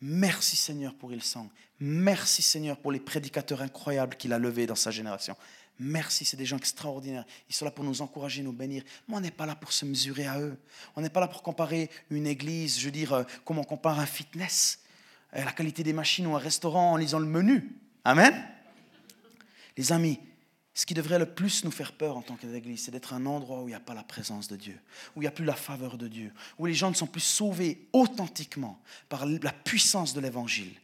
Merci 0.00 0.56
Seigneur 0.56 0.94
pour 0.94 1.10
sang. 1.20 1.50
Merci 1.80 2.40
Seigneur 2.40 2.78
pour 2.78 2.92
les 2.92 3.00
prédicateurs 3.00 3.60
incroyables 3.60 4.16
qu'il 4.16 4.32
a 4.32 4.38
levés 4.38 4.66
dans 4.66 4.74
sa 4.74 4.90
génération. 4.90 5.36
Merci, 5.78 6.24
c'est 6.24 6.36
des 6.36 6.46
gens 6.46 6.56
extraordinaires. 6.56 7.26
Ils 7.50 7.54
sont 7.54 7.66
là 7.66 7.70
pour 7.70 7.84
nous 7.84 8.00
encourager, 8.00 8.42
nous 8.42 8.52
bénir. 8.52 8.84
Mais 9.06 9.16
on 9.16 9.20
n'est 9.20 9.30
pas 9.30 9.44
là 9.44 9.54
pour 9.54 9.70
se 9.72 9.84
mesurer 9.84 10.26
à 10.26 10.40
eux. 10.40 10.56
On 10.96 11.02
n'est 11.02 11.10
pas 11.10 11.20
là 11.20 11.28
pour 11.28 11.42
comparer 11.42 11.90
une 12.08 12.26
église, 12.26 12.78
je 12.78 12.86
veux 12.86 12.90
dire, 12.90 13.12
euh, 13.12 13.24
comme 13.44 13.58
on 13.58 13.64
compare 13.64 13.98
un 13.98 14.06
fitness, 14.06 14.80
la 15.34 15.52
qualité 15.52 15.82
des 15.82 15.92
machines 15.92 16.26
ou 16.26 16.34
un 16.34 16.38
restaurant 16.38 16.92
en 16.92 16.96
lisant 16.96 17.18
le 17.18 17.26
menu. 17.26 17.76
Amen? 18.04 18.32
Les 19.76 19.92
amis, 19.92 20.20
ce 20.74 20.86
qui 20.86 20.94
devrait 20.94 21.20
le 21.20 21.26
plus 21.26 21.64
nous 21.64 21.70
faire 21.70 21.92
peur 21.92 22.16
en 22.16 22.22
tant 22.22 22.34
qu'Église, 22.34 22.84
c'est 22.84 22.90
d'être 22.90 23.14
un 23.14 23.26
endroit 23.26 23.62
où 23.62 23.68
il 23.68 23.72
n'y 23.72 23.76
a 23.76 23.80
pas 23.80 23.94
la 23.94 24.02
présence 24.02 24.48
de 24.48 24.56
Dieu, 24.56 24.78
où 25.14 25.20
il 25.20 25.24
n'y 25.24 25.28
a 25.28 25.32
plus 25.32 25.44
la 25.44 25.54
faveur 25.54 25.96
de 25.96 26.08
Dieu, 26.08 26.32
où 26.58 26.66
les 26.66 26.74
gens 26.74 26.90
ne 26.90 26.94
sont 26.94 27.06
plus 27.06 27.20
sauvés 27.20 27.86
authentiquement 27.92 28.80
par 29.08 29.24
la 29.26 29.52
puissance 29.52 30.14
de 30.14 30.20
l'Évangile. 30.20 30.74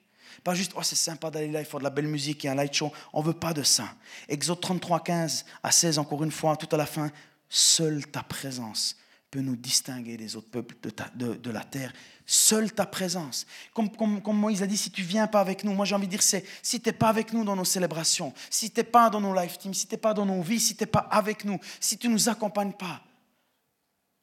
Pas 0.45 0.55
juste, 0.55 0.73
oh 0.77 0.83
c'est 0.83 0.95
sympa 0.95 1.31
d'aller 1.31 1.51
là, 1.51 1.61
il 1.61 1.67
faut 1.67 1.79
de 1.79 1.85
la 1.85 1.91
belle 1.91 2.07
musique 2.07 2.45
et 2.45 2.49
un 2.49 2.55
light 2.55 2.73
show. 2.73 2.93
On 3.13 3.21
ne 3.21 3.27
veut 3.27 3.35
pas 3.35 3.53
de 3.53 3.65
ça. 3.65 3.97
Exode 4.29 4.61
33, 4.61 5.03
15 5.03 5.45
à 5.63 5.73
16, 5.73 5.99
encore 5.99 6.23
une 6.23 6.31
fois, 6.31 6.57
tout 6.57 6.69
à 6.75 6.79
la 6.79 6.87
fin, 6.87 7.11
seule 7.49 8.07
ta 8.07 8.23
présence 8.23 9.00
peut 9.31 9.41
nous 9.41 9.57
distinguer 9.57 10.17
des 10.17 10.35
autres 10.35 10.51
peuples 10.51 10.77
de, 11.15 11.35
de, 11.35 11.51
la 11.51 11.63
terre. 11.63 11.93
Seule 12.27 12.73
ta 12.73 12.85
présence. 12.85 13.47
Comme, 13.73 13.95
comme, 13.95 14.21
comme, 14.21 14.37
Moïse 14.37 14.63
a 14.63 14.67
dit, 14.67 14.77
si 14.77 14.91
tu 14.91 15.03
viens 15.03 15.29
pas 15.29 15.41
avec 15.41 15.63
nous, 15.63 15.73
moi 15.73 15.85
j'ai 15.85 15.95
envie 15.95 16.07
de 16.07 16.11
dire, 16.11 16.23
c'est 16.23 16.45
si 16.63 16.81
tu 16.81 16.89
n'es 16.89 16.93
pas 16.93 17.09
avec 17.09 17.33
nous 17.33 17.45
dans 17.45 17.55
nos 17.55 17.65
célébrations, 17.65 18.35
si 18.51 18.71
tu 18.71 18.81
n'es 18.81 18.85
pas 18.85 19.09
dans 19.09 19.21
nos 19.21 19.33
live 19.35 19.57
teams, 19.57 19.75
si 19.75 19.87
tu 19.87 19.95
n'es 19.95 20.01
pas 20.01 20.15
dans 20.15 20.27
nos 20.27 20.43
vies, 20.43 20.59
si 20.59 20.77
tu 20.77 20.83
n'es 20.83 20.87
pas 20.87 21.07
avec 21.11 21.45
nous, 21.45 21.61
si 21.79 21.97
tu 21.97 22.09
ne 22.09 22.15
nous 22.15 22.29
accompagnes 22.29 22.73
pas, 22.73 23.03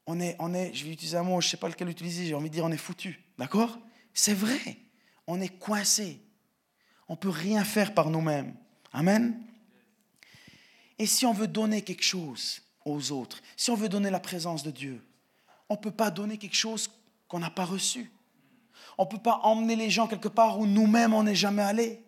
on 0.06 0.20
est, 0.20 0.36
on 0.40 0.54
est, 0.54 0.74
je 0.74 0.86
vais 0.86 0.92
utiliser 0.92 1.18
un 1.18 1.24
mot, 1.24 1.40
je 1.42 1.48
ne 1.48 1.52
sais 1.52 1.58
pas 1.58 1.68
lequel 1.68 1.90
utiliser, 1.90 2.26
j'ai 2.26 2.34
envie 2.34 2.50
de 2.50 2.56
dire, 2.56 2.66
on 2.66 2.72
est 2.72 2.78
foutu. 2.78 3.22
D'accord? 3.38 3.78
C'est 4.14 4.34
vrai. 4.34 4.78
On 5.26 5.40
est 5.42 5.60
coincé. 5.60 6.22
On 7.10 7.14
ne 7.14 7.18
peut 7.18 7.30
rien 7.30 7.64
faire 7.64 7.94
par 7.94 8.10
nous-mêmes. 8.10 8.56
Amen? 8.94 9.42
Et 10.98 11.06
si 11.06 11.26
on 11.26 11.34
veut 11.34 11.48
donner 11.48 11.82
quelque 11.82 12.04
chose, 12.04 12.62
aux 12.88 13.12
autres. 13.12 13.42
Si 13.56 13.72
on 13.72 13.76
veut 13.76 13.90
donner 13.90 14.10
la 14.10 14.20
présence 14.20 14.64
de 14.64 14.72
Dieu, 14.72 15.02
on 15.70 15.76
ne 15.76 15.80
peut 15.80 15.92
pas 15.92 16.10
donner 16.10 16.38
quelque 16.38 16.56
chose 16.56 16.90
qu'on 17.28 17.40
n'a 17.40 17.50
pas 17.50 17.66
reçu. 17.66 18.12
On 18.98 19.04
ne 19.04 19.10
peut 19.10 19.18
pas 19.18 19.42
emmener 19.44 19.76
les 19.76 19.90
gens 19.90 20.08
quelque 20.08 20.28
part 20.28 20.60
où 20.60 20.66
nous-mêmes 20.66 21.14
on 21.14 21.24
n'est 21.24 21.36
jamais 21.36 21.62
allé. 21.62 22.02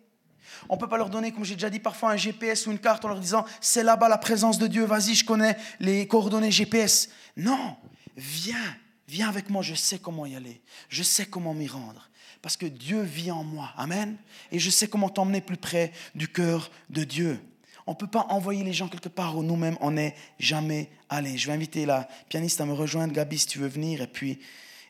On 0.68 0.74
ne 0.74 0.80
peut 0.80 0.88
pas 0.88 0.96
leur 0.96 1.10
donner, 1.10 1.32
comme 1.32 1.44
j'ai 1.44 1.54
déjà 1.54 1.70
dit 1.70 1.78
parfois, 1.78 2.10
un 2.10 2.16
GPS 2.16 2.66
ou 2.66 2.72
une 2.72 2.78
carte 2.78 3.04
en 3.04 3.08
leur 3.08 3.20
disant 3.20 3.44
c'est 3.60 3.84
là-bas 3.84 4.08
la 4.08 4.18
présence 4.18 4.58
de 4.58 4.66
Dieu, 4.66 4.84
vas-y, 4.84 5.14
je 5.14 5.24
connais 5.24 5.56
les 5.78 6.08
coordonnées 6.08 6.50
GPS. 6.50 7.10
Non, 7.36 7.76
viens, 8.16 8.76
viens 9.06 9.28
avec 9.28 9.50
moi, 9.50 9.62
je 9.62 9.74
sais 9.74 9.98
comment 9.98 10.26
y 10.26 10.34
aller, 10.34 10.60
je 10.88 11.02
sais 11.02 11.26
comment 11.26 11.54
m'y 11.54 11.68
rendre. 11.68 12.10
Parce 12.42 12.56
que 12.56 12.66
Dieu 12.66 13.02
vit 13.02 13.30
en 13.30 13.44
moi. 13.44 13.70
Amen. 13.76 14.16
Et 14.50 14.58
je 14.58 14.70
sais 14.70 14.88
comment 14.88 15.10
t'emmener 15.10 15.42
plus 15.42 15.58
près 15.58 15.92
du 16.14 16.26
cœur 16.26 16.70
de 16.88 17.04
Dieu. 17.04 17.38
On 17.86 17.92
ne 17.92 17.96
peut 17.96 18.06
pas 18.06 18.26
envoyer 18.28 18.62
les 18.64 18.72
gens 18.72 18.88
quelque 18.88 19.08
part 19.08 19.36
où 19.36 19.42
nous-mêmes 19.42 19.76
on 19.80 19.92
n'est 19.92 20.14
jamais 20.38 20.90
allés. 21.08 21.38
Je 21.38 21.46
vais 21.46 21.52
inviter 21.52 21.86
la 21.86 22.08
pianiste 22.28 22.60
à 22.60 22.66
me 22.66 22.72
rejoindre, 22.72 23.12
Gabi, 23.12 23.38
si 23.38 23.46
tu 23.46 23.58
veux 23.58 23.68
venir. 23.68 24.02
Et 24.02 24.06
puis, 24.06 24.38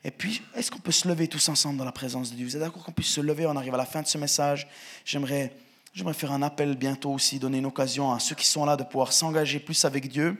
et 0.05 0.11
puis 0.11 0.42
est-ce 0.55 0.70
qu'on 0.70 0.79
peut 0.79 0.92
se 0.92 1.07
lever 1.09 1.29
tous 1.29 1.48
ensemble 1.48 1.79
dans 1.79 1.85
la 1.85 1.92
présence 1.92 2.31
de 2.31 2.37
Dieu? 2.37 2.46
Vous 2.46 2.57
êtes 2.57 2.62
d'accord 2.62 2.85
qu'on 2.85 2.92
puisse 2.92 3.12
se 3.12 3.20
lever? 3.20 3.46
On 3.46 3.57
arrive 3.57 3.74
à 3.74 3.79
la 3.79 3.87
fin 3.87 4.03
de 4.03 4.07
ce 4.07 4.18
message. 4.18 4.66
J'aimerais, 5.05 5.55
j'aimerais 5.92 6.14
faire 6.14 6.33
un 6.33 6.42
appel 6.42 6.76
bientôt 6.76 7.12
aussi, 7.12 7.38
donner 7.38 7.59
une 7.59 7.66
occasion 7.66 8.12
à 8.12 8.18
ceux 8.18 8.35
qui 8.35 8.46
sont 8.46 8.64
là 8.64 8.76
de 8.76 8.85
pouvoir 8.85 9.12
s'engager 9.12 9.61
plus 9.61 9.85
avec 9.85 10.09
Dieu. 10.09 10.37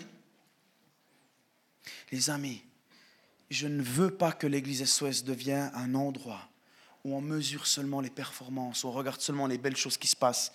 Les 2.11 2.31
amis, 2.31 2.63
je 3.51 3.67
ne 3.67 3.83
veux 3.83 4.11
pas 4.11 4.33
que 4.33 4.47
l'Église 4.47 4.85
SOS 4.85 5.25
devienne 5.25 5.71
un 5.75 5.95
endroit 5.95 6.41
où 7.05 7.15
on 7.15 7.21
mesure 7.21 7.67
seulement 7.67 8.01
les 8.01 8.11
performances, 8.11 8.85
où 8.85 8.89
on 8.89 8.93
regarde 8.93 9.21
seulement 9.21 9.47
les 9.47 9.59
belles 9.59 9.77
choses 9.77 9.97
qui 9.97 10.09
se 10.09 10.17
passent. 10.17 10.53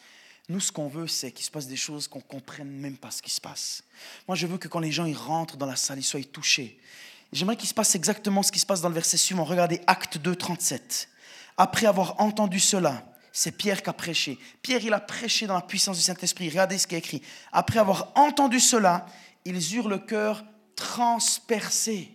Nous, 0.48 0.60
ce 0.60 0.72
qu'on 0.72 0.88
veut, 0.88 1.08
c'est 1.08 1.32
qu'il 1.32 1.46
se 1.46 1.50
passe 1.50 1.68
des 1.68 1.76
choses 1.76 2.08
qu'on 2.08 2.20
ne 2.20 2.24
comprenne 2.24 2.70
même 2.70 2.98
pas 2.98 3.10
ce 3.10 3.22
qui 3.22 3.32
se 3.32 3.42
passe. 3.42 3.84
Moi, 4.28 4.36
je 4.36 4.46
veux 4.46 4.58
que 4.58 4.68
quand 4.68 4.80
les 4.80 4.92
gens 4.92 5.06
ils 5.06 5.18
rentrent 5.18 5.58
dans 5.58 5.66
la 5.66 5.76
salle, 5.76 5.98
ils 5.98 6.04
soient 6.04 6.24
touchés. 6.24 6.80
J'aimerais 7.34 7.58
qu'il 7.58 7.68
se 7.68 7.74
passe 7.74 7.96
exactement 7.96 8.44
ce 8.44 8.52
qui 8.52 8.60
se 8.60 8.66
passe 8.66 8.82
dans 8.82 8.90
le 8.90 8.96
verset 8.96 9.18
suivant. 9.18 9.44
Regardez 9.44 9.82
Acte 9.88 10.20
2, 10.20 10.36
37. 10.36 11.10
Après 11.58 11.88
avoir 11.88 12.20
entendu 12.22 12.60
cela, 12.60 13.04
c'est 13.32 13.52
Pierre 13.52 13.82
qui 13.82 13.90
a 13.90 13.94
prêché. 13.94 14.38
Pierre, 14.62 14.84
il 14.84 14.94
a 14.94 15.00
prêché 15.00 15.48
dans 15.48 15.56
la 15.56 15.62
puissance 15.62 15.98
du 15.98 16.04
Saint-Esprit. 16.04 16.50
Regardez 16.50 16.78
ce 16.78 16.86
qui 16.86 16.96
est 16.96 17.00
écrit. 17.00 17.22
Après 17.52 17.80
avoir 17.80 18.12
entendu 18.16 18.60
cela, 18.60 19.08
ils 19.46 19.76
eurent 19.76 19.90
le 19.90 20.00
cœur 20.00 20.46
transpercé. 20.76 22.12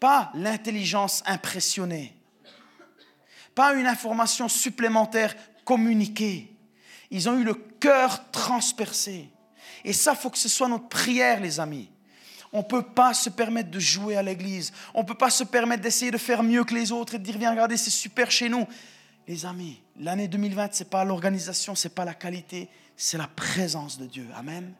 Pas 0.00 0.30
l'intelligence 0.34 1.22
impressionnée. 1.26 2.16
Pas 3.54 3.74
une 3.74 3.86
information 3.86 4.48
supplémentaire 4.48 5.34
communiquer. 5.66 6.56
Ils 7.10 7.28
ont 7.28 7.38
eu 7.38 7.44
le 7.44 7.54
cœur 7.54 8.30
transpercé. 8.30 9.28
Et 9.84 9.92
ça, 9.92 10.14
faut 10.14 10.30
que 10.30 10.38
ce 10.38 10.48
soit 10.48 10.68
notre 10.68 10.88
prière, 10.88 11.40
les 11.40 11.60
amis. 11.60 11.90
On 12.52 12.58
ne 12.58 12.62
peut 12.62 12.82
pas 12.82 13.12
se 13.12 13.28
permettre 13.28 13.70
de 13.70 13.80
jouer 13.80 14.16
à 14.16 14.22
l'église. 14.22 14.72
On 14.94 15.02
ne 15.02 15.06
peut 15.06 15.14
pas 15.14 15.28
se 15.28 15.44
permettre 15.44 15.82
d'essayer 15.82 16.10
de 16.10 16.18
faire 16.18 16.42
mieux 16.42 16.64
que 16.64 16.74
les 16.74 16.92
autres 16.92 17.16
et 17.16 17.18
de 17.18 17.24
dire, 17.24 17.36
viens, 17.36 17.50
regardez, 17.50 17.76
c'est 17.76 17.90
super 17.90 18.30
chez 18.30 18.48
nous. 18.48 18.66
Les 19.28 19.44
amis, 19.44 19.82
l'année 19.98 20.28
2020, 20.28 20.68
c'est 20.72 20.88
pas 20.88 21.04
l'organisation, 21.04 21.74
c'est 21.74 21.94
pas 21.94 22.04
la 22.04 22.14
qualité, 22.14 22.68
c'est 22.96 23.18
la 23.18 23.26
présence 23.26 23.98
de 23.98 24.06
Dieu. 24.06 24.26
Amen. 24.36 24.72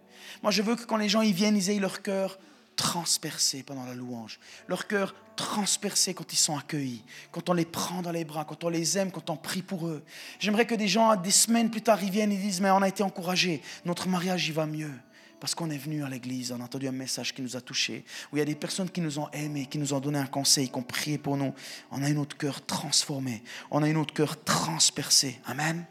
Moi, 0.42 0.52
je 0.52 0.62
veux 0.62 0.76
que 0.76 0.84
quand 0.84 0.96
les 0.96 1.08
gens 1.08 1.22
y 1.22 1.32
viennent, 1.32 1.56
ils 1.56 1.68
aient 1.68 1.78
leur 1.78 2.00
cœur 2.00 2.38
transpercé 2.76 3.62
pendant 3.62 3.84
la 3.84 3.94
louange, 3.94 4.38
leur 4.68 4.86
cœur 4.86 5.14
transpercé 5.34 6.14
quand 6.14 6.32
ils 6.32 6.38
sont 6.38 6.56
accueillis, 6.56 7.02
quand 7.32 7.48
on 7.48 7.52
les 7.52 7.64
prend 7.64 8.02
dans 8.02 8.12
les 8.12 8.24
bras, 8.24 8.44
quand 8.44 8.64
on 8.64 8.68
les 8.68 8.96
aime, 8.98 9.10
quand 9.10 9.30
on 9.30 9.36
prie 9.36 9.62
pour 9.62 9.86
eux. 9.86 10.04
J'aimerais 10.38 10.66
que 10.66 10.74
des 10.74 10.88
gens, 10.88 11.14
des 11.16 11.30
semaines 11.30 11.70
plus 11.70 11.82
tard, 11.82 12.02
ils 12.02 12.10
viennent 12.10 12.32
et 12.32 12.36
disent, 12.36 12.60
mais 12.60 12.70
on 12.70 12.82
a 12.82 12.88
été 12.88 13.02
encouragés, 13.02 13.62
notre 13.84 14.08
mariage 14.08 14.48
y 14.48 14.52
va 14.52 14.66
mieux. 14.66 14.92
Parce 15.38 15.54
qu'on 15.54 15.68
est 15.68 15.78
venu 15.78 16.02
à 16.02 16.08
l'église, 16.08 16.50
on 16.52 16.60
a 16.60 16.64
entendu 16.64 16.88
un 16.88 16.92
message 16.92 17.34
qui 17.34 17.42
nous 17.42 17.56
a 17.56 17.60
touchés, 17.60 18.04
où 18.32 18.36
il 18.36 18.38
y 18.38 18.42
a 18.42 18.46
des 18.46 18.54
personnes 18.54 18.88
qui 18.88 19.02
nous 19.02 19.18
ont 19.18 19.28
aimés, 19.32 19.66
qui 19.66 19.78
nous 19.78 19.92
ont 19.92 20.00
donné 20.00 20.18
un 20.18 20.26
conseil, 20.26 20.70
qui 20.70 20.76
ont 20.76 20.82
prié 20.82 21.18
pour 21.18 21.36
nous. 21.36 21.52
On 21.90 22.02
a 22.02 22.06
un 22.06 22.16
autre 22.16 22.38
cœur 22.38 22.64
transformé, 22.64 23.42
on 23.70 23.82
a 23.82 23.86
un 23.86 23.96
autre 23.96 24.14
cœur 24.14 24.42
transpercé. 24.44 25.38
Amen. 25.44 25.84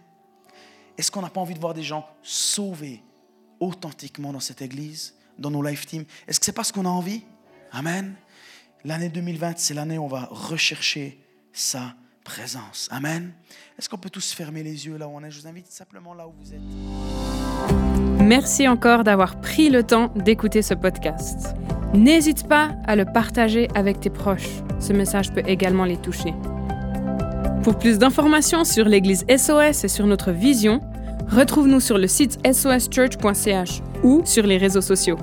Est-ce 0.98 1.12
qu'on 1.12 1.22
n'a 1.22 1.30
pas 1.30 1.42
envie 1.42 1.54
de 1.54 1.60
voir 1.60 1.76
des 1.76 1.84
gens 1.84 2.08
sauvés 2.24 3.04
authentiquement 3.60 4.34
dans 4.34 4.40
cette 4.40 4.62
église, 4.62 5.14
dans 5.40 5.52
nos 5.52 5.62
life 5.62 5.86
teams 5.86 6.06
Est-ce 6.28 6.40
que 6.40 6.46
c'est 6.46 6.52
pas 6.52 6.64
ce 6.64 6.74
qu'on 6.74 6.86
a 6.86 6.90
envie? 6.90 7.24
Amen. 7.72 8.16
L'année 8.84 9.10
2020, 9.10 9.58
c'est 9.58 9.74
l'année 9.74 9.98
où 9.98 10.04
on 10.04 10.08
va 10.08 10.28
rechercher 10.32 11.20
sa 11.52 11.96
présence. 12.24 12.88
Amen. 12.92 13.32
Est-ce 13.78 13.90
qu'on 13.90 13.98
peut 13.98 14.10
tous 14.10 14.34
fermer 14.34 14.64
les 14.64 14.86
yeux 14.86 14.98
là 14.98 15.08
où 15.08 15.12
on 15.16 15.24
est? 15.24 15.32
Je 15.32 15.42
vous 15.42 15.48
invite 15.48 15.68
simplement 15.72 16.14
là 16.14 16.28
où 16.28 16.34
vous 16.40 16.54
êtes. 16.54 16.62
Merci 18.22 18.68
encore 18.68 19.04
d'avoir 19.04 19.40
pris 19.40 19.70
le 19.70 19.84
temps 19.84 20.12
d'écouter 20.16 20.62
ce 20.62 20.74
podcast. 20.74 21.56
N'hésite 21.94 22.48
pas 22.48 22.76
à 22.86 22.96
le 22.96 23.06
partager 23.06 23.68
avec 23.76 24.00
tes 24.00 24.10
proches. 24.10 24.50
Ce 24.80 24.94
message 24.94 25.32
peut 25.32 25.44
également 25.46 25.86
les 25.86 25.98
toucher. 25.98 26.34
Pour 27.64 27.80
plus 27.80 27.98
d'informations 27.98 28.64
sur 28.64 28.86
l'Église 28.86 29.26
SOS 29.30 29.84
et 29.84 29.88
sur 29.88 30.06
notre 30.06 30.32
vision, 30.32 30.82
retrouve-nous 31.30 31.80
sur 31.80 31.98
le 31.98 32.08
site 32.08 32.40
soschurch.ch 32.52 33.82
ou 34.04 34.22
sur 34.26 34.46
les 34.46 34.58
réseaux 34.58 34.82
sociaux. 34.82 35.18